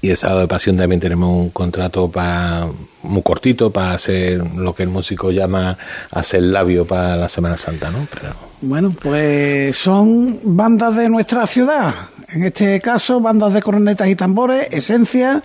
Y 0.00 0.10
el 0.10 0.16
sábado 0.16 0.42
de 0.42 0.46
pasión 0.46 0.76
también 0.76 1.00
tenemos 1.00 1.36
un 1.36 1.50
contrato 1.50 2.08
para 2.08 2.68
muy 3.02 3.22
cortito 3.22 3.72
para 3.72 3.94
hacer 3.94 4.40
lo 4.54 4.72
que 4.72 4.84
el 4.84 4.88
músico 4.88 5.32
llama 5.32 5.76
hacer 6.12 6.44
labio 6.44 6.86
para 6.86 7.16
la 7.16 7.28
Semana 7.28 7.56
Santa, 7.56 7.90
¿no? 7.90 8.06
Pero... 8.14 8.34
Bueno, 8.60 8.92
pues 9.02 9.76
son 9.76 10.38
bandas 10.44 10.94
de 10.94 11.08
nuestra 11.08 11.44
ciudad. 11.48 11.92
En 12.28 12.44
este 12.44 12.80
caso, 12.80 13.18
bandas 13.18 13.52
de 13.52 13.62
cornetas 13.62 14.06
y 14.06 14.14
tambores, 14.14 14.68
Esencia 14.70 15.42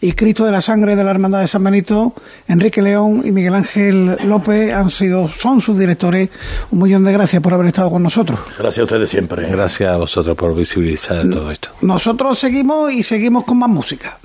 y 0.00 0.12
Cristo 0.12 0.44
de 0.44 0.52
la 0.52 0.60
Sangre 0.60 0.96
de 0.96 1.04
la 1.04 1.10
Hermandad 1.10 1.40
de 1.40 1.48
San 1.48 1.62
Benito, 1.62 2.14
Enrique 2.48 2.82
León 2.82 3.22
y 3.24 3.32
Miguel 3.32 3.54
Ángel 3.54 4.16
López 4.24 4.72
han 4.72 4.90
sido, 4.90 5.28
son 5.28 5.60
sus 5.60 5.78
directores. 5.78 6.30
Un 6.70 6.82
millón 6.82 7.04
de 7.04 7.12
gracias 7.12 7.42
por 7.42 7.54
haber 7.54 7.66
estado 7.66 7.90
con 7.90 8.02
nosotros. 8.02 8.40
Gracias 8.58 8.78
a 8.78 8.84
ustedes 8.84 9.10
siempre. 9.10 9.48
Gracias 9.50 9.92
a 9.92 9.96
vosotros 9.96 10.36
por 10.36 10.54
visibilizar 10.54 11.28
todo 11.28 11.50
esto. 11.50 11.70
Nosotros 11.82 12.38
seguimos 12.38 12.92
y 12.92 13.02
seguimos 13.02 13.44
con 13.44 13.58
más 13.58 13.68
música. 13.68 14.18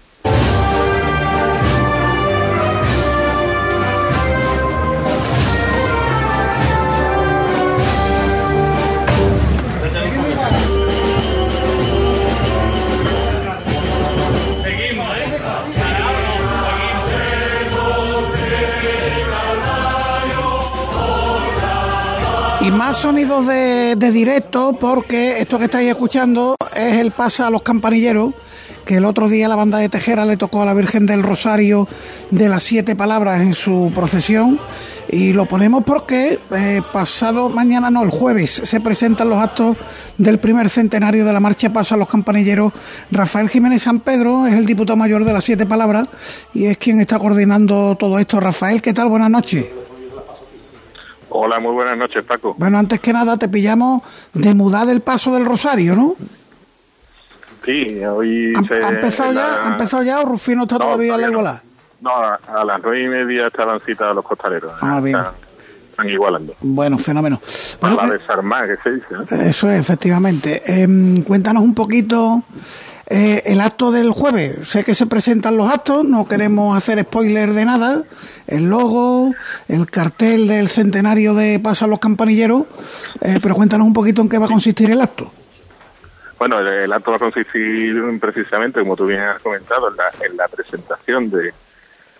Y 22.65 22.71
más 22.71 22.97
sonidos 22.97 23.45
de, 23.45 23.95
directo 24.11 24.75
porque 24.79 25.39
esto 25.39 25.59
que 25.59 25.65
estáis 25.65 25.91
escuchando 25.91 26.55
es 26.75 26.93
el 26.93 27.11
pasa 27.11 27.45
a 27.45 27.51
los 27.51 27.61
campanilleros 27.61 28.33
que 28.87 28.95
el 28.95 29.05
otro 29.05 29.29
día 29.29 29.47
la 29.47 29.55
banda 29.55 29.77
de 29.77 29.87
Tejera 29.87 30.25
le 30.25 30.35
tocó 30.35 30.63
a 30.63 30.65
la 30.65 30.73
Virgen 30.73 31.05
del 31.05 31.21
Rosario 31.21 31.87
de 32.31 32.49
las 32.49 32.63
siete 32.63 32.95
palabras 32.95 33.41
en 33.41 33.53
su 33.53 33.91
procesión 33.93 34.59
y 35.11 35.33
lo 35.33 35.45
ponemos 35.45 35.83
porque 35.83 36.39
eh, 36.55 36.81
pasado 36.91 37.49
mañana 37.49 37.91
no 37.91 38.01
el 38.01 38.09
jueves 38.09 38.63
se 38.63 38.81
presentan 38.81 39.29
los 39.29 39.37
actos 39.37 39.77
del 40.17 40.39
primer 40.39 40.71
centenario 40.71 41.23
de 41.23 41.33
la 41.33 41.39
marcha 41.39 41.71
pasa 41.71 41.93
a 41.93 41.99
los 41.99 42.09
campanilleros. 42.09 42.73
Rafael 43.11 43.47
Jiménez 43.47 43.83
San 43.83 43.99
Pedro 43.99 44.47
es 44.47 44.55
el 44.55 44.65
diputado 44.65 44.97
mayor 44.97 45.23
de 45.23 45.33
las 45.33 45.43
siete 45.43 45.67
palabras 45.67 46.07
y 46.55 46.65
es 46.65 46.79
quien 46.79 46.99
está 46.99 47.19
coordinando 47.19 47.95
todo 47.99 48.17
esto. 48.17 48.39
Rafael 48.39 48.81
qué 48.81 48.91
tal 48.91 49.09
buenas 49.09 49.29
noches 49.29 49.65
Hola, 51.37 51.59
muy 51.59 51.73
buenas 51.73 51.97
noches, 51.97 52.23
Paco. 52.23 52.55
Bueno, 52.57 52.77
antes 52.77 53.01
que 53.01 53.11
nada 53.11 53.35
te 53.37 53.49
pillamos 53.49 54.01
de 54.33 54.53
mudar 54.53 54.87
el 54.89 55.01
paso 55.01 55.33
del 55.33 55.45
Rosario, 55.45 55.93
¿no? 55.93 56.15
Sí, 57.65 57.99
hoy 58.05 58.53
¿Ha, 58.55 58.63
se, 58.67 58.73
ha 58.75 58.89
empezado, 58.89 59.33
la... 59.33 59.41
ya, 59.41 59.65
¿Ha 59.65 59.71
empezado 59.71 60.03
ya 60.03 60.21
o 60.21 60.25
Rufino 60.25 60.63
está 60.63 60.75
no, 60.77 60.85
todavía 60.85 61.15
en 61.15 61.21
la 61.21 61.27
no. 61.27 61.31
igualdad? 61.31 61.61
No, 61.99 62.09
a, 62.11 62.35
a 62.35 62.63
las 62.63 62.79
nueve 62.81 63.03
y 63.03 63.07
media 63.09 63.47
estaban 63.47 63.79
citados 63.81 64.15
los 64.15 64.23
costaleros. 64.23 64.71
Ah, 64.79 65.01
bien. 65.01 65.17
Están, 65.17 65.33
están 65.91 66.09
igualando. 66.09 66.55
Bueno, 66.61 66.97
fenómeno. 66.99 67.41
Para 67.81 67.95
Bueno, 67.95 68.09
la 68.13 68.17
desarmar, 68.17 68.67
que 68.67 68.81
se 68.81 68.91
dice. 68.91 69.07
¿no? 69.11 69.23
Eso 69.41 69.69
es, 69.69 69.79
efectivamente. 69.79 70.63
Eh, 70.65 70.87
cuéntanos 71.27 71.63
un 71.63 71.75
poquito 71.75 72.43
eh, 73.07 73.43
el 73.45 73.61
acto 73.61 73.91
del 73.91 74.11
jueves. 74.11 74.67
Sé 74.67 74.83
que 74.83 74.95
se 74.95 75.05
presentan 75.05 75.57
los 75.57 75.69
actos, 75.69 76.03
no 76.03 76.27
queremos 76.27 76.75
hacer 76.75 77.01
spoiler 77.03 77.53
de 77.53 77.65
nada. 77.65 78.03
El 78.47 78.69
logo, 78.69 79.33
el 79.67 79.89
cartel 79.89 80.47
del 80.47 80.69
centenario 80.69 81.33
de 81.33 81.59
Pasa 81.59 81.87
los 81.87 81.99
Campanilleros, 81.99 82.63
eh, 83.21 83.39
pero 83.41 83.55
cuéntanos 83.55 83.85
un 83.85 83.93
poquito 83.93 84.21
en 84.21 84.29
qué 84.29 84.37
va 84.37 84.45
a 84.45 84.49
consistir 84.49 84.89
el 84.89 85.01
acto. 85.01 85.31
Bueno, 86.39 86.59
el, 86.59 86.91
acto 86.91 87.11
va 87.11 87.17
a 87.17 87.19
consistir 87.19 87.95
precisamente, 88.19 88.79
como 88.79 88.95
tú 88.95 89.05
bien 89.05 89.21
has 89.21 89.41
comentado, 89.41 89.89
en 89.89 89.95
la, 89.95 90.05
en 90.27 90.35
la 90.35 90.47
presentación 90.47 91.29
de, 91.29 91.53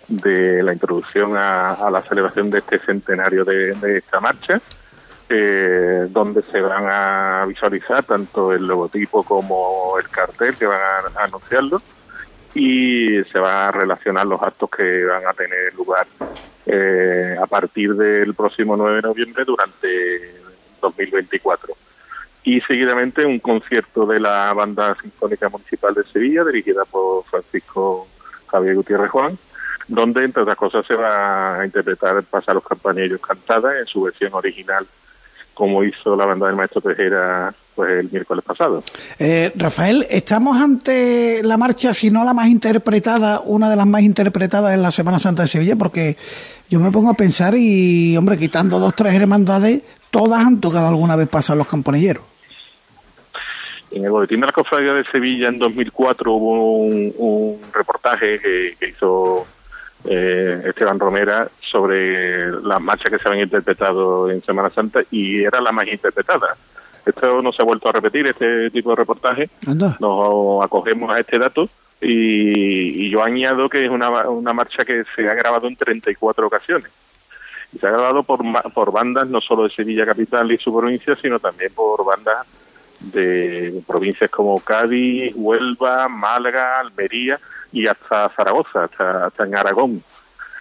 de 0.08 0.62
la 0.62 0.72
introducción 0.72 1.36
a, 1.36 1.74
a, 1.74 1.90
la 1.90 2.02
celebración 2.02 2.50
de 2.50 2.58
este 2.58 2.78
centenario 2.78 3.44
de 3.44 3.98
esta 3.98 4.20
marcha, 4.20 4.60
eh, 5.28 6.06
donde 6.10 6.42
se 6.42 6.60
van 6.60 6.86
a 6.88 7.44
visualizar 7.46 8.04
tanto 8.04 8.52
el 8.52 8.66
logotipo 8.66 9.22
como 9.24 9.98
el 9.98 10.08
cartel 10.08 10.56
que 10.56 10.66
van 10.66 10.80
a, 10.80 11.24
anunciarlo 11.24 11.82
y 12.54 13.22
se 13.24 13.38
van 13.38 13.68
a 13.68 13.70
relacionar 13.72 14.26
los 14.26 14.40
actos 14.42 14.70
que 14.70 15.04
van 15.04 15.26
a 15.26 15.32
tener 15.32 15.74
lugar 15.74 16.06
eh, 16.66 17.36
a 17.40 17.46
partir 17.46 17.94
del 17.94 18.34
próximo 18.34 18.76
9 18.76 18.96
de 18.96 19.02
noviembre 19.02 19.44
durante 19.44 19.88
2024 20.80 21.74
y 22.46 22.60
seguidamente 22.60 23.26
un 23.26 23.40
concierto 23.40 24.06
de 24.06 24.20
la 24.20 24.52
Banda 24.52 24.96
Sinfónica 25.02 25.48
Municipal 25.48 25.92
de 25.94 26.04
Sevilla, 26.04 26.44
dirigida 26.44 26.84
por 26.84 27.24
Francisco 27.24 28.06
Javier 28.46 28.76
Gutiérrez 28.76 29.10
Juan, 29.10 29.36
donde, 29.88 30.24
entre 30.24 30.42
otras 30.42 30.56
cosas, 30.56 30.86
se 30.86 30.94
va 30.94 31.58
a 31.58 31.64
interpretar 31.64 32.22
Pasar 32.22 32.54
los 32.54 32.64
Campanillos 32.64 33.20
cantada 33.20 33.76
en 33.80 33.86
su 33.86 34.02
versión 34.02 34.32
original, 34.32 34.86
como 35.56 35.82
hizo 35.82 36.14
la 36.14 36.26
banda 36.26 36.48
del 36.48 36.54
maestro 36.54 36.82
Tejera 36.82 37.52
pues, 37.74 37.90
el 37.90 38.10
miércoles 38.12 38.44
pasado. 38.44 38.84
Eh, 39.18 39.50
Rafael, 39.56 40.06
estamos 40.10 40.60
ante 40.60 41.42
la 41.42 41.56
marcha, 41.56 41.94
si 41.94 42.10
no 42.10 42.24
la 42.24 42.34
más 42.34 42.48
interpretada, 42.48 43.40
una 43.40 43.70
de 43.70 43.76
las 43.76 43.86
más 43.86 44.02
interpretadas 44.02 44.74
en 44.74 44.82
la 44.82 44.90
Semana 44.90 45.18
Santa 45.18 45.42
de 45.42 45.48
Sevilla, 45.48 45.74
porque 45.74 46.16
yo 46.68 46.78
me 46.78 46.90
pongo 46.90 47.10
a 47.10 47.14
pensar 47.14 47.54
y, 47.56 48.14
hombre, 48.18 48.36
quitando 48.36 48.78
dos, 48.78 48.94
tres 48.94 49.14
hermandades, 49.14 49.82
todas 50.10 50.46
han 50.46 50.60
tocado 50.60 50.88
alguna 50.88 51.16
vez 51.16 51.26
Pasar 51.26 51.56
los 51.56 51.66
Campanilleros. 51.66 52.22
En 53.90 54.04
el 54.04 54.10
Boletín 54.10 54.40
de 54.40 54.46
la 54.46 54.52
Cofradía 54.52 54.92
de 54.92 55.04
Sevilla 55.04 55.48
en 55.48 55.58
2004 55.58 56.32
hubo 56.34 56.76
un, 56.80 57.14
un 57.16 57.58
reportaje 57.72 58.38
que, 58.40 58.76
que 58.78 58.90
hizo 58.90 59.46
eh, 60.08 60.62
Esteban 60.66 60.98
Romera 60.98 61.48
sobre 61.70 62.50
las 62.62 62.80
marchas 62.80 63.12
que 63.12 63.18
se 63.18 63.28
habían 63.28 63.44
interpretado 63.44 64.30
en 64.30 64.42
Semana 64.42 64.70
Santa 64.70 65.00
y 65.10 65.42
era 65.42 65.60
la 65.60 65.72
más 65.72 65.88
interpretada. 65.88 66.56
Esto 67.04 67.40
no 67.40 67.52
se 67.52 67.62
ha 67.62 67.64
vuelto 67.64 67.88
a 67.88 67.92
repetir, 67.92 68.26
este 68.26 68.70
tipo 68.70 68.90
de 68.90 68.96
reportaje. 68.96 69.48
Anda. 69.66 69.96
Nos 70.00 70.64
acogemos 70.64 71.10
a 71.10 71.20
este 71.20 71.38
dato 71.38 71.68
y, 72.00 73.06
y 73.06 73.08
yo 73.08 73.22
añado 73.22 73.68
que 73.68 73.84
es 73.84 73.90
una, 73.90 74.28
una 74.28 74.52
marcha 74.52 74.84
que 74.84 75.04
se 75.14 75.28
ha 75.28 75.34
grabado 75.34 75.68
en 75.68 75.76
34 75.76 76.46
ocasiones. 76.46 76.90
Y 77.72 77.78
se 77.78 77.86
ha 77.86 77.90
grabado 77.90 78.22
por, 78.22 78.40
por 78.72 78.92
bandas 78.92 79.28
no 79.28 79.40
solo 79.40 79.64
de 79.64 79.70
Sevilla 79.70 80.04
Capital 80.04 80.50
y 80.50 80.58
su 80.58 80.76
provincia, 80.76 81.14
sino 81.16 81.38
también 81.38 81.72
por 81.74 82.04
bandas 82.04 82.46
de 83.00 83.82
provincias 83.86 84.30
como 84.30 84.58
Cádiz, 84.60 85.32
Huelva, 85.34 86.08
Málaga, 86.08 86.80
Almería 86.80 87.38
y 87.76 87.86
hasta 87.86 88.30
Zaragoza, 88.30 88.84
hasta, 88.84 89.26
hasta 89.26 89.44
en 89.44 89.54
Aragón. 89.54 90.02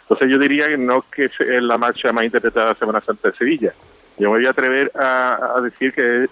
Entonces 0.01 0.30
yo 0.30 0.38
diría 0.38 0.68
que 0.68 0.78
no 0.78 1.01
que 1.01 1.26
es 1.26 1.34
la 1.39 1.78
marcha 1.78 2.11
más 2.11 2.26
interpretada 2.26 2.70
de 2.70 2.76
Semana 2.76 2.99
Santa 2.99 3.30
de 3.30 3.38
Sevilla. 3.38 3.74
Yo 4.18 4.30
me 4.30 4.38
voy 4.38 4.45
a 4.45 4.49
atrever 4.49 4.91
a, 4.95 5.53
a 5.55 5.61
decir 5.61 5.93
que 5.93 6.26
es 6.26 6.30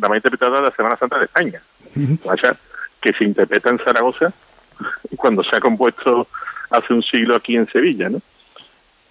la 0.00 0.08
más 0.08 0.16
interpretada 0.16 0.56
de 0.56 0.62
la 0.62 0.70
Semana 0.70 0.96
Santa 0.96 1.18
de 1.18 1.26
España. 1.26 1.60
Uh 1.94 2.00
-huh. 2.00 2.26
Marcha 2.26 2.56
que 3.02 3.12
se 3.12 3.24
interpreta 3.24 3.68
en 3.68 3.78
Zaragoza 3.78 4.32
cuando 5.16 5.42
se 5.44 5.54
ha 5.56 5.60
compuesto 5.60 6.26
hace 6.70 6.94
un 6.94 7.02
siglo 7.02 7.36
aquí 7.36 7.54
en 7.54 7.66
Sevilla, 7.66 8.08
¿no? 8.08 8.20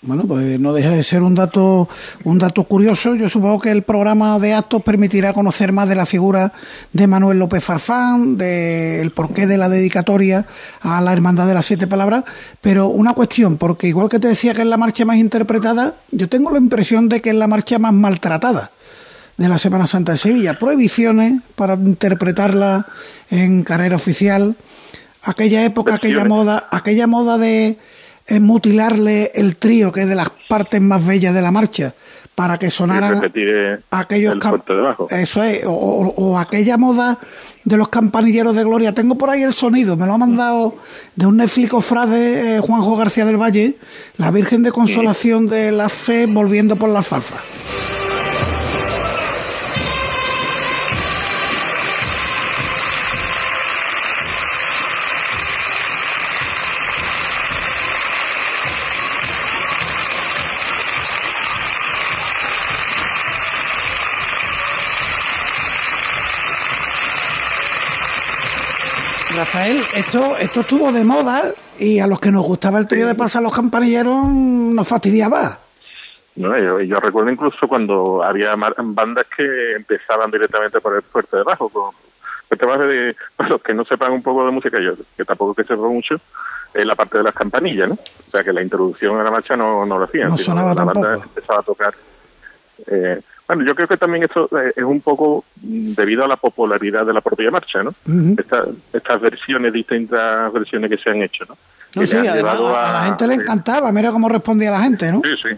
Bueno, 0.03 0.25
pues 0.27 0.59
no 0.59 0.73
deja 0.73 0.91
de 0.91 1.03
ser 1.03 1.23
un 1.23 1.33
dato, 1.33 1.89
un 2.23 2.37
dato 2.37 2.65
curioso. 2.65 3.15
Yo 3.15 3.29
supongo 3.29 3.59
que 3.59 3.71
el 3.71 3.81
programa 3.81 4.37
de 4.37 4.53
actos 4.53 4.83
permitirá 4.83 5.33
conocer 5.33 5.71
más 5.71 5.89
de 5.89 5.95
la 5.95 6.05
figura 6.05 6.53
de 6.93 7.07
Manuel 7.07 7.39
López 7.39 7.63
Farfán, 7.63 8.37
del 8.37 9.09
porqué 9.09 9.47
de 9.47 9.57
la 9.57 9.69
dedicatoria 9.69 10.45
a 10.81 11.01
la 11.01 11.13
Hermandad 11.13 11.47
de 11.47 11.55
las 11.55 11.65
Siete 11.65 11.87
Palabras. 11.87 12.25
Pero 12.61 12.89
una 12.89 13.13
cuestión, 13.13 13.57
porque 13.57 13.87
igual 13.87 14.07
que 14.07 14.19
te 14.19 14.27
decía 14.27 14.53
que 14.53 14.61
es 14.61 14.67
la 14.67 14.77
marcha 14.77 15.03
más 15.03 15.17
interpretada, 15.17 15.95
yo 16.11 16.29
tengo 16.29 16.51
la 16.51 16.59
impresión 16.59 17.09
de 17.09 17.19
que 17.19 17.31
es 17.31 17.35
la 17.35 17.47
marcha 17.47 17.79
más 17.79 17.93
maltratada 17.93 18.69
de 19.35 19.49
la 19.49 19.57
Semana 19.57 19.87
Santa 19.87 20.11
de 20.11 20.19
Sevilla. 20.19 20.59
Prohibiciones 20.59 21.41
para 21.55 21.73
interpretarla 21.73 22.85
en 23.31 23.63
carrera 23.63 23.95
oficial. 23.95 24.55
Aquella 25.23 25.65
época, 25.65 25.95
aquella 25.95 26.23
moda, 26.23 26.67
aquella 26.69 27.07
moda 27.07 27.39
de 27.39 27.79
es 28.27 28.41
mutilarle 28.41 29.31
el 29.33 29.55
trío, 29.55 29.91
que 29.91 30.01
es 30.01 30.09
de 30.09 30.15
las 30.15 30.29
partes 30.49 30.81
más 30.81 31.05
bellas 31.05 31.33
de 31.33 31.41
la 31.41 31.51
marcha, 31.51 31.93
para 32.35 32.59
que 32.59 32.69
sonaran 32.69 33.19
aquellos 33.89 34.35
Eso 35.09 35.41
es, 35.41 35.65
o, 35.65 35.71
o, 35.71 36.37
aquella 36.37 36.77
moda 36.77 37.17
de 37.63 37.77
los 37.77 37.89
campanilleros 37.89 38.55
de 38.55 38.63
gloria. 38.63 38.93
Tengo 38.93 39.17
por 39.17 39.29
ahí 39.29 39.41
el 39.41 39.53
sonido, 39.53 39.97
me 39.97 40.05
lo 40.05 40.13
ha 40.13 40.17
mandado 40.17 40.75
de 41.15 41.25
un 41.25 41.37
Netflix 41.37 41.83
frade 41.83 42.57
eh, 42.57 42.59
Juanjo 42.59 42.95
García 42.95 43.25
del 43.25 43.41
Valle, 43.41 43.77
la 44.17 44.29
Virgen 44.29 44.61
de 44.61 44.71
Consolación 44.71 45.47
de 45.47 45.71
la 45.71 45.89
Fe 45.89 46.27
volviendo 46.27 46.75
por 46.75 46.89
las 46.89 47.07
falfas. 47.07 47.41
Rafael, 69.47 69.79
esto, 69.95 70.35
esto 70.37 70.59
estuvo 70.59 70.91
de 70.91 71.05
moda 71.05 71.53
y 71.79 71.99
a 71.99 72.07
los 72.07 72.19
que 72.19 72.31
nos 72.31 72.43
gustaba 72.45 72.79
el 72.79 72.87
trío 72.87 73.07
de 73.07 73.15
Pasa 73.15 73.39
los 73.39 73.55
Campanilleros 73.55 74.25
nos 74.27 74.85
fastidiaba. 74.85 75.57
No, 76.35 76.57
yo, 76.59 76.81
yo 76.81 76.99
recuerdo 76.99 77.31
incluso 77.31 77.65
cuando 77.65 78.21
había 78.23 78.53
bandas 78.57 79.25
que 79.35 79.75
empezaban 79.77 80.31
directamente 80.31 80.81
por 80.81 80.97
el 80.97 81.01
fuerte 81.01 81.37
de 81.37 81.43
bajo, 81.43 81.69
con 81.69 81.91
de 82.49 83.15
para 83.37 83.49
los 83.49 83.61
que 83.61 83.73
no 83.73 83.85
sepan 83.85 84.11
un 84.11 84.21
poco 84.21 84.45
de 84.45 84.51
música, 84.51 84.79
yo 84.81 84.91
que 85.15 85.23
tampoco 85.23 85.53
que 85.55 85.63
sepa 85.63 85.81
mucho, 85.87 86.15
es 86.73 86.85
la 86.85 86.95
parte 86.95 87.17
de 87.19 87.23
las 87.23 87.33
campanillas, 87.33 87.87
¿no? 87.87 87.95
O 87.95 88.29
sea 88.31 88.43
que 88.43 88.51
la 88.51 88.61
introducción 88.61 89.17
a 89.17 89.23
la 89.23 89.31
marcha 89.31 89.55
no, 89.55 89.85
no 89.85 89.97
lo 89.97 90.03
hacían, 90.03 90.27
No 90.31 90.37
sino 90.37 90.45
sonaba 90.55 90.73
la 90.73 90.83
banda 90.83 91.01
tampoco. 91.09 91.23
empezaba 91.23 91.59
a 91.61 91.63
tocar. 91.63 91.93
Eh, 92.85 93.21
bueno, 93.47 93.63
yo 93.65 93.73
creo 93.75 93.87
que 93.87 93.97
también 93.97 94.23
esto 94.23 94.49
eh, 94.57 94.73
es 94.75 94.83
un 94.83 95.01
poco 95.01 95.45
mm, 95.61 95.93
debido 95.93 96.23
a 96.25 96.27
la 96.27 96.35
popularidad 96.37 97.05
de 97.05 97.13
la 97.13 97.21
propia 97.21 97.49
marcha, 97.49 97.81
¿no? 97.83 97.93
Esta- 98.37 98.65
estas 98.93 99.21
versiones, 99.21 99.71
distintas 99.73 100.51
versiones 100.53 100.89
que 100.91 100.97
se 100.97 101.09
han 101.09 101.21
hecho, 101.21 101.45
¿no? 101.47 102.05
Sí, 102.05 102.15
además 102.15 102.59
a, 102.59 102.91
la 102.91 103.03
gente 103.05 103.27
le 103.27 103.33
encantaba, 103.35 103.91
mira 103.91 104.11
cómo 104.11 104.27
respondía 104.29 104.69
la 104.71 104.81
gente, 104.81 105.11
¿no? 105.11 105.21
Sí, 105.23 105.29
sí. 105.41 105.57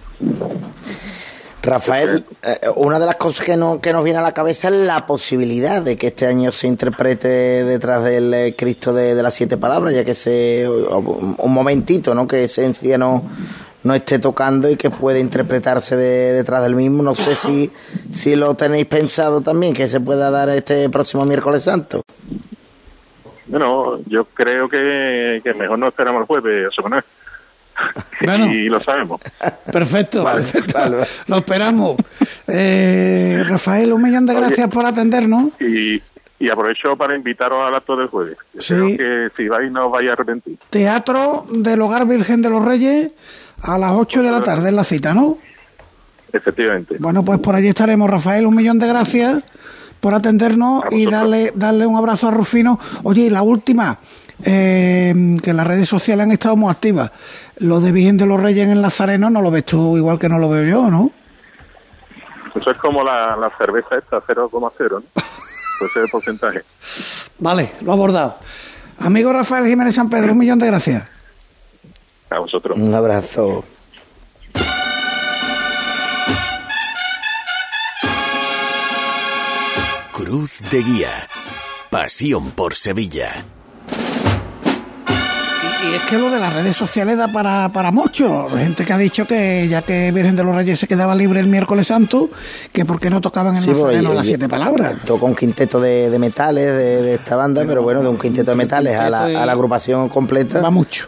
Rafael, 1.62 2.24
eh, 2.42 2.58
una 2.78 3.00
de 3.00 3.06
las 3.06 3.18
cosas 3.18 3.44
que, 3.44 3.58
no, 3.58 3.82
que 3.82 3.92
nos 3.92 4.02
viene 4.06 4.20
a 4.20 4.22
la 4.22 4.34
cabeza 4.34 4.70
es 4.70 4.76
la 4.76 5.06
posibilidad 5.06 5.82
de 5.82 5.98
que 5.98 6.08
este 6.08 6.26
año 6.26 6.54
se 6.54 6.68
interprete 6.68 7.28
detrás 7.66 8.02
del 8.06 8.34
eh, 8.34 8.56
Cristo 8.58 8.94
de, 8.94 9.14
de 9.14 9.22
las 9.22 9.34
siete 9.34 9.58
palabras, 9.58 9.94
ya 9.94 10.06
que 10.06 10.16
se 10.16 10.66
un 10.70 11.36
un 11.38 11.54
momentito, 11.54 12.16
¿no? 12.16 12.26
Que 12.28 12.46
Esencia 12.46 12.98
no, 12.98 13.24
no 13.84 13.94
esté 13.94 14.20
tocando 14.20 14.70
y 14.70 14.76
que 14.76 14.90
puede 14.90 15.20
interpretarse 15.20 15.96
de- 15.96 16.34
detrás 16.34 16.62
del 16.64 16.76
mismo. 16.76 17.02
No 17.04 17.16
sé 17.16 17.36
si, 17.36 17.72
si 18.12 18.36
lo 18.36 18.54
tenéis 18.56 18.86
pensado 18.86 19.42
también, 19.42 19.74
que 19.74 19.88
se 19.88 20.00
pueda 20.00 20.30
dar 20.32 20.50
este 20.50 20.90
próximo 20.90 21.26
miércoles 21.26 21.64
santo. 21.64 22.02
Bueno, 23.48 24.00
yo 24.06 24.26
creo 24.26 24.70
que, 24.70 25.42
que 25.44 25.54
mejor 25.56 25.80
no 25.80 25.88
esperamos 25.88 26.22
el 26.22 26.28
jueves, 26.28 26.68
José 26.68 26.82
Manuel. 26.84 27.04
Bueno. 28.22 28.46
y 28.54 28.68
lo 28.68 28.82
sabemos. 28.84 29.22
Perfecto, 29.72 30.22
Vale, 30.24 30.42
perfecto. 30.42 30.74
vale, 30.78 30.96
vale. 30.98 31.08
Lo 31.28 31.38
esperamos. 31.38 31.96
Eh, 32.46 33.42
Rafael, 33.48 33.94
un 33.94 34.02
millón 34.02 34.26
de 34.26 34.34
Oye. 34.34 34.42
gracias 34.42 34.68
por 34.70 34.86
atendernos. 34.86 35.46
Y, 35.62 36.02
y 36.40 36.50
aprovecho 36.50 36.98
para 36.98 37.16
invitaros 37.16 37.66
al 37.66 37.74
acto 37.74 37.96
del 37.96 38.08
jueves. 38.08 38.38
Yo 38.56 38.62
Sí. 38.62 38.98
Creo 38.98 39.30
que 39.30 39.36
si 39.38 39.48
vais 39.48 39.72
no 39.72 39.86
os 39.86 39.92
vais 39.94 40.10
a 40.10 40.14
arrepentir. 40.14 40.58
Teatro 40.70 41.46
del 41.50 41.80
Hogar 41.82 42.06
Virgen 42.06 42.42
de 42.42 42.50
los 42.50 42.66
Reyes 42.66 43.12
a 43.62 43.78
las 43.78 43.92
8 43.94 44.22
de 44.22 44.32
la 44.32 44.44
tarde 44.44 44.70
es 44.70 44.76
la 44.76 44.84
cita, 44.84 45.14
¿no? 45.14 45.38
Efectivamente. 46.32 46.98
Bueno, 47.00 47.24
pues 47.24 47.40
por 47.40 47.56
allí 47.56 47.68
estaremos, 47.68 48.10
Rafael. 48.10 48.46
Un 48.46 48.56
millón 48.56 48.80
de 48.80 48.88
gracias 48.88 49.44
por 50.00 50.14
atendernos 50.14 50.84
y 50.92 51.06
darle, 51.06 51.52
darle 51.56 51.86
un 51.86 51.98
abrazo 51.98 52.28
a 52.28 52.32
Rufino. 52.32 52.80
Oye, 53.04 53.24
y 53.24 53.30
la 53.30 53.42
última, 53.42 53.98
eh, 54.44 55.38
que 55.44 55.54
las 55.54 55.68
redes 55.68 55.90
sociales 55.90 56.26
han 56.26 56.32
estado 56.32 56.56
muy 56.56 56.72
activas. 56.72 57.12
Lo 57.58 57.82
de 57.82 57.92
Virgen 57.92 58.18
de 58.18 58.26
los 58.26 58.40
Reyes 58.40 58.66
en 58.66 58.72
el 58.72 58.82
Nazareno 58.82 59.30
no 59.30 59.42
lo 59.42 59.52
ves 59.52 59.66
tú 59.66 59.98
igual 59.98 60.20
que 60.20 60.30
no 60.30 60.40
lo 60.40 60.50
veo 60.50 60.64
yo, 60.64 60.90
¿no? 60.90 61.12
Eso 62.56 62.72
es 62.72 62.78
como 62.78 63.04
la, 63.04 63.36
la 63.36 63.52
cerveza 63.58 63.98
esta, 63.98 64.22
0,0, 64.22 64.92
¿no? 64.92 65.04
Pues 65.80 65.92
ese 65.92 66.00
es 66.00 66.06
el 66.06 66.12
porcentaje. 66.12 66.62
Vale, 67.38 67.72
lo 67.84 67.92
ha 67.92 67.94
abordado. 67.94 68.36
Amigo 69.00 69.32
Rafael 69.32 69.66
Jiménez 69.66 69.96
San 69.96 70.10
Pedro, 70.10 70.34
un 70.34 70.38
millón 70.38 70.60
de 70.60 70.68
gracias. 70.68 71.08
A 72.30 72.40
vosotros. 72.40 72.78
Un 72.78 72.94
abrazo. 72.94 73.64
Cruz 80.14 80.62
de 80.70 80.84
Guía. 80.84 81.28
Pasión 81.90 82.52
por 82.52 82.76
Sevilla. 82.76 83.44
Y, 85.82 85.96
es 85.96 86.02
que 86.04 86.18
lo 86.18 86.30
de 86.30 86.40
las 86.40 86.54
redes 86.54 86.76
sociales 86.76 87.18
da 87.18 87.28
para, 87.30 87.70
para 87.70 87.92
mucho. 87.92 88.48
Gente 88.50 88.84
que 88.86 88.92
ha 88.94 88.98
dicho 88.98 89.26
que 89.26 89.68
ya 89.70 89.82
que 89.82 90.12
Virgen 90.12 90.36
de 90.36 90.44
los 90.44 90.56
Reyes 90.56 90.78
se 90.80 90.88
quedaba 90.88 91.16
libre 91.16 91.40
el 91.40 91.48
miércoles 91.48 91.88
santo, 91.88 92.30
que 92.74 92.84
por 92.86 93.00
qué 93.00 93.10
no 93.10 93.22
tocaban 93.22 93.56
en 93.56 93.62
Sí, 93.62 93.70
el 93.70 93.78
Nazareno 93.78 94.04
porque- 94.10 94.16
las 94.18 94.26
siete 94.26 94.50
palabras. 94.50 94.96
Toca 95.06 95.26
un 95.26 95.36
quinteto 95.36 95.80
de, 95.80 96.10
de 96.10 96.20
metales 96.20 96.66
de, 96.66 97.02
de 97.02 97.14
esta 97.16 97.36
banda, 97.38 97.64
pero 97.66 97.82
bueno, 97.82 98.02
de 98.02 98.10
un 98.10 98.20
quinteto 98.20 98.52
de 98.52 98.58
metales 98.58 98.96
a 98.98 99.10
la, 99.10 99.24
a 99.26 99.46
la 99.46 99.52
agrupación 99.52 100.10
completa. 100.10 100.60
Va 100.62 100.70
mucho. 100.70 101.08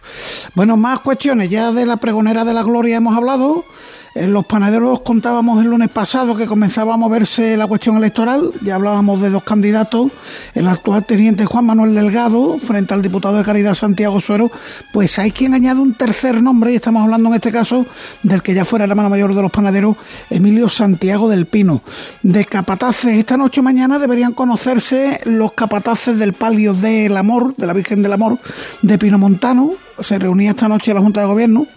Bueno, 0.55 0.77
más 0.77 0.99
cuestiones. 0.99 1.49
Ya 1.49 1.71
de 1.71 1.85
la 1.85 1.97
pregonera 1.97 2.45
de 2.45 2.53
la 2.53 2.63
gloria 2.63 2.95
hemos 2.97 3.15
hablado. 3.17 3.65
Los 4.13 4.45
panaderos 4.45 5.01
contábamos 5.01 5.63
el 5.63 5.69
lunes 5.69 5.89
pasado 5.89 6.35
que 6.35 6.45
comenzaba 6.45 6.95
a 6.95 6.97
moverse 6.97 7.55
la 7.55 7.65
cuestión 7.65 7.95
electoral. 7.95 8.51
Ya 8.61 8.75
hablábamos 8.75 9.21
de 9.21 9.29
dos 9.29 9.43
candidatos. 9.43 10.11
El 10.53 10.67
actual 10.67 11.05
teniente 11.05 11.45
Juan 11.45 11.65
Manuel 11.65 11.95
Delgado 11.95 12.59
frente 12.59 12.93
al 12.93 13.01
diputado 13.01 13.37
de 13.37 13.43
Caridad 13.43 13.73
Santiago 13.73 14.19
Suero. 14.19 14.51
Pues 14.91 15.17
hay 15.17 15.31
quien 15.31 15.53
añade 15.53 15.79
un 15.79 15.93
tercer 15.93 16.41
nombre 16.41 16.73
y 16.73 16.75
estamos 16.75 17.03
hablando 17.03 17.29
en 17.29 17.35
este 17.35 17.53
caso 17.53 17.85
del 18.21 18.41
que 18.41 18.53
ya 18.53 18.65
fuera 18.65 18.83
el 18.83 18.91
hermano 18.91 19.09
mayor 19.09 19.33
de 19.33 19.43
los 19.43 19.51
panaderos, 19.51 19.95
Emilio 20.29 20.67
Santiago 20.67 21.29
del 21.29 21.45
Pino. 21.45 21.81
De 22.21 22.43
capataces, 22.43 23.17
esta 23.17 23.37
noche 23.37 23.61
o 23.61 23.63
mañana 23.63 23.97
deberían 23.97 24.33
conocerse 24.33 25.21
los 25.23 25.53
capataces 25.53 26.19
del 26.19 26.33
palio 26.33 26.73
del 26.73 27.15
amor, 27.15 27.55
de 27.55 27.65
la 27.65 27.71
Virgen 27.71 28.01
del 28.03 28.11
Amor, 28.11 28.39
de 28.81 28.97
Pino 28.97 29.17
Montano. 29.17 29.71
Se 29.99 30.17
reunía 30.17 30.51
esta 30.51 30.67
noche 30.67 30.93
la 30.93 31.01
Junta 31.01 31.21
de 31.21 31.27
Gobierno, 31.27 31.67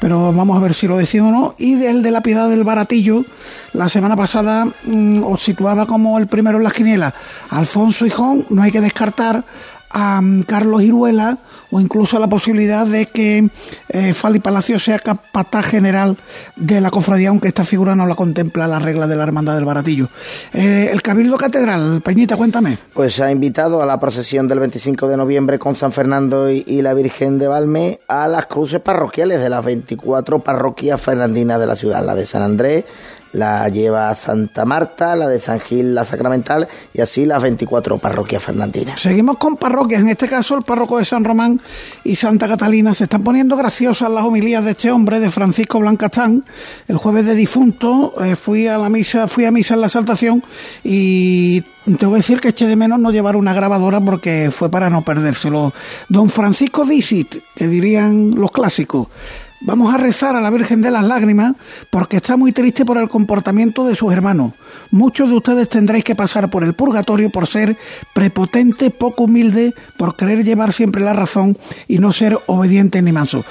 pero 0.00 0.32
vamos 0.32 0.56
a 0.56 0.60
ver 0.60 0.74
si 0.74 0.86
lo 0.86 0.96
deciden 0.96 1.26
o 1.26 1.30
no. 1.30 1.54
Y 1.58 1.74
del 1.74 2.02
de 2.02 2.10
la 2.10 2.22
Piedad 2.22 2.48
del 2.48 2.64
Baratillo, 2.64 3.24
la 3.72 3.88
semana 3.88 4.16
pasada 4.16 4.66
mm, 4.84 5.22
os 5.24 5.42
situaba 5.42 5.86
como 5.86 6.18
el 6.18 6.26
primero 6.26 6.58
en 6.58 6.64
las 6.64 6.72
quinielas. 6.72 7.14
Alfonso 7.50 8.06
Hijón, 8.06 8.46
no 8.50 8.62
hay 8.62 8.72
que 8.72 8.80
descartar 8.80 9.44
a 9.90 10.20
mm, 10.20 10.42
Carlos 10.42 10.82
Iruela 10.82 11.38
o 11.70 11.80
incluso 11.80 12.18
la 12.18 12.28
posibilidad 12.28 12.86
de 12.86 13.06
que 13.06 13.48
eh, 13.88 14.14
Palacio 14.42 14.78
sea 14.78 14.98
capataz 14.98 15.66
general 15.66 16.16
de 16.56 16.80
la 16.80 16.90
cofradía, 16.90 17.28
aunque 17.28 17.48
esta 17.48 17.64
figura 17.64 17.94
no 17.94 18.06
la 18.06 18.14
contempla 18.14 18.66
la 18.66 18.78
regla 18.78 19.06
de 19.06 19.16
la 19.16 19.22
Hermandad 19.24 19.54
del 19.54 19.64
Baratillo. 19.64 20.08
Eh, 20.52 20.88
el 20.92 21.02
Cabildo 21.02 21.36
Catedral, 21.36 22.00
Peñita, 22.02 22.36
cuéntame. 22.36 22.78
Pues 22.94 23.20
ha 23.20 23.30
invitado 23.30 23.82
a 23.82 23.86
la 23.86 24.00
procesión 24.00 24.48
del 24.48 24.60
25 24.60 25.08
de 25.08 25.16
noviembre 25.16 25.58
con 25.58 25.74
San 25.74 25.92
Fernando 25.92 26.50
y, 26.50 26.64
y 26.66 26.82
la 26.82 26.94
Virgen 26.94 27.38
de 27.38 27.48
Valme 27.48 28.00
a 28.08 28.28
las 28.28 28.46
cruces 28.46 28.80
parroquiales 28.80 29.40
de 29.40 29.50
las 29.50 29.64
24 29.64 30.40
parroquias 30.40 31.00
fernandinas 31.00 31.60
de 31.60 31.66
la 31.66 31.76
ciudad, 31.76 32.04
la 32.04 32.14
de 32.14 32.26
San 32.26 32.42
Andrés, 32.42 32.84
la 33.32 33.68
lleva 33.68 34.14
Santa 34.14 34.64
Marta, 34.64 35.14
la 35.16 35.28
de 35.28 35.40
San 35.40 35.60
Gil, 35.60 35.94
la 35.94 36.04
Sacramental 36.04 36.68
y 36.92 37.00
así 37.00 37.26
las 37.26 37.40
24 37.42 37.98
parroquias 37.98 38.42
fernandinas. 38.42 39.00
Seguimos 39.00 39.38
con 39.38 39.56
parroquias, 39.56 40.02
en 40.02 40.08
este 40.08 40.28
caso 40.28 40.56
el 40.56 40.62
párroco 40.62 40.98
de 40.98 41.04
San 41.04 41.24
Román 41.24 41.60
y 42.04 42.16
Santa 42.16 42.48
Catalina. 42.48 42.94
Se 42.94 43.04
están 43.04 43.22
poniendo 43.22 43.56
graciosas 43.56 44.10
las 44.10 44.24
homilías 44.24 44.64
de 44.64 44.72
este 44.72 44.90
hombre, 44.90 45.20
de 45.20 45.30
Francisco 45.30 45.78
Blancastán. 45.78 46.44
El 46.88 46.96
jueves 46.96 47.26
de 47.26 47.34
difunto 47.34 48.14
eh, 48.22 48.36
fui 48.36 48.66
a 48.66 48.78
la 48.78 48.88
misa, 48.88 49.28
fui 49.28 49.44
a 49.44 49.50
misa 49.50 49.74
en 49.74 49.80
la 49.80 49.88
Saltación 49.88 50.42
y 50.82 51.62
te 51.98 52.06
voy 52.06 52.14
a 52.14 52.16
decir 52.18 52.40
que 52.40 52.48
eché 52.48 52.66
de 52.66 52.76
menos 52.76 52.98
no 52.98 53.10
llevar 53.10 53.36
una 53.36 53.54
grabadora 53.54 54.00
porque 54.00 54.50
fue 54.50 54.70
para 54.70 54.90
no 54.90 55.02
perdérselo. 55.02 55.72
Don 56.08 56.28
Francisco 56.28 56.84
Dicit, 56.84 57.36
que 57.54 57.68
dirían 57.68 58.34
los 58.34 58.50
clásicos. 58.50 59.08
Vamos 59.62 59.92
a 59.94 59.98
rezar 59.98 60.34
a 60.36 60.40
la 60.40 60.48
Virgen 60.48 60.80
de 60.80 60.90
las 60.90 61.04
Lágrimas 61.04 61.52
porque 61.90 62.16
está 62.16 62.38
muy 62.38 62.50
triste 62.52 62.86
por 62.86 62.96
el 62.96 63.10
comportamiento 63.10 63.84
de 63.84 63.94
sus 63.94 64.10
hermanos. 64.10 64.52
Muchos 64.90 65.28
de 65.28 65.36
ustedes 65.36 65.68
tendréis 65.68 66.02
que 66.02 66.14
pasar 66.14 66.48
por 66.48 66.64
el 66.64 66.72
purgatorio 66.72 67.28
por 67.28 67.46
ser 67.46 67.76
prepotente, 68.14 68.90
poco 68.90 69.24
humilde, 69.24 69.74
por 69.98 70.16
querer 70.16 70.44
llevar 70.44 70.72
siempre 70.72 71.02
la 71.02 71.12
razón 71.12 71.58
y 71.88 71.98
no 71.98 72.10
ser 72.12 72.38
obediente 72.46 73.02
ni 73.02 73.12
manso. 73.12 73.44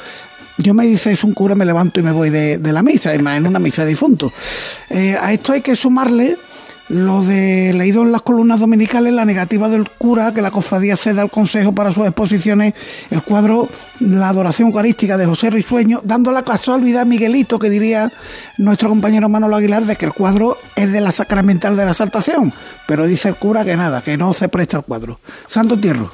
Yo 0.57 0.74
me 0.74 0.88
dice 0.88 1.12
es 1.12 1.24
un 1.24 1.34
cura, 1.34 1.53
me 1.53 1.64
levanto 1.64 1.99
y 1.99 2.03
me 2.03 2.12
voy 2.12 2.32
de, 2.32 2.60
la 2.60 2.82
misa, 2.82 3.14
y 3.14 3.20
más 3.20 3.38
en 3.38 3.45
una 3.45 3.60
misa 3.60 3.84
de 3.84 3.89
difunto. 3.89 4.34
Eh, 4.89 5.16
a 5.20 5.32
esto 5.32 5.53
hay 5.53 5.62
que 5.62 5.76
sumarle 5.76 6.38
lo 6.89 7.23
de 7.23 7.71
leído 7.73 8.01
en 8.01 8.11
las 8.11 8.23
columnas 8.23 8.59
dominicales, 8.59 9.13
la 9.13 9.23
negativa 9.23 9.69
del 9.69 9.89
cura 9.89 10.33
que 10.33 10.41
la 10.41 10.51
cofradía 10.51 10.97
ceda 10.97 11.21
al 11.21 11.29
consejo 11.29 11.71
para 11.71 11.91
sus 11.91 12.05
exposiciones, 12.05 12.73
el 13.11 13.21
cuadro 13.21 13.69
La 13.99 14.29
adoración 14.29 14.69
eucarística 14.69 15.17
de 15.17 15.25
José 15.25 15.49
Risueño, 15.49 16.01
dando 16.03 16.31
la 16.31 16.43
casualidad 16.43 17.05
Miguelito, 17.05 17.59
que 17.59 17.69
diría 17.69 18.11
nuestro 18.57 18.89
compañero 18.89 19.29
Manolo 19.29 19.57
Aguilar, 19.57 19.85
de 19.85 19.97
que 19.97 20.05
el 20.05 20.13
cuadro 20.13 20.57
es 20.75 20.91
de 20.91 21.01
la 21.01 21.11
sacramental 21.11 21.75
de 21.75 21.85
la 21.85 21.93
saltación, 21.93 22.53
pero 22.87 23.05
dice 23.05 23.29
el 23.29 23.35
cura 23.35 23.63
que 23.65 23.75
nada, 23.75 24.01
que 24.01 24.17
no 24.17 24.33
se 24.33 24.47
presta 24.49 24.77
el 24.77 24.83
cuadro. 24.83 25.19
Santo 25.47 25.77
Tierro. 25.77 26.11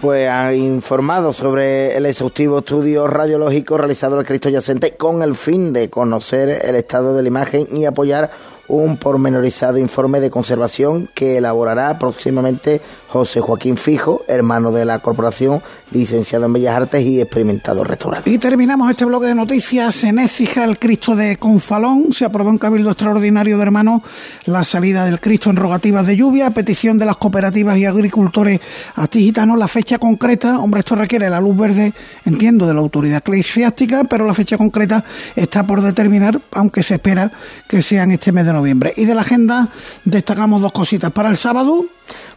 Pues 0.00 0.28
ha 0.30 0.54
informado 0.54 1.32
sobre 1.32 1.96
el 1.96 2.06
exhaustivo 2.06 2.58
estudio 2.58 3.06
radiológico 3.06 3.76
realizado 3.78 4.18
al 4.18 4.24
Cristo 4.24 4.48
Yacente 4.48 4.96
con 4.96 5.22
el 5.22 5.34
fin 5.34 5.72
de 5.72 5.90
conocer 5.90 6.60
el 6.64 6.76
estado 6.76 7.14
de 7.14 7.22
la 7.22 7.28
imagen 7.28 7.66
y 7.72 7.84
apoyar 7.84 8.30
un 8.68 8.96
pormenorizado 8.96 9.78
informe 9.78 10.20
de 10.20 10.30
conservación 10.30 11.08
que 11.14 11.36
elaborará 11.36 11.98
próximamente 11.98 12.80
José 13.08 13.40
Joaquín 13.40 13.76
Fijo, 13.76 14.24
hermano 14.26 14.72
de 14.72 14.84
la 14.84 14.98
corporación, 15.00 15.62
licenciado 15.92 16.46
en 16.46 16.52
Bellas 16.52 16.74
Artes 16.76 17.04
y 17.04 17.20
experimentado 17.20 17.84
restaurador. 17.84 18.28
Y 18.28 18.38
terminamos 18.38 18.90
este 18.90 19.04
bloque 19.04 19.26
de 19.26 19.34
noticias 19.34 20.02
en 20.04 20.18
Écija, 20.18 20.64
el 20.64 20.78
Cristo 20.78 21.14
de 21.14 21.36
Confalón. 21.36 22.12
Se 22.12 22.24
aprobó 22.24 22.50
en 22.50 22.58
Cabildo 22.58 22.90
Extraordinario 22.90 23.56
de 23.56 23.62
Hermanos 23.62 24.02
la 24.46 24.64
salida 24.64 25.04
del 25.04 25.20
Cristo 25.20 25.50
en 25.50 25.56
rogativas 25.56 26.06
de 26.06 26.16
lluvia, 26.16 26.50
petición 26.50 26.98
de 26.98 27.04
las 27.04 27.16
cooperativas 27.16 27.78
y 27.78 27.84
agricultores 27.84 28.60
antigitanos. 28.96 29.58
La 29.58 29.68
fecha 29.68 29.98
concreta, 29.98 30.58
hombre, 30.58 30.80
esto 30.80 30.96
requiere 30.96 31.30
la 31.30 31.40
luz 31.40 31.56
verde, 31.56 31.92
entiendo, 32.24 32.66
de 32.66 32.74
la 32.74 32.80
autoridad 32.80 33.18
eclesiástica, 33.18 34.04
pero 34.04 34.26
la 34.26 34.34
fecha 34.34 34.58
concreta 34.58 35.04
está 35.36 35.64
por 35.66 35.82
determinar, 35.82 36.40
aunque 36.52 36.82
se 36.82 36.94
espera 36.94 37.30
que 37.68 37.82
sea 37.82 38.04
en 38.04 38.12
este 38.12 38.32
mes 38.32 38.46
de 38.46 38.53
noviembre. 38.54 38.94
Y 38.96 39.04
de 39.04 39.14
la 39.14 39.20
agenda 39.20 39.68
destacamos 40.04 40.62
dos 40.62 40.72
cositas. 40.72 41.12
Para 41.12 41.30
el 41.30 41.36
sábado, 41.36 41.84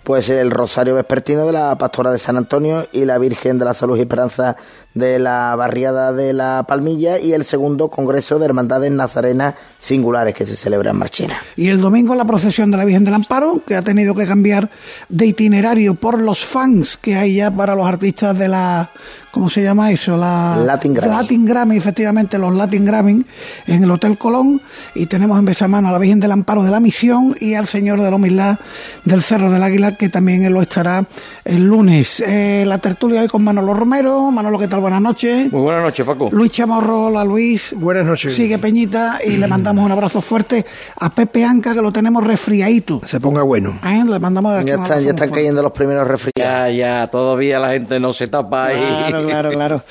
pues 0.03 0.29
el 0.29 0.51
Rosario 0.51 0.95
Vespertino 0.95 1.45
de 1.45 1.51
la 1.51 1.77
Pastora 1.77 2.11
de 2.11 2.19
San 2.19 2.37
Antonio 2.37 2.87
y 2.91 3.05
la 3.05 3.17
Virgen 3.17 3.59
de 3.59 3.65
la 3.65 3.73
Salud 3.73 3.97
y 3.97 4.01
Esperanza 4.01 4.55
de 4.93 5.19
la 5.19 5.55
Barriada 5.55 6.11
de 6.13 6.33
la 6.33 6.65
Palmilla 6.67 7.19
y 7.19 7.33
el 7.33 7.45
segundo 7.45 7.89
Congreso 7.89 8.39
de 8.39 8.45
Hermandades 8.45 8.91
Nazarenas 8.91 9.55
Singulares 9.77 10.33
que 10.33 10.45
se 10.45 10.55
celebra 10.55 10.91
en 10.91 10.97
Marchena. 10.97 11.35
Y 11.55 11.67
el 11.67 11.81
domingo 11.81 12.15
la 12.15 12.25
procesión 12.25 12.71
de 12.71 12.77
la 12.77 12.85
Virgen 12.85 13.03
del 13.03 13.13
Amparo, 13.13 13.61
que 13.65 13.75
ha 13.75 13.81
tenido 13.81 14.15
que 14.15 14.25
cambiar 14.25 14.69
de 15.09 15.25
itinerario 15.25 15.95
por 15.95 16.19
los 16.19 16.43
fans 16.43 16.97
que 16.97 17.15
hay 17.15 17.35
ya 17.35 17.51
para 17.51 17.75
los 17.75 17.85
artistas 17.85 18.37
de 18.37 18.47
la 18.47 18.89
¿cómo 19.37 19.51
se 19.51 19.61
llama 19.61 19.91
eso? 19.91 20.17
La 20.17 20.57
Latin 20.57 20.95
Grammy. 20.95 21.15
Latin 21.15 21.45
Grammy, 21.45 21.77
efectivamente, 21.77 22.39
los 22.39 22.53
Latin 22.55 22.85
Grammy 22.85 23.23
en 23.67 23.83
el 23.83 23.91
Hotel 23.91 24.17
Colón 24.17 24.61
y 24.95 25.05
tenemos 25.05 25.37
en 25.37 25.45
besamano 25.45 25.89
a 25.89 25.91
la 25.91 25.99
Virgen 25.99 26.19
del 26.19 26.31
Amparo 26.31 26.63
de 26.63 26.71
la 26.71 26.79
Misión 26.79 27.35
y 27.39 27.53
al 27.53 27.67
Señor 27.67 28.01
de 28.01 28.09
la 28.09 28.15
Humildad 28.15 28.57
del 29.05 29.21
Cerro 29.21 29.51
del 29.57 29.63
Águila, 29.63 29.95
que 29.95 30.09
también 30.09 30.43
él 30.43 30.53
lo 30.53 30.61
estará 30.61 31.05
el 31.43 31.65
lunes. 31.65 32.19
Eh, 32.25 32.63
la 32.65 32.77
tertulia 32.77 33.21
hoy 33.21 33.27
con 33.27 33.43
Manolo 33.43 33.73
Romero. 33.73 34.31
Manolo, 34.31 34.59
¿qué 34.59 34.67
tal? 34.67 34.79
Buenas 34.81 35.01
noches. 35.01 35.51
Muy 35.51 35.61
buenas 35.61 35.83
noches, 35.83 36.05
Paco. 36.05 36.29
Luis 36.31 36.51
Chamorro, 36.51 37.07
hola 37.07 37.23
Luis. 37.23 37.73
Buenas 37.77 38.05
noches. 38.05 38.33
Sigue 38.33 38.57
Peñita 38.57 39.19
y 39.25 39.37
le 39.37 39.47
mandamos 39.47 39.85
un 39.85 39.91
abrazo 39.91 40.21
fuerte 40.21 40.65
a 40.99 41.09
Pepe 41.09 41.43
Anca, 41.43 41.73
que 41.73 41.81
lo 41.81 41.91
tenemos 41.91 42.23
resfriadito. 42.23 43.01
Se 43.03 43.19
ponga 43.19 43.41
bueno. 43.41 43.79
¿Eh? 43.83 44.03
Le 44.07 44.19
mandamos 44.19 44.63
Ya 44.65 44.75
abrazo 44.75 45.01
ya 45.01 45.09
están 45.09 45.31
cayendo 45.31 45.61
los 45.61 45.71
primeros 45.71 46.07
resfriados. 46.07 46.33
Ya, 46.35 46.69
ya, 46.69 47.07
todavía 47.07 47.59
la 47.59 47.71
gente 47.71 47.99
no 47.99 48.13
se 48.13 48.27
tapa 48.27 48.73
y... 48.73 48.77
Claro, 48.77 49.25
claro, 49.25 49.51
claro. 49.53 49.81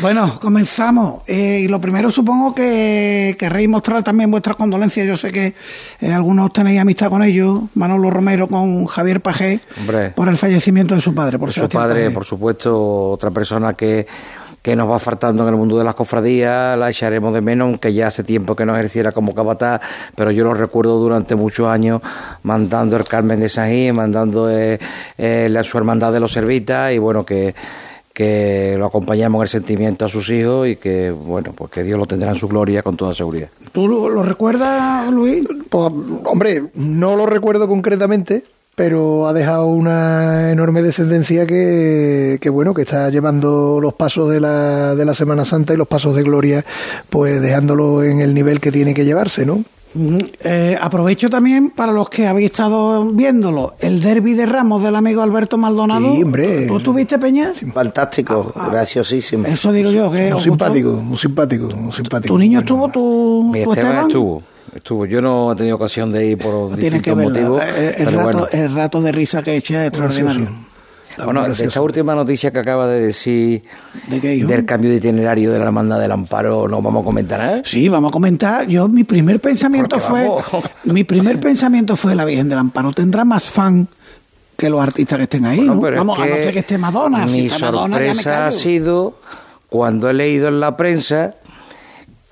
Bueno, 0.00 0.38
comenzamos. 0.40 1.22
Eh, 1.26 1.62
y 1.64 1.68
lo 1.68 1.80
primero 1.80 2.10
supongo 2.10 2.54
que 2.54 3.36
querréis 3.38 3.68
mostrar 3.68 4.02
también 4.02 4.30
vuestras 4.30 4.56
condolencias. 4.56 5.06
Yo 5.06 5.16
sé 5.16 5.32
que 5.32 5.54
eh, 6.00 6.12
algunos 6.12 6.52
tenéis 6.52 6.80
amistad 6.80 7.08
con 7.10 7.22
ellos, 7.22 7.62
Manolo 7.74 8.10
Romero 8.10 8.48
con 8.48 8.86
Javier 8.86 9.07
Pajé, 9.20 9.60
Hombre. 9.80 10.10
por 10.10 10.28
el 10.28 10.36
fallecimiento 10.36 10.94
de 10.94 11.00
su 11.00 11.14
padre. 11.14 11.38
Por 11.38 11.48
Por 11.48 11.54
su 11.54 11.68
padre, 11.68 12.04
Pajé. 12.04 12.14
por 12.14 12.24
supuesto, 12.24 13.10
otra 13.12 13.30
persona 13.30 13.74
que, 13.74 14.06
que 14.62 14.76
nos 14.76 14.90
va 14.90 14.98
faltando 14.98 15.42
en 15.44 15.50
el 15.50 15.56
mundo 15.56 15.78
de 15.78 15.84
las 15.84 15.94
cofradías, 15.94 16.78
la 16.78 16.90
echaremos 16.90 17.32
de 17.32 17.40
menos, 17.40 17.66
aunque 17.66 17.92
ya 17.94 18.08
hace 18.08 18.22
tiempo 18.24 18.54
que 18.54 18.66
no 18.66 18.74
ejerciera 18.74 19.12
como 19.12 19.34
capataz, 19.34 19.80
pero 20.14 20.30
yo 20.30 20.44
lo 20.44 20.52
recuerdo 20.54 20.98
durante 20.98 21.34
muchos 21.34 21.68
años 21.68 22.00
mandando 22.42 22.96
el 22.96 23.04
Carmen 23.04 23.40
de 23.40 23.48
Sají, 23.48 23.92
mandando 23.92 24.50
eh, 24.50 24.78
eh, 25.16 25.48
la, 25.50 25.64
su 25.64 25.78
hermandad 25.78 26.12
de 26.12 26.20
los 26.20 26.32
Servitas, 26.32 26.92
y 26.92 26.98
bueno, 26.98 27.24
que 27.24 27.54
que 28.12 28.74
lo 28.76 28.86
acompañamos 28.86 29.38
en 29.38 29.42
el 29.42 29.48
sentimiento 29.48 30.04
a 30.04 30.08
sus 30.08 30.28
hijos 30.30 30.66
y 30.66 30.74
que, 30.74 31.12
bueno, 31.12 31.52
pues 31.54 31.70
que 31.70 31.84
Dios 31.84 32.00
lo 32.00 32.04
tendrá 32.06 32.32
en 32.32 32.34
su 32.36 32.48
gloria 32.48 32.82
con 32.82 32.96
toda 32.96 33.14
seguridad. 33.14 33.46
¿Tú 33.70 33.86
lo, 33.86 34.08
lo 34.08 34.24
recuerdas, 34.24 35.08
Luis? 35.12 35.46
Pues, 35.68 35.92
hombre, 36.24 36.64
no 36.74 37.14
lo 37.14 37.26
recuerdo 37.26 37.68
concretamente, 37.68 38.42
pero 38.78 39.26
ha 39.26 39.32
dejado 39.32 39.66
una 39.66 40.52
enorme 40.52 40.82
descendencia 40.82 41.48
que, 41.48 42.38
que 42.40 42.48
bueno, 42.48 42.72
que 42.74 42.82
está 42.82 43.10
llevando 43.10 43.80
los 43.82 43.92
pasos 43.92 44.30
de 44.30 44.38
la, 44.38 44.94
de 44.94 45.04
la 45.04 45.14
Semana 45.14 45.44
Santa 45.44 45.74
y 45.74 45.76
los 45.76 45.88
pasos 45.88 46.14
de 46.14 46.22
gloria, 46.22 46.64
pues 47.10 47.42
dejándolo 47.42 48.04
en 48.04 48.20
el 48.20 48.34
nivel 48.34 48.60
que 48.60 48.70
tiene 48.70 48.94
que 48.94 49.04
llevarse, 49.04 49.44
¿no? 49.44 49.64
Eh, 50.44 50.78
aprovecho 50.80 51.28
también 51.28 51.70
para 51.70 51.90
los 51.90 52.08
que 52.08 52.28
habéis 52.28 52.52
estado 52.52 53.04
viéndolo, 53.06 53.74
el 53.80 54.00
derby 54.00 54.34
de 54.34 54.46
Ramos 54.46 54.80
del 54.84 54.94
amigo 54.94 55.22
Alberto 55.22 55.58
Maldonado. 55.58 56.14
Sí, 56.14 56.22
hombre. 56.22 56.68
¿Tú 56.68 56.78
tuviste, 56.78 57.18
Peña? 57.18 57.52
Fantástico, 57.74 58.52
graciosísimo. 58.70 59.44
Eso 59.48 59.72
digo 59.72 59.90
yo, 59.90 60.08
que 60.12 60.32
Muy 60.32 60.40
simpático, 60.40 60.92
muy 60.92 61.18
simpático, 61.18 61.66
muy 61.74 61.92
simpático. 61.92 62.32
¿Tu 62.32 62.38
niño 62.38 62.60
Bueno, 62.60 62.86
estuvo, 62.86 63.42
tu, 63.42 63.50
Mi 63.50 63.64
tu 63.64 63.72
Esteban 63.72 63.90
Esteban? 63.90 64.06
estuvo, 64.08 64.42
estuvo. 64.74 65.06
Yo 65.06 65.20
no 65.20 65.52
he 65.52 65.56
tenido 65.56 65.76
ocasión 65.76 66.10
de 66.10 66.26
ir 66.26 66.38
por 66.38 66.74
Tienes 66.76 67.02
distintos 67.02 67.24
motivos, 67.24 67.62
El, 67.76 68.08
el 68.08 68.14
rato, 68.14 68.38
bueno. 68.38 68.46
el 68.52 68.74
rato 68.74 69.00
de 69.00 69.12
risa 69.12 69.42
que 69.42 69.56
echa 69.56 69.82
es 69.82 69.88
extraordinario. 69.88 70.68
Bueno, 71.24 71.42
gracioso. 71.42 71.68
esta 71.68 71.80
última 71.80 72.14
noticia 72.14 72.52
que 72.52 72.60
acaba 72.60 72.86
de 72.86 73.00
decir 73.00 73.62
¿De 74.06 74.20
qué, 74.20 74.36
hijo? 74.36 74.46
del 74.46 74.64
cambio 74.64 74.88
de 74.90 74.96
itinerario 74.96 75.50
de 75.50 75.58
la 75.58 75.64
hermandad 75.64 75.98
del 75.98 76.12
Amparo, 76.12 76.68
no 76.68 76.80
vamos 76.80 77.02
a 77.02 77.04
comentar 77.04 77.40
nada. 77.40 77.60
Sí, 77.64 77.88
vamos 77.88 78.10
a 78.10 78.12
comentar. 78.12 78.68
Yo, 78.68 78.86
mi 78.88 79.02
primer 79.02 79.40
pensamiento 79.40 79.98
fue. 79.98 80.28
Mi 80.84 81.02
primer 81.02 81.40
pensamiento 81.40 81.96
fue 81.96 82.14
la 82.14 82.24
Virgen 82.24 82.48
del 82.48 82.58
Amparo. 82.58 82.92
Tendrá 82.92 83.24
más 83.24 83.50
fan 83.50 83.88
que 84.56 84.70
los 84.70 84.80
artistas 84.80 85.16
que 85.18 85.24
estén 85.24 85.44
ahí, 85.46 85.58
Bueno, 85.58 85.74
¿no? 85.74 85.80
pero 85.80 85.96
es 85.96 86.00
Vamos, 86.00 86.18
a 86.20 86.26
no 86.26 86.34
ser 86.36 86.52
que 86.52 86.58
esté 86.60 86.78
Madonna. 86.78 87.26
Si 87.28 87.42
Mi 87.42 87.48
Madonna, 87.48 87.98
me 87.98 88.06
sorpresa 88.14 88.46
ha 88.46 88.52
sido 88.52 89.18
cuando 89.68 90.08
he 90.08 90.14
leído 90.14 90.46
en 90.48 90.60
la 90.60 90.76
prensa 90.76 91.34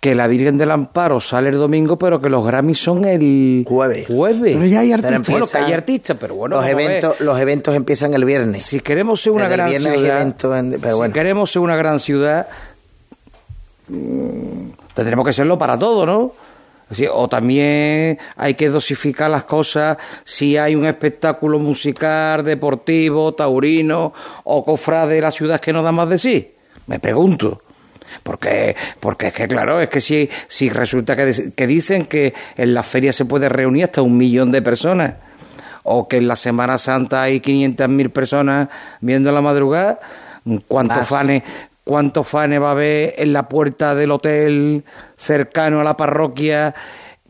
que 0.09 0.15
la 0.15 0.29
Virgen 0.29 0.57
del 0.57 0.71
Amparo 0.71 1.19
sale 1.21 1.49
el 1.49 1.57
domingo, 1.57 1.99
pero 1.99 2.21
que 2.21 2.29
los 2.29 2.47
Grammys 2.47 2.79
son 2.79 3.05
el 3.07 3.65
Jueves. 3.67 4.07
jueves. 4.07 4.55
Pero 4.55 4.67
ya 4.67 4.79
hay 4.81 4.93
artistas. 4.93 5.29
Bueno, 5.29 5.47
que 5.49 5.59
hay 5.59 5.73
artistas, 5.73 6.17
pero 6.21 6.37
bueno, 6.37 6.55
los 6.57 6.67
eventos, 6.67 7.21
los 7.21 7.41
eventos 7.41 7.75
empiezan 7.75 8.15
el 8.15 8.25
viernes. 8.25 8.63
Si 8.65 8.79
queremos 8.79 9.21
ser 9.21 9.33
una 9.33 9.45
Desde 9.49 9.57
gran 9.57 9.69
viernes 9.71 9.93
hay 9.93 9.99
ciudad, 9.99 10.17
eventos 10.21 10.57
en- 10.59 10.71
pero 10.81 10.95
si 10.95 10.99
bueno. 10.99 11.13
queremos 11.15 11.51
ser 11.51 11.63
una 11.63 11.75
gran 11.75 11.99
ciudad, 11.99 12.47
mm, 13.89 14.69
tendremos 14.95 15.27
que 15.27 15.33
serlo 15.33 15.59
para 15.59 15.77
todo, 15.77 16.07
¿no? 16.07 16.33
Es 16.85 16.91
decir, 16.91 17.09
o 17.13 17.27
también 17.27 18.17
hay 18.37 18.55
que 18.55 18.69
dosificar 18.71 19.29
las 19.29 19.43
cosas 19.43 19.97
si 20.25 20.57
hay 20.57 20.77
un 20.77 20.87
espectáculo 20.87 21.59
musical, 21.59 22.45
deportivo, 22.45 23.35
taurino 23.35 24.13
o 24.45 24.65
cofrade 24.65 25.17
de 25.17 25.21
la 25.21 25.33
ciudad 25.33 25.59
que 25.61 25.73
no 25.73 25.83
da 25.83 25.91
más 25.91 26.09
de 26.09 26.19
sí. 26.19 26.53
Me 26.87 27.01
pregunto. 27.01 27.61
Porque, 28.23 28.77
porque 29.01 29.29
es 29.29 29.33
que, 29.33 29.49
claro, 29.49 29.81
es 29.81 29.89
que 29.89 30.01
si, 30.01 30.29
si 30.49 30.69
resulta 30.69 31.17
que, 31.17 31.53
que 31.55 31.67
dicen 31.67 32.07
que 32.07 32.35
en 32.57 32.75
la 32.75 32.83
feria 32.83 33.13
se 33.13 33.25
puede 33.25 33.49
reunir 33.49 33.85
hasta 33.85 34.03
un 34.03 34.17
millón 34.17 34.51
de 34.51 34.63
personas, 34.63 35.15
o 35.89 36.09
que 36.09 36.17
en 36.17 36.27
la 36.27 36.37
Semana 36.37 36.79
Santa 36.79 37.23
hay 37.23 37.41
500.000 37.41 38.11
personas 38.11 38.69
viendo 39.01 39.31
la 39.31 39.41
madrugada, 39.41 40.01
¿cuántos 40.67 41.07
fanes, 41.07 41.45
¿cuántos 41.85 42.27
fanes 42.27 42.61
va 42.61 42.69
a 42.69 42.73
haber 42.73 43.15
en 43.19 43.33
la 43.33 43.49
puerta 43.49 43.95
del 43.95 44.11
hotel 44.11 44.85
cercano 45.17 45.81
a 45.81 45.85
la 45.85 45.97
parroquia 45.97 46.75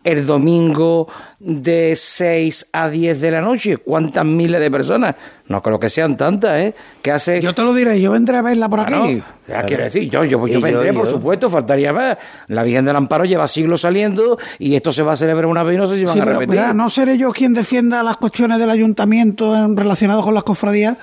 el 0.06 0.24
domingo 0.24 1.08
de 1.40 1.94
6 1.96 2.68
a 2.72 2.88
10 2.88 3.20
de 3.20 3.30
la 3.30 3.40
noche? 3.40 3.76
¿Cuántas 3.78 4.24
miles 4.24 4.60
de 4.60 4.70
personas? 4.70 5.14
No 5.48 5.62
creo 5.62 5.78
que 5.78 5.90
sean 5.90 6.16
tantas, 6.16 6.60
¿eh? 6.60 6.74
¿Qué 7.02 7.10
hace? 7.12 7.40
Yo 7.40 7.54
te 7.54 7.62
lo 7.62 7.74
diré, 7.74 8.00
yo 8.00 8.12
vendré 8.12 8.36
a 8.38 8.42
verla 8.42 8.68
por 8.68 8.84
Claro, 8.86 9.04
aquí. 9.04 9.22
ya 9.48 9.62
quiero 9.64 9.84
decir, 9.84 10.08
yo, 10.10 10.24
yo, 10.24 10.38
yo 10.46 10.54
yo, 10.54 10.60
vendré, 10.60 10.90
y 10.90 10.94
por 10.94 11.04
yo. 11.06 11.10
supuesto, 11.10 11.50
faltaría 11.50 11.92
más. 11.92 12.16
La 12.48 12.62
Virgen 12.62 12.84
del 12.84 12.96
Amparo 12.96 13.24
lleva 13.24 13.46
siglos 13.48 13.80
saliendo 13.82 14.38
y 14.58 14.74
esto 14.74 14.92
se 14.92 15.02
va 15.02 15.12
a 15.12 15.16
celebrar 15.16 15.46
una 15.46 15.62
vez 15.62 15.74
y 15.76 15.78
no 15.78 15.86
sé 15.88 15.98
si 15.98 16.04
van 16.04 16.14
Sí, 16.14 16.20
a 16.20 16.24
pero 16.24 16.38
repetir. 16.40 16.60
mira, 16.60 16.72
no 16.72 16.88
seré 16.90 17.18
yo 17.18 17.32
quien 17.32 17.52
defienda 17.54 18.02
las 18.02 18.16
cuestiones 18.16 18.58
del 18.58 18.70
ayuntamiento 18.70 19.54
en- 19.56 19.76
relacionadas 19.76 20.24
con 20.24 20.34
las 20.34 20.42
cofradías, 20.44 20.96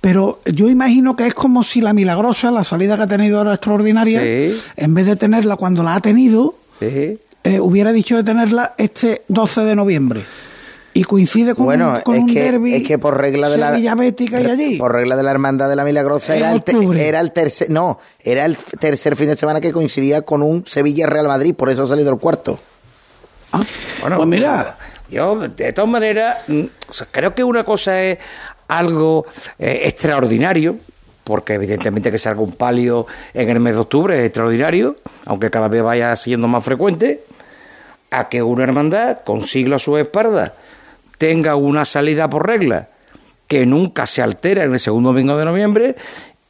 pero 0.00 0.40
yo 0.46 0.68
imagino 0.68 1.16
que 1.16 1.26
es 1.26 1.34
como 1.34 1.62
si 1.64 1.80
la 1.80 1.92
milagrosa, 1.92 2.50
la 2.52 2.62
salida 2.64 2.96
que 2.96 3.02
ha 3.02 3.06
tenido 3.08 3.38
ahora 3.38 3.54
extraordinaria, 3.54 4.20
Sí. 4.20 4.60
en 4.76 4.94
vez 4.94 5.06
de 5.06 5.16
tenerla 5.16 5.56
cuando 5.56 5.82
la 5.82 5.94
ha 5.96 6.00
tenido, 6.00 6.54
Sí. 6.78 7.18
Eh, 7.48 7.60
hubiera 7.60 7.92
dicho 7.92 8.16
de 8.16 8.24
tenerla 8.24 8.74
este 8.78 9.22
12 9.28 9.62
de 9.62 9.74
noviembre. 9.76 10.24
Y 10.94 11.04
coincide 11.04 11.54
con 11.54 11.66
Bueno, 11.66 11.92
un, 11.96 12.00
con 12.00 12.14
es 12.16 12.20
un 12.22 12.32
que, 12.32 12.42
derbi 12.42 12.74
es 12.74 12.82
que 12.82 12.98
por 12.98 13.16
regla 13.16 13.48
de 13.48 13.56
la 13.58 13.70
Sevilla 13.70 13.94
Bética 13.94 14.40
y 14.40 14.46
allí. 14.46 14.78
por 14.78 14.92
regla 14.92 15.16
de 15.16 15.22
la 15.22 15.30
hermandad 15.30 15.68
de 15.68 15.76
la 15.76 15.84
Milagrosa 15.84 16.34
era 16.34 16.50
el, 16.52 16.62
te- 16.64 16.76
era 17.08 17.20
el 17.20 17.30
tercer 17.32 17.70
no 17.70 18.00
era 18.18 18.44
el 18.44 18.56
tercer 18.56 19.14
fin 19.14 19.28
de 19.28 19.36
semana 19.36 19.60
que 19.60 19.70
coincidía 19.72 20.22
con 20.22 20.42
un 20.42 20.64
Sevilla 20.66 21.06
Real 21.06 21.28
Madrid 21.28 21.54
por 21.54 21.70
eso 21.70 21.84
ha 21.84 21.86
salido 21.88 22.10
el 22.12 22.18
cuarto 22.18 22.58
Ah, 23.52 23.62
pues 24.00 24.26
mira, 24.26 24.76
Yo, 25.10 25.36
de 25.48 25.72
todas 25.72 25.90
maneras, 25.90 26.38
mm, 26.48 26.62
o 26.88 26.92
sea, 26.92 27.06
creo 27.10 27.34
que 27.34 27.42
una 27.44 27.64
cosa 27.64 28.02
es 28.02 28.18
algo 28.66 29.24
eh, 29.58 29.82
extraordinario, 29.84 30.76
porque 31.24 31.54
evidentemente 31.54 32.10
que 32.10 32.18
salga 32.18 32.40
un 32.42 32.52
palio 32.52 33.06
en 33.32 33.48
el 33.48 33.60
mes 33.60 33.74
de 33.74 33.80
octubre 33.80 34.18
es 34.18 34.26
extraordinario, 34.26 34.96
aunque 35.26 35.48
cada 35.50 35.68
vez 35.68 35.82
vaya 35.82 36.14
siendo 36.16 36.46
más 36.48 36.62
frecuente, 36.64 37.22
a 38.10 38.28
que 38.28 38.42
una 38.42 38.64
hermandad 38.64 39.18
con 39.24 39.46
siglo 39.46 39.76
a 39.76 39.78
su 39.78 39.96
espalda 39.96 40.54
tenga 41.18 41.56
una 41.56 41.84
salida 41.84 42.28
por 42.30 42.46
regla 42.46 42.88
que 43.46 43.66
nunca 43.66 44.06
se 44.06 44.22
altera 44.22 44.64
en 44.64 44.72
el 44.72 44.80
segundo 44.80 45.10
domingo 45.10 45.36
de 45.36 45.44
noviembre 45.44 45.96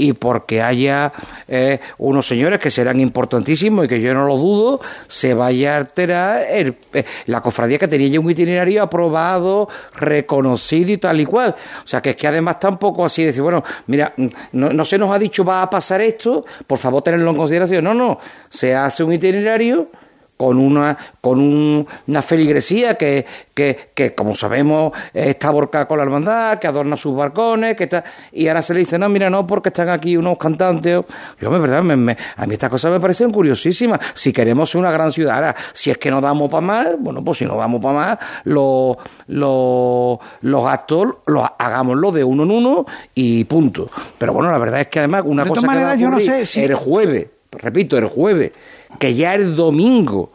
y 0.00 0.12
porque 0.12 0.62
haya 0.62 1.12
eh, 1.48 1.80
unos 1.98 2.26
señores 2.26 2.60
que 2.60 2.70
serán 2.70 3.00
importantísimos 3.00 3.84
y 3.84 3.88
que 3.88 4.00
yo 4.00 4.14
no 4.14 4.26
lo 4.26 4.36
dudo, 4.36 4.80
se 5.08 5.34
vaya 5.34 5.74
a 5.74 5.78
alterar 5.78 6.46
el, 6.48 6.76
eh, 6.94 7.04
la 7.26 7.40
cofradía 7.40 7.78
que 7.78 7.88
tenía 7.88 8.06
ya 8.06 8.20
un 8.20 8.30
itinerario 8.30 8.84
aprobado, 8.84 9.68
reconocido 9.96 10.92
y 10.92 10.98
tal 10.98 11.20
y 11.20 11.26
cual. 11.26 11.56
O 11.84 11.88
sea, 11.88 12.00
que 12.00 12.10
es 12.10 12.16
que 12.16 12.28
además 12.28 12.60
tampoco 12.60 13.04
así 13.04 13.24
decir, 13.24 13.42
bueno, 13.42 13.64
mira, 13.88 14.14
no, 14.52 14.70
no 14.70 14.84
se 14.84 14.98
nos 14.98 15.10
ha 15.10 15.18
dicho 15.18 15.44
va 15.44 15.62
a 15.62 15.70
pasar 15.70 16.00
esto, 16.00 16.46
por 16.66 16.78
favor 16.78 17.02
tenerlo 17.02 17.30
en 17.30 17.36
consideración. 17.36 17.82
No, 17.82 17.92
no, 17.92 18.20
se 18.48 18.76
hace 18.76 19.02
un 19.02 19.12
itinerario 19.12 19.90
con 20.38 20.56
una 20.58 20.96
con 21.20 21.40
un- 21.40 21.86
una 22.06 22.22
feligresía 22.22 22.94
que, 22.94 23.26
que, 23.52 23.90
que, 23.94 24.14
como 24.14 24.34
sabemos 24.34 24.92
está 25.12 25.50
borcada 25.50 25.86
con 25.86 25.98
la 25.98 26.04
hermandad, 26.04 26.58
que 26.58 26.66
adorna 26.68 26.96
sus 26.96 27.14
balcones, 27.14 27.76
que 27.76 27.84
está 27.84 28.04
y 28.32 28.48
ahora 28.48 28.62
se 28.62 28.72
le 28.72 28.80
dice 28.80 28.98
no 28.98 29.08
mira 29.10 29.28
no 29.28 29.46
porque 29.46 29.68
están 29.68 29.90
aquí 29.90 30.16
unos 30.16 30.38
cantantes. 30.38 31.02
Yo 31.40 31.50
me 31.50 31.58
verdad 31.58 31.82
me- 31.82 31.96
me- 31.96 32.16
a 32.36 32.46
mí 32.46 32.52
estas 32.54 32.70
cosas 32.70 32.90
me 32.92 33.00
parecen 33.00 33.30
curiosísimas. 33.30 33.98
Si 34.14 34.32
queremos 34.32 34.70
ser 34.70 34.78
una 34.80 34.90
gran 34.92 35.12
ciudad, 35.12 35.34
ahora 35.34 35.56
si 35.74 35.90
es 35.90 35.98
que 35.98 36.10
no 36.10 36.20
damos 36.20 36.48
para 36.48 36.60
más, 36.62 36.88
bueno 36.98 37.22
pues 37.22 37.38
si 37.38 37.44
no 37.44 37.56
damos 37.56 37.82
para 37.82 37.94
más 37.94 38.18
los 38.44 38.96
los 39.26 40.18
los 40.42 40.66
actos 40.66 41.06
los 41.26 41.44
hagámoslo 41.58 42.12
de 42.12 42.22
uno 42.24 42.44
en 42.44 42.50
uno 42.52 42.86
y 43.14 43.44
punto. 43.44 43.90
Pero 44.18 44.32
bueno 44.32 44.50
la 44.52 44.58
verdad 44.58 44.80
es 44.82 44.86
que 44.86 45.00
además 45.00 45.22
una 45.26 45.42
De 45.42 45.48
cosa 45.50 45.62
que 45.62 45.66
va 45.66 45.72
a 45.72 45.76
maneras, 45.76 45.98
yo 45.98 46.10
no 46.10 46.20
sé 46.20 46.46
si- 46.46 46.62
el 46.62 46.74
jueves, 46.74 47.26
repito, 47.50 47.96
el 47.98 48.06
jueves, 48.06 48.52
que 48.98 49.14
ya 49.14 49.34
el 49.34 49.56
domingo 49.56 50.30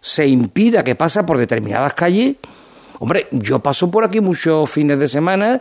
se 0.00 0.26
impida 0.26 0.84
que 0.84 0.94
pasa 0.94 1.26
por 1.26 1.38
determinadas 1.38 1.94
calles, 1.94 2.36
hombre, 2.98 3.26
yo 3.30 3.60
paso 3.60 3.90
por 3.90 4.04
aquí 4.04 4.20
muchos 4.20 4.70
fines 4.70 4.98
de 4.98 5.08
semana 5.08 5.60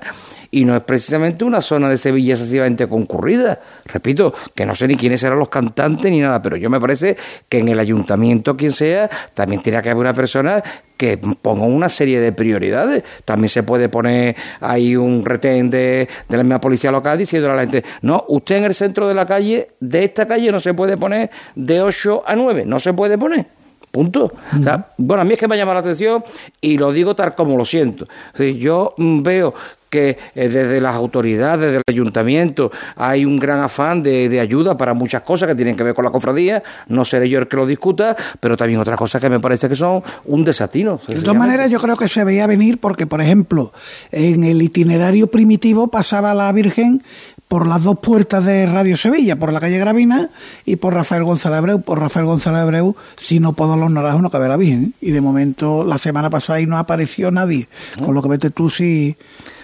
y 0.52 0.66
no 0.66 0.76
es 0.76 0.84
precisamente 0.84 1.44
una 1.44 1.62
zona 1.62 1.90
de 1.90 1.98
Sevilla 1.98 2.34
excesivamente 2.34 2.88
concurrida. 2.88 3.60
Repito, 3.86 4.34
que 4.56 4.66
no 4.66 4.76
sé 4.76 4.88
ni 4.88 4.96
quiénes 4.96 5.22
serán 5.22 5.40
los 5.40 5.50
cantantes 5.50 6.12
ni 6.12 6.22
nada, 6.22 6.42
pero 6.42 6.58
yo 6.58 6.70
me 6.70 6.80
parece 6.80 7.18
que 7.50 7.60
en 7.60 7.70
el 7.70 7.80
ayuntamiento, 7.80 8.56
quien 8.56 8.72
sea, 8.72 9.10
también 9.34 9.62
tiene 9.62 9.82
que 9.82 9.90
haber 9.90 10.02
una 10.02 10.14
persona 10.14 10.64
que 10.96 11.18
ponga 11.18 11.66
una 11.66 11.90
serie 11.90 12.20
de 12.20 12.32
prioridades. 12.32 13.04
También 13.24 13.50
se 13.50 13.64
puede 13.64 13.90
poner 13.90 14.36
ahí 14.62 14.96
un 14.96 15.24
retén 15.24 15.70
de, 15.70 16.08
de 16.28 16.38
la 16.38 16.44
misma 16.44 16.62
policía 16.62 16.92
local 16.92 17.18
diciendo 17.18 17.52
a 17.52 17.56
la 17.56 17.62
gente, 17.62 17.84
no, 18.02 18.26
usted 18.30 18.58
en 18.58 18.64
el 18.66 18.74
centro 18.74 19.08
de 19.08 19.14
la 19.14 19.26
calle, 19.26 19.70
de 19.80 20.04
esta 20.04 20.28
calle 20.28 20.52
no 20.52 20.60
se 20.60 20.74
puede 20.74 20.98
poner 20.98 21.30
de 21.56 21.82
8 21.82 22.24
a 22.26 22.36
9, 22.36 22.64
no 22.66 22.80
se 22.80 22.94
puede 22.94 23.18
poner. 23.18 23.57
Punto. 23.98 24.32
O 24.60 24.62
sea, 24.64 24.90
bueno, 24.96 25.22
a 25.22 25.26
mí 25.26 25.34
es 25.34 25.40
que 25.40 25.48
me 25.48 25.58
llama 25.58 25.74
la 25.74 25.80
atención 25.80 26.24
y 26.62 26.78
lo 26.78 26.92
digo 26.92 27.16
tal 27.16 27.34
como 27.34 27.58
lo 27.58 27.66
siento. 27.66 28.06
Decir, 28.32 28.56
yo 28.58 28.94
mm, 28.96 29.24
veo 29.24 29.56
que 29.90 30.20
eh, 30.36 30.50
desde 30.50 30.80
las 30.80 30.94
autoridades, 30.94 31.62
desde 31.62 31.78
el 31.78 31.84
ayuntamiento, 31.90 32.72
hay 32.96 33.26
un 33.26 33.40
gran 33.40 33.60
afán 33.60 34.04
de, 34.04 34.30
de 34.30 34.40
ayuda 34.40 34.78
para 34.78 34.94
muchas 34.94 35.24
cosas 35.24 35.50
que 35.50 35.56
tienen 35.56 35.76
que 35.76 35.82
ver 35.82 35.96
con 35.96 36.06
la 36.06 36.12
cofradía. 36.12 36.62
No 36.90 37.06
seré 37.06 37.28
yo 37.28 37.40
el 37.40 37.48
que 37.48 37.58
lo 37.58 37.66
discuta, 37.66 38.16
pero 38.40 38.56
también 38.56 38.80
otras 38.80 38.98
cosas 38.98 39.20
que 39.20 39.32
me 39.32 39.40
parece 39.40 39.68
que 39.68 39.76
son 39.76 40.04
un 40.26 40.46
desatino. 40.46 41.00
De 41.08 41.16
todas 41.22 41.36
maneras, 41.36 41.72
yo 41.72 41.80
creo 41.80 41.98
que 41.98 42.08
se 42.08 42.24
veía 42.24 42.46
venir 42.46 42.78
porque, 42.78 43.08
por 43.08 43.20
ejemplo, 43.20 43.74
en 44.12 44.44
el 44.44 44.62
itinerario 44.62 45.26
primitivo 45.26 45.88
pasaba 45.88 46.36
la 46.36 46.52
Virgen 46.52 47.02
por 47.48 47.66
las 47.66 47.84
dos 47.84 48.00
puertas 48.00 48.44
de 48.44 48.66
Radio 48.66 48.98
Sevilla, 48.98 49.38
por 49.38 49.54
la 49.54 49.60
calle 49.60 49.78
Gravina 49.78 50.30
y 50.66 50.76
por 50.76 50.94
Rafael 50.94 51.24
González 51.24 51.60
Abreu. 51.60 51.82
Por 51.82 52.00
Rafael 52.00 52.26
González 52.26 52.62
Abreu, 52.62 52.96
si 53.16 53.40
no 53.40 53.54
puedo 53.54 53.78
los 53.78 53.90
naranjos, 53.90 54.22
no 54.22 54.30
cabe 54.30 54.48
la 54.48 54.58
Virgen. 54.58 54.94
Y 55.00 55.12
de 55.12 55.22
momento, 55.22 55.86
la 55.86 55.98
semana 55.98 56.30
pasada 56.30 56.60
ahí 56.60 56.66
no 56.66 56.78
apareció 56.78 57.32
nadie. 57.32 57.68
Con 58.04 58.14
lo 58.14 58.22
que 58.22 58.30
vete 58.30 58.50
tú 58.50 58.70
si... 58.70 59.16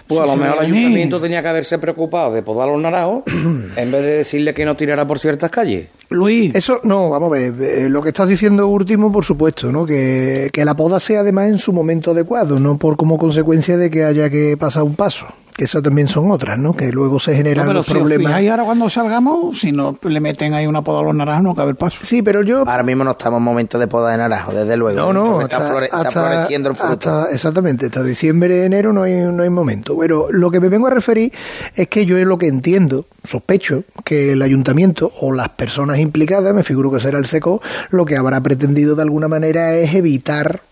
Pues 0.06 0.20
a 0.20 0.26
lo 0.26 0.36
mejor 0.36 0.58
el 0.58 0.64
ayuntamiento 0.72 1.18
tenía 1.18 1.40
que 1.40 1.48
haberse 1.48 1.78
preocupado 1.78 2.30
de 2.32 2.42
podar 2.42 2.68
los 2.68 2.78
naranjos 2.78 3.22
en 3.76 3.90
vez 3.90 4.02
de 4.02 4.16
decirle 4.18 4.52
que 4.52 4.66
no 4.66 4.74
tirara 4.74 5.06
por 5.06 5.18
ciertas 5.18 5.50
calles. 5.50 5.88
Luis, 6.10 6.54
Eso, 6.54 6.80
no, 6.84 7.08
vamos 7.08 7.32
a 7.32 7.38
ver, 7.38 7.54
eh, 7.62 7.88
lo 7.88 8.02
que 8.02 8.10
estás 8.10 8.28
diciendo 8.28 8.68
último, 8.68 9.10
por 9.10 9.24
supuesto, 9.24 9.72
¿no? 9.72 9.86
Que, 9.86 10.50
que 10.52 10.64
la 10.66 10.74
poda 10.74 11.00
sea 11.00 11.20
además 11.20 11.48
en 11.48 11.58
su 11.58 11.72
momento 11.72 12.10
adecuado, 12.10 12.60
no 12.60 12.76
por 12.76 12.98
como 12.98 13.16
consecuencia 13.16 13.78
de 13.78 13.90
que 13.90 14.04
haya 14.04 14.28
que 14.28 14.58
pasar 14.58 14.82
un 14.82 14.94
paso, 14.94 15.26
que 15.56 15.64
esas 15.64 15.82
también 15.82 16.08
son 16.08 16.30
otras, 16.32 16.58
¿no? 16.58 16.74
Que 16.74 16.90
luego 16.90 17.20
se 17.20 17.34
generan 17.36 17.64
no, 17.66 17.70
pero 17.70 17.78
los 17.78 17.86
si 17.86 17.92
os 17.92 17.98
problemas. 17.98 18.26
fijáis 18.26 18.50
ahora 18.50 18.64
cuando 18.64 18.90
salgamos, 18.90 19.58
si 19.60 19.70
no 19.70 19.96
le 20.02 20.20
meten 20.20 20.52
ahí 20.52 20.66
una 20.66 20.82
poda 20.82 21.00
a 21.00 21.02
los 21.04 21.14
naranjos, 21.14 21.44
no 21.44 21.54
cabe 21.54 21.70
el 21.70 21.76
paso. 21.76 22.00
Sí, 22.02 22.22
pero 22.22 22.42
yo 22.42 22.64
Ahora 22.68 22.82
mismo 22.82 23.04
no 23.04 23.12
estamos 23.12 23.38
en 23.38 23.44
momento 23.44 23.78
de 23.78 23.86
poda 23.86 24.10
de 24.10 24.16
naranjo, 24.18 24.52
desde 24.52 24.76
luego. 24.76 24.98
No, 24.98 25.12
no, 25.12 25.40
está, 25.42 25.58
hasta, 25.58 25.70
flore- 25.72 25.84
está 25.84 26.10
floreciendo 26.10 26.70
el 26.70 26.74
fruto. 26.74 26.92
hasta- 26.92 27.32
exactamente, 27.32 27.86
hasta 27.86 28.02
diciembre, 28.02 28.64
enero 28.64 28.92
no 28.92 29.02
hay, 29.04 29.14
no 29.32 29.42
hay 29.44 29.50
momento. 29.50 29.96
Pero 29.98 30.26
lo 30.30 30.50
que 30.50 30.58
me 30.60 30.68
vengo 30.68 30.88
a 30.88 30.90
referir 30.90 31.32
es 31.76 31.86
que 31.88 32.04
yo 32.04 32.18
es 32.18 32.26
lo 32.26 32.36
que 32.36 32.48
entiendo, 32.48 33.06
sospecho, 33.22 33.84
que 34.04 34.32
el 34.32 34.42
ayuntamiento 34.42 35.12
o 35.20 35.30
las 35.32 35.50
personas 35.50 35.98
implicadas, 36.00 36.52
me 36.52 36.64
figuro 36.64 36.90
que 36.90 36.98
será 36.98 37.18
el 37.18 37.26
SECO, 37.26 37.62
lo 37.90 38.04
que 38.04 38.16
habrá 38.16 38.40
pretendido 38.40 38.96
de 38.96 39.02
alguna 39.02 39.28
manera 39.28 39.74
es 39.76 39.94
evitar 39.94 40.62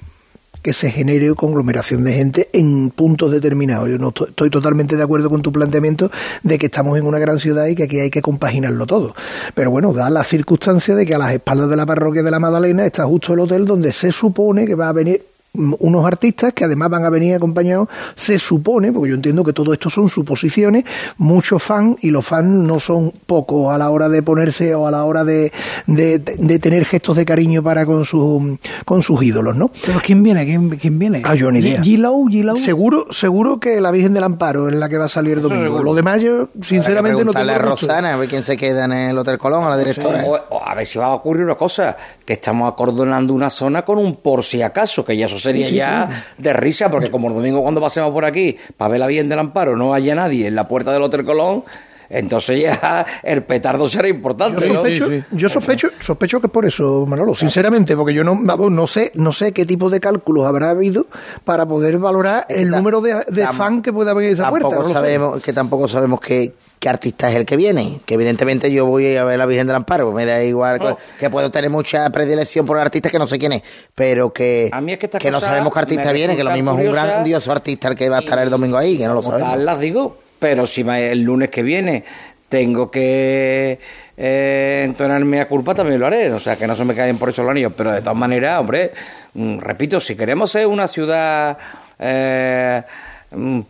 que 0.62 0.72
se 0.72 0.90
genere 0.90 1.34
conglomeración 1.34 2.04
de 2.04 2.12
gente 2.12 2.48
en 2.52 2.90
puntos 2.90 3.30
determinados. 3.32 3.88
Yo 3.88 3.98
no 3.98 4.08
estoy, 4.08 4.50
totalmente 4.50 4.96
de 4.96 5.02
acuerdo 5.02 5.28
con 5.28 5.42
tu 5.42 5.52
planteamiento 5.52 6.10
de 6.42 6.58
que 6.58 6.66
estamos 6.66 6.98
en 6.98 7.06
una 7.06 7.18
gran 7.18 7.38
ciudad 7.38 7.66
y 7.66 7.74
que 7.74 7.84
aquí 7.84 8.00
hay 8.00 8.10
que 8.10 8.22
compaginarlo 8.22 8.86
todo. 8.86 9.14
Pero 9.54 9.70
bueno, 9.70 9.92
da 9.92 10.08
la 10.10 10.24
circunstancia 10.24 10.94
de 10.94 11.04
que 11.04 11.14
a 11.14 11.18
las 11.18 11.32
espaldas 11.32 11.68
de 11.68 11.76
la 11.76 11.86
parroquia 11.86 12.22
de 12.22 12.30
la 12.30 12.38
Magdalena 12.38 12.86
está 12.86 13.04
justo 13.04 13.34
el 13.34 13.40
hotel 13.40 13.64
donde 13.64 13.92
se 13.92 14.12
supone 14.12 14.66
que 14.66 14.74
va 14.74 14.88
a 14.88 14.92
venir 14.92 15.32
unos 15.55 16.07
artistas 16.07 16.55
que 16.55 16.64
además 16.64 16.88
van 16.88 17.05
a 17.05 17.11
venir 17.11 17.34
acompañados, 17.34 17.88
se 18.14 18.38
supone, 18.38 18.90
porque 18.90 19.11
yo 19.11 19.16
entiendo 19.16 19.44
que 19.44 19.53
todo 19.53 19.72
esto 19.74 19.90
son 19.90 20.09
suposiciones, 20.09 20.84
muchos 21.18 21.62
fans, 21.62 22.03
y 22.03 22.11
los 22.11 22.24
fans 22.24 22.48
no 22.48 22.80
son 22.80 23.12
pocos 23.26 23.72
a 23.72 23.76
la 23.76 23.90
hora 23.90 24.09
de 24.09 24.22
ponerse 24.22 24.74
o 24.74 24.86
a 24.86 24.90
la 24.90 25.05
hora 25.05 25.24
de, 25.24 25.53
de, 25.86 26.18
de 26.18 26.59
tener 26.59 26.86
gestos 26.86 27.16
de 27.18 27.26
cariño 27.26 27.62
para 27.62 27.84
con, 27.84 28.05
sus 28.07 28.59
con 28.86 29.03
sus 29.03 29.22
ídolos, 29.22 29.55
¿no? 29.55 29.70
Pero 29.84 30.00
¿quién 30.03 30.22
viene? 30.22 30.46
¿Quién, 30.46 30.70
quién 30.70 30.98
viene? 30.98 31.22
Ah, 31.24 31.34
yo 31.34 31.50
ni 31.53 31.59
idea. 31.59 31.82
G-Low, 31.82 32.28
G-Low. 32.30 32.57
Seguro, 32.57 33.07
seguro 33.11 33.61
que 33.61 33.80
la 33.80 33.90
Virgen 33.90 34.14
del 34.14 34.24
Amparo 34.24 34.68
es 34.68 34.74
la 34.74 34.88
que 34.88 34.96
va 34.96 35.05
a 35.05 35.09
salir 35.09 35.36
el 35.36 35.42
domingo. 35.42 35.82
Lo 35.82 35.94
demás 35.94 36.22
yo, 36.22 36.48
sinceramente, 36.62 37.24
no 37.24 37.32
tengo 37.32 37.50
a. 37.50 37.59
Rosana 37.59 38.14
a 38.14 38.16
ver 38.16 38.28
quién 38.28 38.42
se 38.42 38.57
queda 38.57 38.86
en 38.86 38.92
el 38.92 39.18
Hotel 39.18 39.36
Colón, 39.36 39.64
a 39.64 39.70
la 39.70 39.76
directora. 39.76 40.24
O, 40.24 40.57
o 40.57 40.62
a 40.64 40.74
ver 40.74 40.86
si 40.86 40.98
va 40.98 41.07
a 41.07 41.14
ocurrir 41.14 41.44
una 41.44 41.57
cosa, 41.57 41.96
que 42.24 42.32
estamos 42.34 42.72
acordonando 42.72 43.34
una 43.34 43.50
zona 43.50 43.84
con 43.84 43.98
un 43.98 44.16
por 44.16 44.42
si 44.42 44.62
acaso, 44.62 45.05
que 45.05 45.16
ya 45.16 45.26
eso 45.26 45.38
sería 45.43 45.68
ya 45.70 46.24
de 46.38 46.53
risa, 46.53 46.90
porque 46.90 47.11
como 47.11 47.28
el 47.28 47.34
domingo 47.34 47.62
cuando 47.62 47.80
pasemos 47.80 48.11
por 48.11 48.24
aquí, 48.24 48.57
para 48.76 48.90
ver 48.90 49.01
la 49.01 49.07
bien 49.07 49.28
del 49.28 49.38
amparo, 49.38 49.76
no 49.76 49.95
haya 49.95 50.14
nadie 50.14 50.47
en 50.47 50.55
la 50.55 50.68
puerta 50.68 50.93
del 50.93 51.03
Hotel 51.03 51.24
Colón, 51.24 51.64
entonces 52.12 52.61
ya 52.61 53.07
el 53.22 53.43
petardo 53.43 53.88
será 53.88 54.07
importante. 54.07 54.66
Yo 54.66 54.74
¿no? 54.74 54.80
sospecho, 54.80 55.24
yo 55.30 55.49
sospecho, 55.49 55.88
sospecho 55.99 56.40
que 56.40 56.47
es 56.47 56.53
por 56.53 56.66
eso, 56.66 57.07
Manolo, 57.07 57.34
sinceramente, 57.34 57.97
porque 57.97 58.12
yo 58.12 58.22
no, 58.22 58.38
vamos, 58.38 58.70
no 58.70 58.86
sé, 58.86 59.12
no 59.14 59.32
sé 59.32 59.53
qué 59.53 59.64
tipo 59.64 59.88
de 59.88 59.99
cálculos 59.99 60.47
habrá 60.47 60.70
habido 60.70 61.07
para 61.45 61.66
poder 61.66 61.99
valorar 61.99 62.47
el 62.49 62.68
número 62.68 63.01
de, 63.01 63.24
de 63.28 63.47
fan 63.49 63.82
que 63.82 63.93
pueda 63.93 64.11
haber 64.11 64.26
en 64.26 64.32
esa 64.34 64.51
puerta. 64.51 64.68
no 64.70 64.88
sé. 64.88 64.93
sabemos 64.93 65.43
que 65.43 65.53
tampoco 65.53 65.88
sabemos 65.88 66.20
qué, 66.20 66.53
qué 66.83 66.89
artista 66.89 67.30
es 67.30 67.37
el 67.37 67.47
que 67.47 67.57
viene 67.57 68.01
que 68.05 68.14
evidentemente 68.14 68.72
yo 68.72 68.87
voy 68.87 69.16
a 69.16 69.22
ver 69.22 69.39
la 69.39 69.47
Virgen 69.47 69.68
del 69.68 69.76
Amparo 69.76 70.11
me 70.11 70.26
da 70.26 70.43
igual 70.43 70.97
que 71.20 71.30
puedo 71.30 71.49
tener 71.53 71.70
mucha 71.70 72.11
predilección 72.11 72.66
por 72.66 72.76
el 72.76 72.83
artista 72.83 73.09
que 73.09 73.20
no 73.20 73.28
sé 73.28 73.39
quién 73.39 73.53
es 73.53 73.62
pero 73.95 74.33
que 74.33 74.68
A 74.72 74.80
mí 74.80 74.93
es 74.93 74.99
que 74.99 75.30
no 75.30 75.39
sabemos 75.39 75.72
qué 75.72 75.78
artista 75.78 76.11
viene 76.11 76.35
que 76.35 76.43
lo 76.43 76.51
mismo 76.51 76.76
es 76.76 76.85
un 76.85 76.93
grandioso 76.93 77.53
artista 77.53 77.87
el 77.87 77.95
que 77.95 78.09
va 78.09 78.16
a 78.16 78.20
estar 78.20 78.37
el 78.41 78.51
domingo 78.51 78.76
ahí 78.76 78.99
que 78.99 79.07
no 79.07 79.14
lo 79.14 79.22
tal, 79.22 79.30
sabemos 79.30 79.59
las 79.61 79.78
digo, 79.78 80.18
pero 80.41 80.66
si 80.66 80.80
el 80.80 81.22
lunes 81.22 81.51
que 81.51 81.62
viene 81.62 82.03
tengo 82.49 82.91
que 82.91 83.78
eh, 84.14 84.83
entonarme 84.85 85.41
a 85.41 85.49
culpa, 85.49 85.74
también 85.74 85.99
lo 85.99 86.07
haré. 86.07 86.30
O 86.33 86.39
sea, 86.39 86.55
que 86.57 86.66
no 86.66 86.76
se 86.76 86.85
me 86.85 86.95
caen 86.95 87.16
por 87.16 87.30
eso 87.30 87.43
los 87.43 87.51
anillos. 87.51 87.72
Pero 87.74 87.93
de 87.93 88.01
todas 88.01 88.16
maneras, 88.16 88.61
hombre, 88.61 88.93
mm, 89.33 89.59
repito, 89.59 90.01
si 90.01 90.14
queremos 90.14 90.51
ser 90.51 90.66
una 90.66 90.87
ciudad 90.87 91.57
eh, 91.99 92.83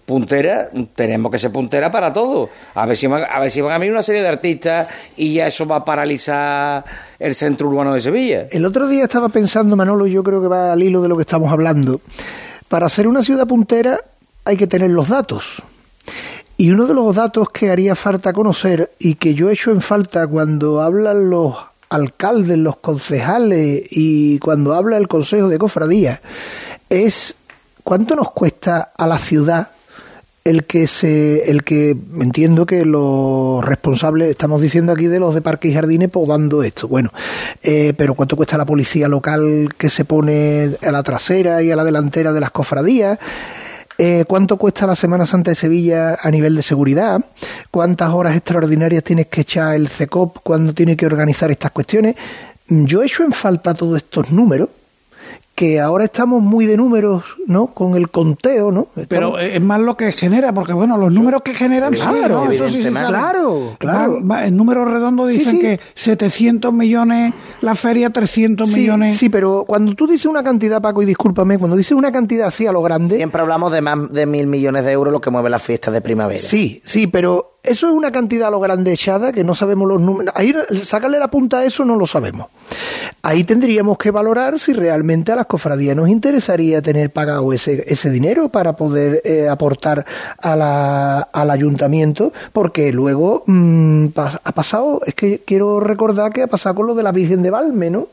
puntera, 0.05 0.69
tenemos 0.95 1.31
que 1.31 1.39
ser 1.39 1.53
puntera 1.53 1.91
para 1.91 2.13
todo. 2.13 2.51
A 2.75 2.87
ver, 2.87 2.97
si 2.97 3.07
van, 3.07 3.25
a 3.29 3.41
ver 3.41 3.51
si 3.51 3.61
van 3.61 3.73
a 3.73 3.79
venir 3.79 3.93
una 3.93 4.03
serie 4.03 4.23
de 4.23 4.29
artistas 4.29 4.89
y 5.17 5.35
ya 5.35 5.47
eso 5.47 5.67
va 5.67 5.77
a 5.77 5.85
paralizar 5.85 6.85
el 7.19 7.35
centro 7.35 7.69
urbano 7.69 7.95
de 7.95 8.01
Sevilla. 8.01 8.47
El 8.51 8.65
otro 8.65 8.89
día 8.89 9.05
estaba 9.05 9.29
pensando, 9.29 9.77
Manolo, 9.77 10.07
yo 10.07 10.23
creo 10.23 10.43
que 10.43 10.49
va 10.49 10.73
al 10.73 10.83
hilo 10.83 11.03
de 11.03 11.09
lo 11.09 11.17
que 11.17 11.23
estamos 11.23 11.53
hablando. 11.53 12.01
Para 12.69 12.89
ser 12.89 13.07
una 13.07 13.23
ciudad 13.23 13.47
puntera 13.47 13.99
hay 14.45 14.57
que 14.57 14.67
tener 14.67 14.91
los 14.91 15.09
datos. 15.09 15.63
Y 16.57 16.71
uno 16.71 16.87
de 16.87 16.95
los 16.95 17.15
datos 17.15 17.51
que 17.51 17.71
haría 17.71 17.95
falta 17.95 18.33
conocer 18.33 18.93
y 18.99 19.15
que 19.15 19.35
yo 19.35 19.51
echo 19.51 19.71
en 19.71 19.81
falta 19.81 20.27
cuando 20.27 20.81
hablan 20.81 21.31
los 21.31 21.57
alcaldes, 21.89 22.59
los 22.59 22.77
concejales 22.77 23.85
y 23.91 24.39
cuando 24.39 24.75
habla 24.75 24.97
el 24.97 25.09
Consejo 25.09 25.49
de 25.49 25.59
Cofradía 25.59 26.21
es 26.89 27.35
cuánto 27.83 28.17
nos 28.17 28.31
cuesta 28.31 28.93
a 28.97 29.07
la 29.07 29.19
ciudad 29.19 29.71
el 30.45 30.65
que 30.65 30.89
se 30.89 31.51
el 31.51 31.63
que 31.63 31.91
entiendo 31.91 32.67
que 32.67 32.85
los 32.85 33.65
responsables 33.65 34.31
estamos 34.31 34.61
diciendo 34.61 34.93
aquí 34.93 35.07
de 35.07 35.21
los 35.21 35.35
de 35.35 35.43
parques 35.43 35.71
y 35.71 35.75
jardines 35.75 36.11
podando 36.11 36.65
esto 36.65 36.89
bueno 36.89 37.13
eh, 37.63 37.95
pero 37.97 38.15
cuánto 38.15 38.37
cuesta 38.37 38.59
la 38.59 38.65
policía 38.65 39.07
local 39.07 39.73
que 39.79 39.89
se 39.89 40.05
pone 40.05 40.77
a 40.83 40.91
la 40.91 41.03
trasera 41.05 41.63
y 41.63 41.71
a 41.71 41.77
la 41.77 41.85
delantera 41.85 42.33
de 42.33 42.41
las 42.41 42.51
cofradías 42.51 43.19
eh, 43.99 44.25
cuánto 44.27 44.57
cuesta 44.57 44.87
la 44.87 44.97
Semana 44.97 45.27
Santa 45.27 45.53
de 45.53 45.55
Sevilla 45.55 46.19
a 46.21 46.31
nivel 46.31 46.57
de 46.57 46.63
seguridad, 46.63 47.25
cuántas 47.71 48.11
horas 48.11 48.35
extraordinarias 48.35 49.05
tienes 49.05 49.27
que 49.27 49.43
echar 49.43 49.77
el 49.77 49.89
CECOP 49.89 50.39
cuando 50.43 50.73
tiene 50.73 50.97
que 50.97 51.07
organizar 51.07 51.51
estas 51.51 51.71
cuestiones. 51.71 52.17
Yo 52.67 53.03
echo 53.03 53.23
en 53.23 53.33
falta 53.33 53.75
todos 53.75 53.99
estos 53.99 54.33
números 54.33 54.71
que 55.55 55.81
ahora 55.81 56.05
estamos 56.05 56.43
muy 56.43 56.65
de 56.67 56.77
números, 56.79 57.25
¿no? 57.47 57.67
Con 57.69 57.95
el 57.95 58.11
conteo, 58.11 58.73
¿no? 58.73 58.89
Pero 59.09 59.39
es 59.39 59.61
más 59.61 59.81
lo 59.81 59.97
que 59.99 60.11
genera, 60.13 60.53
porque 60.55 60.73
bueno, 60.73 60.97
los 60.97 61.13
números 61.13 61.43
que 61.43 61.55
generan, 61.55 61.93
Claro, 61.93 62.43
sí, 62.43 62.47
¿no? 62.47 62.51
Eso 62.53 62.69
sí 62.69 62.83
se 62.83 62.91
sabe. 62.91 63.09
Claro, 63.09 63.77
claro. 63.79 64.21
Va- 64.23 64.37
va- 64.37 64.47
en 64.47 64.57
números 64.57 64.91
redondos 64.91 65.31
Sí, 65.31 65.39
dicen 65.39 65.53
sí. 65.57 65.61
que 65.61 65.81
700 65.95 66.73
millones 66.73 67.35
la 67.61 67.75
feria, 67.75 68.11
300 68.11 68.69
Sí, 68.71 68.81
millones. 68.81 69.19
sí, 69.19 69.29
pero 69.29 69.65
cuando 69.67 69.95
tú 69.95 70.07
dices 70.07 70.27
una 70.27 70.43
cantidad, 70.43 70.81
Paco, 70.81 71.03
y 71.03 71.07
discúlpame, 71.07 71.59
cuando 71.59 71.77
dices 71.77 71.93
una 71.93 72.11
cantidad 72.13 72.47
así 72.49 72.67
a 72.67 72.73
lo 72.73 72.83
grande, 72.83 73.17
Siempre 73.17 73.41
hablamos 73.43 73.71
de 73.73 73.81
más 73.83 74.11
de 74.13 74.27
mil 74.27 74.47
millones 74.47 74.85
de 74.85 74.93
euros 74.93 75.13
lo 75.13 75.21
que 75.21 75.31
mueve 75.31 75.51
las 75.51 75.63
fiestas 75.63 75.93
de 75.93 76.01
primavera. 76.01 76.41
Sí, 76.41 76.81
sí, 76.85 77.07
pero 77.07 77.52
eso 77.63 77.87
es 77.89 77.93
una 77.95 78.11
cantidad 78.11 78.49
a 78.49 78.51
lo 78.51 78.59
grande 78.61 78.93
echada 78.93 79.33
que 79.33 79.45
no 79.45 79.55
sabemos 79.55 79.89
los 79.89 80.01
números. 80.01 80.35
Ahí 80.37 80.53
sacarle 80.83 81.19
la 81.19 81.29
punta 81.29 81.59
a 81.59 81.65
eso 81.65 81.85
no 81.85 81.97
lo 81.97 82.07
sabemos. 82.07 82.49
Ahí 83.23 83.45
tendríamos 83.45 83.99
que 83.99 84.11
valorar 84.11 84.59
si 84.59 84.73
realmente 84.73 85.31
a 85.31 85.37
las 85.37 85.47
cofradías 85.47 85.95
nos 85.97 86.09
interesaría 86.09 86.83
tener 86.83 87.11
pagado 87.11 87.53
ese, 87.53 87.85
ese 87.87 88.11
dinero 88.11 88.49
para 88.49 88.75
poder 88.75 89.23
eh, 89.25 89.49
aportar 89.49 90.05
a 90.39 90.57
la- 90.57 91.21
al 91.33 91.51
ayuntamiento, 91.51 92.33
porque 92.53 92.91
luego 92.93 93.45
mm, 93.47 94.07
ha 94.45 94.53
pasado, 94.53 95.01
es 95.07 95.15
que 95.15 95.41
quiero 95.47 95.79
recordar 95.79 96.33
que 96.33 96.43
ha 96.43 96.47
pasado 96.49 96.75
con 96.75 96.87
lo 96.89 96.95
de 96.97 97.05
la 97.05 97.13
Virgen 97.13 97.43
de 97.43 97.51
Valme, 97.51 97.91
¿no? 97.91 98.09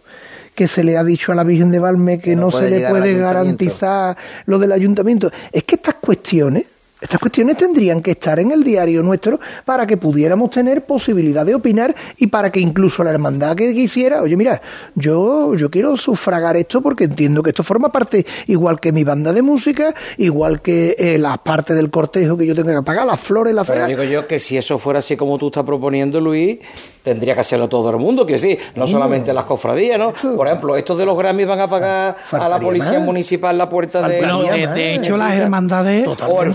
que 0.54 0.68
se 0.68 0.84
le 0.84 0.98
ha 0.98 1.04
dicho 1.06 1.32
a 1.32 1.36
la 1.36 1.44
Virgen 1.46 1.72
de 1.72 1.80
Valme 1.80 2.20
que 2.20 2.36
no 2.36 2.42
no, 2.44 2.52
se 2.52 2.70
le 2.70 2.88
puede 2.90 3.14
garantizar 3.18 4.18
lo 4.46 4.60
del 4.60 4.74
ayuntamiento. 4.74 5.32
Es 5.54 5.64
que 5.64 5.76
estas 5.76 5.96
cuestiones, 5.96 6.66
estas 7.02 7.20
cuestiones 7.20 7.56
tendrían 7.56 8.02
que 8.02 8.12
estar 8.12 8.40
en 8.40 8.52
el 8.52 8.64
diario 8.64 9.02
nuestro 9.02 9.40
para 9.64 9.88
que 9.88 9.96
pudiéramos 9.96 10.50
tener 10.50 10.86
posibilidad 10.86 11.46
de 11.46 11.56
opinar 11.56 11.96
y 12.18 12.28
para 12.28 12.52
que 12.52 12.60
incluso 12.60 13.04
la 13.04 13.12
hermandad 13.12 13.56
que 13.56 13.74
quisiera, 13.74 14.22
oye, 14.22 14.36
mira, 14.36 14.62
yo, 14.96 15.56
yo 15.56 15.70
quiero 15.70 15.96
sufragar 15.96 16.58
esto 16.58 16.82
porque 16.82 17.06
entiendo 17.06 17.42
que 17.42 17.52
esto 17.52 17.64
forma 17.64 17.90
parte, 17.90 18.26
igual 18.48 18.80
que 18.80 18.92
mi 18.92 19.06
banda 19.06 19.32
de 19.32 19.42
música, 19.42 19.94
igual 20.18 20.62
que 20.62 20.96
eh, 20.98 21.18
la 21.18 21.38
parte 21.38 21.74
del 21.74 21.90
cortejo 21.90 22.36
que 22.36 22.46
yo 22.46 22.54
tenga 22.54 22.76
que 22.76 22.84
pagar, 22.84 23.08
las 23.08 23.20
flores, 23.20 23.54
las 23.54 23.66
Pero 23.66 23.86
ceras. 23.86 23.90
digo 23.90 24.04
yo 24.04 24.28
que 24.28 24.40
si 24.40 24.58
eso 24.58 24.78
fuera 24.78 25.00
así 25.00 25.16
como 25.16 25.38
tú 25.38 25.48
estás 25.48 25.64
proponiendo, 25.64 26.20
Luis, 26.20 26.60
tendría 27.04 27.34
que 27.34 27.42
hacerlo 27.42 27.70
todo 27.70 27.90
el 27.92 27.98
mundo, 27.98 28.26
que 28.26 28.38
sí, 28.38 28.58
no 28.76 28.88
solamente 28.88 29.34
las 29.34 29.46
cofradías, 29.46 29.98
¿no? 29.98 30.14
Por 30.36 30.48
ejemplo, 30.48 30.76
estos 30.76 30.98
de 30.98 31.06
los 31.06 31.18
Grammys 31.18 31.48
van 31.48 31.62
a 31.62 31.70
pagar 31.70 32.18
a 32.32 32.50
la 32.50 32.60
policía 32.60 33.00
más. 33.00 33.06
municipal 33.06 33.58
la 33.58 33.70
puerta 33.70 34.08
de... 34.08 34.18
Bueno, 34.18 34.40
Faltaría 34.40 34.74
de, 34.74 34.96
hecho, 34.96 35.18
las 35.18 35.34
hermandades. 35.36 36.08
O 36.28 36.44
el 36.44 36.54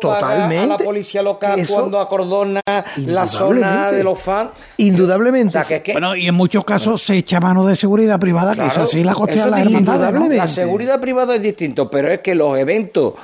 Totalmente, 0.00 0.54
paga 0.56 0.62
a 0.62 0.78
la 0.78 0.78
policía 0.78 1.22
local 1.22 1.58
Eso- 1.58 1.74
cuando 1.74 2.00
acordona 2.00 2.60
la 2.96 3.26
zona 3.26 3.90
de 3.90 4.04
los 4.04 4.18
fans. 4.18 4.50
Indudablemente. 4.76 5.58
O 5.58 5.64
sea, 5.64 5.64
que 5.64 5.74
es 5.76 5.82
que- 5.82 5.92
Bueno, 5.92 6.16
y 6.16 6.28
en 6.28 6.34
muchos 6.34 6.64
casos 6.64 7.02
se 7.02 7.16
echa 7.16 7.40
mano 7.40 7.66
de 7.66 7.76
seguridad 7.76 8.18
privada, 8.18 8.54
que 8.54 8.66
eso 8.66 8.86
sí 8.86 9.04
la 9.04 9.14
costea. 9.14 9.46
¿no? 9.46 9.58
indudable. 9.70 10.36
La 10.36 10.48
seguridad 10.48 11.00
privada 11.00 11.34
es 11.34 11.42
distinto, 11.42 11.90
pero 11.90 12.08
es 12.10 12.18
que 12.20 12.34
los 12.34 12.58
eventos 12.58 13.14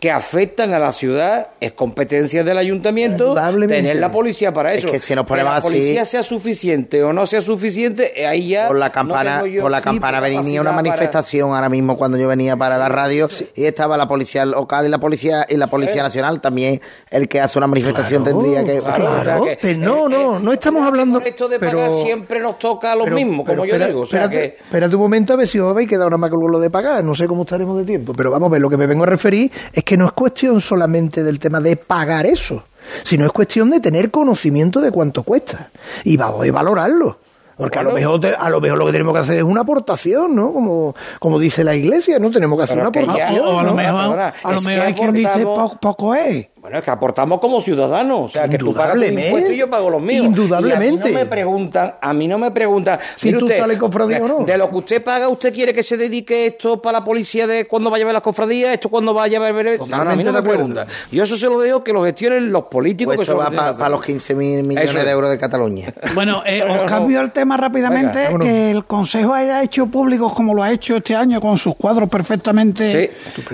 que 0.00 0.12
afectan 0.12 0.72
a 0.74 0.78
la 0.78 0.92
ciudad 0.92 1.48
es 1.60 1.72
competencia 1.72 2.44
del 2.44 2.56
ayuntamiento 2.58 3.34
tener 3.66 3.96
la 3.96 4.12
policía 4.12 4.52
para 4.52 4.72
Es 4.72 4.78
eso. 4.78 4.92
que 4.92 5.00
si 5.00 5.12
nos 5.16 5.26
ponemos 5.26 5.50
la 5.52 5.58
así- 5.58 5.66
policía 5.68 6.04
sea 6.04 6.22
suficiente 6.22 7.02
o 7.02 7.12
no 7.12 7.26
sea 7.26 7.40
suficiente, 7.40 8.12
eh, 8.20 8.26
ahí 8.26 8.48
ya 8.50 8.68
Por 8.68 8.76
la 8.76 8.86
no 8.86 8.92
campana, 8.92 9.44
yo 9.46 9.62
por 9.62 9.70
la 9.72 9.78
sí, 9.78 9.84
campana 9.84 10.20
venía 10.20 10.60
una 10.60 10.70
para- 10.70 10.82
manifestación 10.82 11.50
ahora 11.52 11.68
mismo 11.68 11.96
cuando 11.96 12.16
yo 12.16 12.28
venía 12.28 12.56
para 12.56 12.78
la 12.78 12.88
radio 12.88 13.26
y 13.56 13.64
estaba 13.64 13.96
la 13.96 14.06
policía 14.06 14.44
local 14.44 14.86
y 14.86 14.88
la 14.88 14.98
policía 14.98 15.44
y 15.48 15.56
la 15.56 15.66
policía 15.66 16.04
nacional 16.04 16.40
también 16.40 16.80
el 17.10 17.26
que 17.28 17.40
hace 17.40 17.58
una 17.58 17.66
manifestación 17.66 18.22
tendría 18.22 18.62
que 18.62 18.78
Claro, 18.78 19.04
Claro, 19.22 19.44
que- 19.44 19.58
pero 19.60 19.78
no, 19.80 20.08
no, 20.08 20.38
no 20.38 20.52
estamos 20.52 20.86
hablando. 20.86 21.20
Esto 21.20 21.48
de 21.48 21.58
pero- 21.58 21.78
pagar 21.78 21.90
siempre 21.92 22.38
nos 22.40 22.58
toca 22.60 22.92
a 22.92 22.94
los 22.94 23.04
pero- 23.04 23.16
mismos, 23.16 23.44
pero 23.44 23.62
como 23.62 23.66
yo 23.66 23.84
digo. 23.84 24.00
O 24.02 24.06
sea 24.06 24.24
espérate, 24.24 24.50
que 24.56 24.62
espérate 24.62 24.94
un 24.94 25.02
momento 25.02 25.32
a 25.32 25.36
ver 25.36 25.48
si 25.48 25.58
os 25.58 25.68
habéis 25.70 25.88
quedado 25.88 26.08
nada 26.08 26.18
más 26.18 26.30
con 26.30 26.40
lo 26.50 26.60
de 26.60 26.70
pagar. 26.70 27.02
No 27.02 27.14
sé 27.16 27.26
cómo 27.26 27.42
estaremos 27.42 27.76
de 27.78 27.84
tiempo. 27.84 28.12
Pero 28.16 28.30
vamos 28.30 28.48
a 28.48 28.52
ver, 28.52 28.60
lo 28.60 28.70
que 28.70 28.76
me 28.76 28.86
vengo 28.86 29.02
a 29.02 29.06
referir 29.06 29.50
es 29.72 29.82
que 29.88 29.96
no 29.96 30.04
es 30.04 30.12
cuestión 30.12 30.60
solamente 30.60 31.22
del 31.24 31.38
tema 31.38 31.60
de 31.60 31.74
pagar 31.76 32.26
eso, 32.26 32.62
sino 33.04 33.24
es 33.24 33.32
cuestión 33.32 33.70
de 33.70 33.80
tener 33.80 34.10
conocimiento 34.10 34.82
de 34.82 34.90
cuánto 34.92 35.22
cuesta. 35.22 35.70
Y 36.04 36.18
valorarlo. 36.18 37.18
Porque 37.56 37.78
a 37.78 37.82
lo, 37.82 37.92
mejor 37.92 38.20
te- 38.20 38.34
a 38.34 38.50
lo 38.50 38.60
mejor 38.60 38.76
lo 38.76 38.84
que 38.84 38.92
tenemos 38.92 39.14
que 39.14 39.20
hacer 39.20 39.36
es 39.38 39.42
una 39.42 39.62
aportación, 39.62 40.36
¿no? 40.36 40.52
Como, 40.52 40.94
como 41.18 41.38
dice 41.38 41.64
la 41.64 41.74
iglesia, 41.74 42.18
¿no? 42.18 42.30
Tenemos 42.30 42.58
que 42.58 42.64
hacer 42.64 42.78
una 42.78 42.90
ya- 42.92 43.00
aportación. 43.02 43.46
O, 43.48 43.58
a 43.58 43.62
lo 43.64 43.74
mejor, 43.74 44.18
a 44.20 44.32
lo 44.44 44.56
es 44.58 44.64
mejor 44.66 44.80
que 44.82 44.86
hay 44.88 44.94
quien 44.94 45.12
dice 45.14 45.28
aportamos- 45.42 45.70
po- 45.72 45.78
poco 45.80 46.14
es. 46.14 46.46
Bueno, 46.60 46.78
es 46.78 46.84
que 46.84 46.90
aportamos 46.90 47.38
como 47.40 47.60
ciudadanos, 47.60 48.18
o 48.20 48.28
sea, 48.28 48.48
que 48.48 48.58
tú 48.58 48.74
pagas 48.74 48.96
tus 48.96 49.04
impuestos 49.06 49.52
y 49.52 49.56
yo 49.58 49.70
pago 49.70 49.90
los 49.90 50.02
míos. 50.02 50.26
Indudablemente. 50.26 50.68
Y 51.08 51.12
a 51.12 51.14
mí 51.14 51.14
no 51.14 51.20
me 51.20 51.26
preguntan, 51.26 51.94
a 52.00 52.12
mí 52.12 52.26
no 52.28 52.38
me 52.38 52.50
preguntan, 52.50 52.98
Si 53.14 53.32
tú 53.32 53.44
usted, 53.44 53.58
sales 53.58 53.78
cofradía 53.78 54.18
o 54.22 54.28
no. 54.28 54.44
De 54.44 54.58
lo 54.58 54.68
que 54.68 54.76
usted 54.76 55.04
paga, 55.04 55.28
¿usted 55.28 55.52
quiere 55.54 55.72
que 55.72 55.82
se 55.82 55.96
dedique 55.96 56.46
esto 56.46 56.82
para 56.82 56.98
la 56.98 57.04
policía 57.04 57.46
de 57.46 57.66
cuando 57.66 57.90
vaya 57.90 58.04
a 58.04 58.06
ver 58.06 58.14
las 58.14 58.22
cofradías, 58.22 58.72
esto 58.74 58.88
cuando 58.88 59.14
vaya 59.14 59.38
a 59.38 59.52
ver... 59.52 59.78
No, 59.78 59.86
no, 59.86 59.96
a 59.96 60.14
mí 60.16 60.24
Totalmente 60.24 60.24
no 60.24 60.28
de 60.28 60.32
me 60.32 60.38
acuerdo. 60.38 60.64
preguntan. 60.74 60.88
Yo 61.12 61.22
eso 61.22 61.36
se 61.36 61.46
lo 61.48 61.58
dejo 61.60 61.84
que 61.84 61.92
lo 61.92 62.04
gestionen 62.04 62.50
los 62.52 62.64
políticos 62.64 63.14
Pues 63.14 63.26
que 63.28 63.32
esto 63.32 63.42
son 63.44 63.52
va 63.54 63.64
los 63.66 63.74
que 63.76 63.78
para 63.78 63.90
los 63.90 64.02
15 64.04 64.34
mil 64.34 64.62
millones 64.64 64.90
Eso 64.90 64.98
de 64.98 65.10
euros 65.10 65.30
de 65.30 65.38
Cataluña. 65.38 65.94
Bueno, 66.14 66.42
eh, 66.44 66.62
os 66.68 66.82
cambio 66.90 67.20
el 67.20 67.30
tema 67.30 67.56
rápidamente, 67.56 68.18
Venga, 68.28 68.38
que 68.40 68.70
el 68.72 68.84
Consejo 68.84 69.32
haya 69.32 69.62
hecho 69.62 69.86
públicos 69.86 70.32
como 70.34 70.54
lo 70.54 70.62
ha 70.64 70.72
hecho 70.72 70.96
este 70.96 71.14
año, 71.14 71.40
con 71.40 71.56
sus 71.58 71.76
cuadros 71.76 72.08
perfectamente... 72.08 72.90
Sí. 72.90 73.10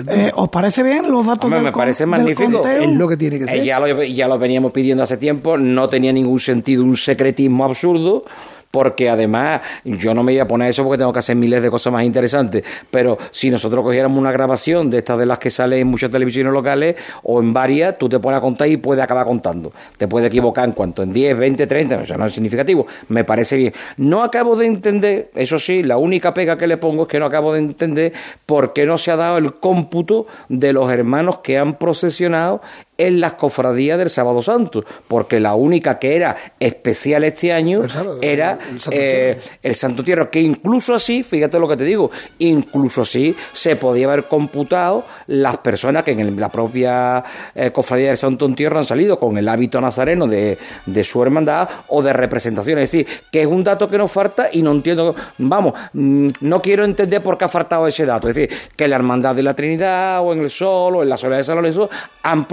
Eh, 0.09 0.31
¿Os 0.35 0.49
parece 0.49 0.81
bien 0.83 1.11
los 1.11 1.25
datos 1.25 1.45
Hombre, 1.45 1.57
del, 1.59 1.65
me 1.65 1.71
con- 1.71 1.81
parece 1.81 2.03
del 2.03 2.09
magnífico. 2.09 2.51
conteo? 2.51 2.81
Es 2.83 2.89
lo 2.97 3.07
que 3.07 3.17
tiene 3.17 3.37
que 3.39 3.45
Eh, 3.45 3.47
ser. 3.47 3.63
ya, 3.63 3.79
lo, 3.79 4.03
ya 4.03 4.27
lo 4.27 4.37
veníamos 4.39 4.71
pidiendo 4.71 5.03
hace 5.03 5.17
tiempo, 5.17 5.57
no 5.57 5.87
tenía 5.89 6.11
ningún 6.13 6.39
sentido 6.39 6.83
un 6.83 6.97
secretismo 6.97 7.65
absurdo, 7.65 8.25
porque 8.71 9.09
además 9.09 9.61
yo 9.85 10.13
no 10.13 10.21
me 10.21 10.33
iba 10.33 10.43
a 10.43 10.47
poner 10.49 10.69
eso 10.69 10.83
porque 10.83 10.97
tengo 10.97 11.13
que 11.13 11.19
hacer 11.19 11.37
miles 11.37 11.63
de 11.63 11.69
cosas 11.71 11.93
más 11.93 12.03
interesantes, 12.03 12.61
pero 12.91 13.17
si 13.31 13.49
nosotros 13.49 13.81
cogiéramos 13.85 14.19
una 14.19 14.33
grabación 14.33 14.89
de 14.89 14.97
estas 14.97 15.17
de 15.17 15.25
las 15.25 15.39
que 15.39 15.49
sale 15.49 15.79
en 15.79 15.87
muchas 15.87 16.11
televisiones 16.11 16.51
locales 16.51 16.97
o 17.23 17.39
en 17.41 17.53
varias, 17.53 17.97
tú 17.97 18.09
te 18.09 18.19
pones 18.19 18.37
a 18.39 18.41
contar 18.41 18.67
y 18.67 18.75
puedes 18.75 19.01
acabar 19.01 19.25
contando. 19.27 19.71
Te 19.97 20.09
puedes 20.09 20.27
equivocar 20.27 20.65
en 20.65 20.73
cuanto 20.73 21.03
en 21.03 21.13
10, 21.13 21.37
20, 21.37 21.67
30, 21.67 22.01
eso 22.03 22.17
no 22.17 22.25
es 22.25 22.33
significativo, 22.33 22.85
me 23.07 23.23
parece 23.23 23.55
bien. 23.55 23.71
No 23.95 24.23
acabo 24.23 24.57
de 24.57 24.65
entender, 24.65 25.31
eso 25.35 25.57
sí, 25.57 25.81
la 25.81 25.95
única 25.95 26.33
pega 26.33 26.57
que 26.57 26.67
le 26.67 26.75
pongo 26.75 27.03
es 27.03 27.07
que 27.07 27.17
no 27.19 27.27
acabo 27.27 27.53
de 27.53 27.59
entender 27.59 28.11
por 28.45 28.73
qué 28.73 28.85
no 28.85 28.97
se 28.97 29.09
ha 29.09 29.15
dado 29.15 29.37
el 29.37 29.53
cómputo 29.53 30.27
de 30.49 30.73
los 30.73 30.91
hermanos 30.91 31.37
que 31.37 31.57
han 31.57 31.75
procesionado 31.75 32.61
en 32.97 33.19
las 33.19 33.33
cofradías 33.33 33.97
del 33.97 34.09
Sábado 34.09 34.41
Santo, 34.41 34.83
porque 35.07 35.39
la 35.39 35.55
única 35.55 35.99
que 35.99 36.15
era 36.15 36.35
especial 36.59 37.23
este 37.23 37.51
año 37.51 37.83
El 37.83 37.91
sábado, 37.91 38.19
era 38.21 38.57
el 38.71 38.79
Santo 38.79 38.97
eh, 38.97 39.39
el 39.63 39.75
Santo 39.75 40.03
Tierra, 40.03 40.29
que 40.29 40.39
incluso 40.41 40.93
así, 40.95 41.23
fíjate 41.23 41.59
lo 41.59 41.67
que 41.67 41.77
te 41.77 41.83
digo, 41.83 42.09
incluso 42.39 43.01
así 43.01 43.35
se 43.53 43.75
podía 43.75 44.07
haber 44.07 44.25
computado 44.25 45.05
las 45.27 45.57
personas 45.57 46.03
que 46.03 46.11
en 46.11 46.19
el- 46.21 46.35
la 46.39 46.49
propia 46.49 47.23
eh, 47.53 47.71
cofradía 47.71 48.07
del 48.09 48.17
Santo 48.17 48.45
Entierro 48.45 48.77
han 48.77 48.85
salido 48.85 49.19
con 49.19 49.37
el 49.37 49.47
hábito 49.49 49.79
nazareno 49.81 50.27
de, 50.27 50.57
de 50.85 51.03
su 51.03 51.21
hermandad 51.21 51.67
o 51.87 52.01
de 52.01 52.13
representación. 52.13 52.79
Es 52.79 52.91
decir, 52.91 53.07
que 53.31 53.41
es 53.41 53.47
un 53.47 53.63
dato 53.63 53.87
que 53.89 53.97
nos 53.97 54.11
falta 54.11 54.49
y 54.51 54.61
no 54.61 54.71
entiendo, 54.71 55.15
vamos, 55.37 55.73
mm, 55.93 56.27
no 56.41 56.61
quiero 56.61 56.83
entender 56.85 57.21
por 57.21 57.37
qué 57.37 57.45
ha 57.45 57.49
faltado 57.49 57.87
ese 57.87 58.05
dato. 58.05 58.29
Es 58.29 58.35
decir, 58.35 58.57
que 58.75 58.87
la 58.87 58.95
hermandad 58.95 59.35
de 59.35 59.43
la 59.43 59.53
Trinidad 59.53 60.21
o 60.21 60.33
en 60.33 60.39
el 60.39 60.49
Sol 60.49 60.95
o 60.95 61.03
en 61.03 61.09
la 61.09 61.17
Soledad 61.17 61.39
de 61.39 61.43
San 61.43 61.55
Lorenzo 61.55 61.89
han 62.23 62.45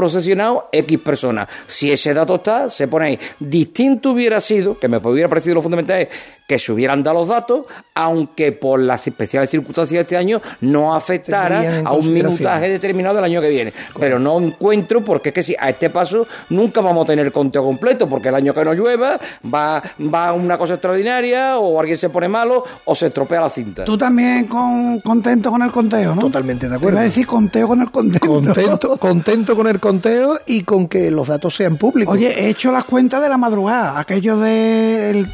X 0.73 0.99
personas. 1.01 1.49
Si 1.67 1.91
ese 1.91 2.15
dato 2.15 2.37
está, 2.37 2.71
se 2.71 2.89
pone 2.89 3.07
ahí. 3.07 3.19
Distinto 3.39 4.11
hubiera 4.11 4.41
sido, 4.41 4.79
que 4.79 4.89
me 4.89 4.99
hubiera 4.99 5.29
parecido 5.29 5.57
lo 5.57 5.63
fundamental 5.63 6.01
es 6.01 6.09
que 6.47 6.59
se 6.59 6.73
hubieran 6.73 7.03
dado 7.03 7.21
los 7.21 7.29
datos, 7.29 7.67
aunque 7.95 8.53
por 8.53 8.81
las 8.81 9.07
especiales 9.07 9.51
circunstancias 9.51 9.99
de 9.99 10.03
este 10.03 10.17
año 10.17 10.41
no 10.61 10.95
afectara 10.95 11.81
a 11.85 11.93
un 11.93 12.13
minutaje 12.13 12.69
determinado 12.69 13.17
del 13.17 13.25
año 13.25 13.41
que 13.41 13.49
viene. 13.49 13.73
Pero 13.99 14.19
no 14.19 14.39
encuentro, 14.41 15.03
porque 15.03 15.31
es 15.31 15.35
que 15.35 15.43
si 15.43 15.57
a 15.59 15.71
este 15.71 15.91
paso 15.91 16.27
nunca 16.51 16.81
vamos 16.81 17.05
a 17.05 17.07
tener 17.09 17.33
conteo 17.33 17.65
completo, 17.65 18.09
porque 18.09 18.29
el 18.29 18.35
año 18.35 18.55
que 18.55 18.65
no 18.65 18.75
llueva 18.75 19.19
va, 19.53 19.83
va 20.13 20.33
una 20.33 20.59
cosa 20.59 20.75
extraordinaria, 20.75 21.59
o 21.59 21.79
alguien 21.79 21.97
se 21.97 22.09
pone 22.09 22.29
malo, 22.29 22.65
o 22.85 22.95
se 22.95 23.07
estropea 23.07 23.41
la 23.41 23.51
cinta. 23.51 23.85
Tú 23.85 23.97
también 23.97 24.47
con, 24.47 25.01
contento 25.01 25.51
con 25.51 25.63
el 25.63 25.71
conteo, 25.71 26.15
¿no? 26.15 26.23
Totalmente 26.23 26.67
de 26.67 26.71
Te 26.71 26.77
acuerdo. 26.77 26.97
iba 26.97 27.01
a 27.01 27.05
decir 27.05 27.27
conteo 27.27 27.69
con 27.69 27.81
el 27.83 27.91
conteo. 27.91 28.21
Contento, 28.21 28.97
contento 28.99 29.57
con 29.57 29.67
el 29.67 29.81
conteo 29.81 30.39
y 30.47 30.63
con 30.63 30.89
que 30.89 31.11
los 31.11 31.29
datos 31.29 31.55
sean 31.55 31.77
públicos. 31.77 32.15
Oye, 32.15 32.29
he 32.39 32.49
hecho 32.49 32.73
las 32.73 32.85
cuentas 32.85 33.23
de 33.23 33.29
la 33.29 33.37
madrugada, 33.37 33.99
aquello 33.99 34.39
del 34.39 35.29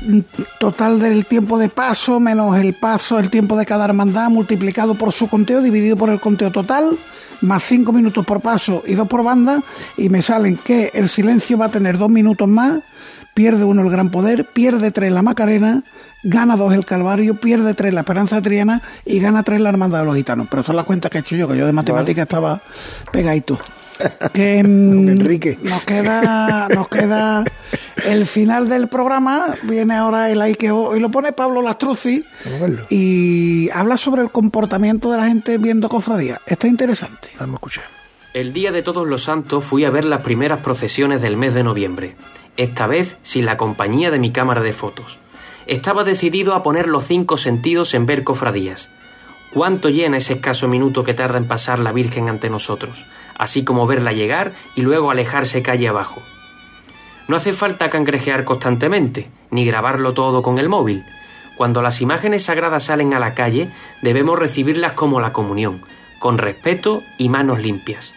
total 0.59 0.97
del 0.99 1.26
tiempo 1.26 1.59
de 1.59 1.68
paso 1.68 2.20
menos 2.20 2.57
el 2.57 2.74
paso, 2.74 3.18
el 3.18 3.30
tiempo 3.30 3.57
de 3.57 3.66
cada 3.66 3.84
hermandad 3.84 4.30
multiplicado 4.30 4.94
por 4.94 5.12
su 5.12 5.28
conteo, 5.28 5.62
dividido 5.62 5.96
por 5.96 6.11
el 6.11 6.20
conteo 6.20 6.51
total, 6.51 6.99
más 7.40 7.62
cinco 7.62 7.92
minutos 7.92 8.24
por 8.24 8.40
paso 8.40 8.82
y 8.86 8.94
dos 8.94 9.09
por 9.09 9.22
banda, 9.22 9.62
y 9.96 10.09
me 10.09 10.22
salen 10.22 10.57
que 10.57 10.90
el 10.94 11.09
silencio 11.09 11.59
va 11.59 11.66
a 11.66 11.70
tener 11.70 11.99
dos 11.99 12.11
minutos 12.11 12.49
más, 12.49 12.80
pierde 13.34 13.64
uno 13.64 13.82
el 13.82 13.90
Gran 13.90 14.11
Poder, 14.11 14.46
pierde 14.46 14.90
tres 14.90 15.12
la 15.12 15.22
Macarena, 15.22 15.84
gana 16.24 16.57
dos 16.57 16.74
el 16.74 16.84
Calvario, 16.84 17.38
pierde 17.40 17.74
tres 17.74 17.94
la 17.94 18.01
Esperanza 18.01 18.42
Triana 18.42 18.82
y 19.05 19.20
gana 19.20 19.44
tres 19.44 19.61
la 19.61 19.68
Hermandad 19.68 20.01
de 20.01 20.07
los 20.07 20.16
Gitanos. 20.16 20.49
Pero 20.51 20.62
son 20.62 20.76
las 20.76 20.84
cuentas 20.84 21.11
que 21.11 21.18
he 21.18 21.20
hecho 21.20 21.36
yo, 21.36 21.46
que 21.46 21.57
yo 21.57 21.66
de 21.66 21.72
matemáticas 21.72 22.22
estaba 22.22 22.61
pegadito. 23.12 23.59
Que 24.32 24.62
mm, 24.66 25.09
Enrique. 25.09 25.59
nos 25.62 25.82
queda, 25.84 26.68
nos 26.68 26.88
queda 26.88 27.44
el 28.05 28.26
final 28.26 28.68
del 28.68 28.88
programa, 28.88 29.55
viene 29.64 29.94
ahora 29.94 30.30
el 30.30 30.57
que 30.57 30.70
hoy 30.70 31.01
lo 31.01 31.11
pone 31.11 31.32
Pablo 31.32 31.62
Lastruzzi 31.62 32.24
Vamos 32.44 32.59
a 32.59 32.62
verlo. 32.62 32.86
y 32.90 33.70
habla 33.70 33.96
sobre 33.96 34.22
el 34.22 34.30
comportamiento 34.30 35.11
de 35.11 35.16
la 35.18 35.26
gente 35.26 35.59
viendo 35.59 35.88
cofradía. 35.88 36.40
Está 36.46 36.66
interesante. 36.68 37.30
Vamos 37.38 37.55
a 37.55 37.57
escuchar. 37.57 37.84
El 38.34 38.53
día 38.53 38.72
de 38.72 38.82
Todos 38.82 39.09
los 39.09 39.24
Santos 39.24 39.64
fui 39.64 39.84
a 39.84 39.90
ver 39.90 40.05
las 40.05 40.20
primeras 40.22 40.61
procesiones 40.61 41.22
del 41.22 41.36
mes 41.36 41.55
de 41.55 41.64
noviembre, 41.64 42.14
esta 42.57 42.86
vez 42.86 43.16
sin 43.22 43.46
la 43.46 43.57
compañía 43.57 44.11
de 44.11 44.18
mi 44.18 44.30
cámara 44.30 44.61
de 44.61 44.72
fotos. 44.72 45.18
Estaba 45.66 46.05
decidido 46.05 46.55
a 46.55 46.62
poner 46.62 46.88
los 46.88 47.05
cinco 47.07 47.36
sentidos 47.36 47.94
en 47.94 48.07
ver 48.07 48.24
cofradías. 48.24 48.90
¿Cuánto 49.53 49.88
llena 49.88 50.18
ese 50.18 50.34
escaso 50.34 50.68
minuto 50.68 51.05
que 51.05 51.14
tarda 51.14 51.38
en 51.38 51.49
pasar 51.49 51.78
la 51.78 51.92
Virgen 51.92 52.28
ante 52.28 52.51
nosotros, 52.51 53.07
así 53.38 53.64
como 53.64 53.86
verla 53.86 54.12
llegar 54.12 54.53
y 54.76 54.82
luego 54.82 55.11
alejarse 55.11 55.62
calle 55.62 55.88
abajo? 55.88 56.22
No 57.28 57.36
hace 57.36 57.55
falta 57.55 57.88
cangrejear 57.88 58.44
constantemente, 58.44 59.30
ni 59.51 59.64
grabarlo 59.64 60.12
todo 60.12 60.42
con 60.42 60.59
el 60.59 60.68
móvil. 60.68 61.05
Cuando 61.57 61.80
las 61.80 62.03
imágenes 62.03 62.44
sagradas 62.44 62.84
salen 62.84 63.14
a 63.14 63.18
la 63.18 63.34
calle, 63.34 63.70
debemos 64.03 64.38
recibirlas 64.38 64.92
como 64.92 65.18
la 65.18 65.32
comunión, 65.32 65.82
con 66.18 66.36
respeto 66.36 67.03
y 67.16 67.30
manos 67.30 67.59
limpias. 67.59 68.12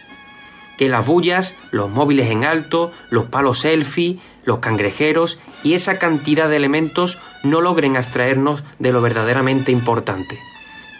Que 0.76 0.88
las 0.88 1.06
bullas, 1.06 1.54
los 1.70 1.90
móviles 1.90 2.30
en 2.30 2.44
alto, 2.44 2.92
los 3.08 3.24
palos 3.24 3.60
selfie, 3.60 4.18
los 4.44 4.58
cangrejeros 4.58 5.38
y 5.62 5.74
esa 5.74 5.98
cantidad 5.98 6.48
de 6.48 6.56
elementos 6.56 7.18
no 7.42 7.62
logren 7.62 7.96
abstraernos 7.96 8.62
de 8.78 8.92
lo 8.92 9.00
verdaderamente 9.00 9.72
importante. 9.72 10.38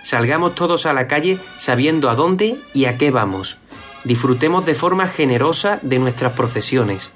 Salgamos 0.03 0.55
todos 0.55 0.87
a 0.87 0.93
la 0.93 1.07
calle 1.07 1.39
sabiendo 1.59 2.11
a 2.11 2.15
dónde 2.15 2.59
y 2.75 2.87
a 2.87 2.99
qué 2.99 3.11
vamos. 3.11 3.59
Disfrutemos 4.05 4.67
de 4.67 4.75
forma 4.75 5.07
generosa 5.07 5.79
de 5.83 5.99
nuestras 5.99 6.33
procesiones. 6.33 7.13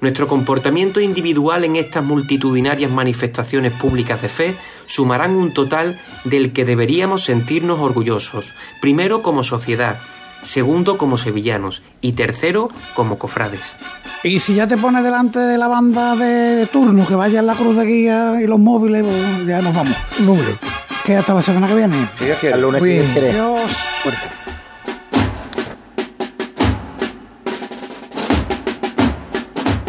Nuestro 0.00 0.26
comportamiento 0.26 1.00
individual 1.00 1.64
en 1.64 1.76
estas 1.76 2.04
multitudinarias 2.04 2.90
manifestaciones 2.90 3.72
públicas 3.72 4.20
de 4.20 4.28
fe 4.28 4.54
sumarán 4.86 5.32
un 5.32 5.54
total 5.54 6.00
del 6.24 6.52
que 6.52 6.64
deberíamos 6.64 7.24
sentirnos 7.24 7.78
orgullosos, 7.78 8.52
primero 8.80 9.22
como 9.22 9.44
sociedad, 9.44 9.98
segundo 10.42 10.98
como 10.98 11.18
sevillanos 11.18 11.82
y 12.00 12.12
tercero 12.12 12.68
como 12.94 13.16
cofrades. 13.18 13.76
Y 14.24 14.40
si 14.40 14.54
ya 14.54 14.66
te 14.66 14.76
pones 14.76 15.04
delante 15.04 15.38
de 15.38 15.58
la 15.58 15.68
banda 15.68 16.16
de 16.16 16.66
turno 16.66 17.06
que 17.06 17.14
vaya 17.14 17.40
en 17.40 17.46
la 17.46 17.54
cruz 17.54 17.76
de 17.76 17.84
guía 17.84 18.40
y 18.40 18.46
los 18.46 18.58
móviles, 18.58 19.04
pues 19.04 19.46
ya 19.46 19.62
nos 19.62 19.74
vamos. 19.74 19.96
Número. 20.20 20.58
Que 21.04 21.16
hasta 21.16 21.34
la 21.34 21.42
semana 21.42 21.66
que 21.66 21.74
viene. 21.74 22.08
Al 22.52 22.60
lunes, 22.62 22.82
si 22.82 22.88
Dios 22.88 23.06
quiere. 23.12 23.30
Adiós. 23.30 23.70
Fuerte. 24.02 24.41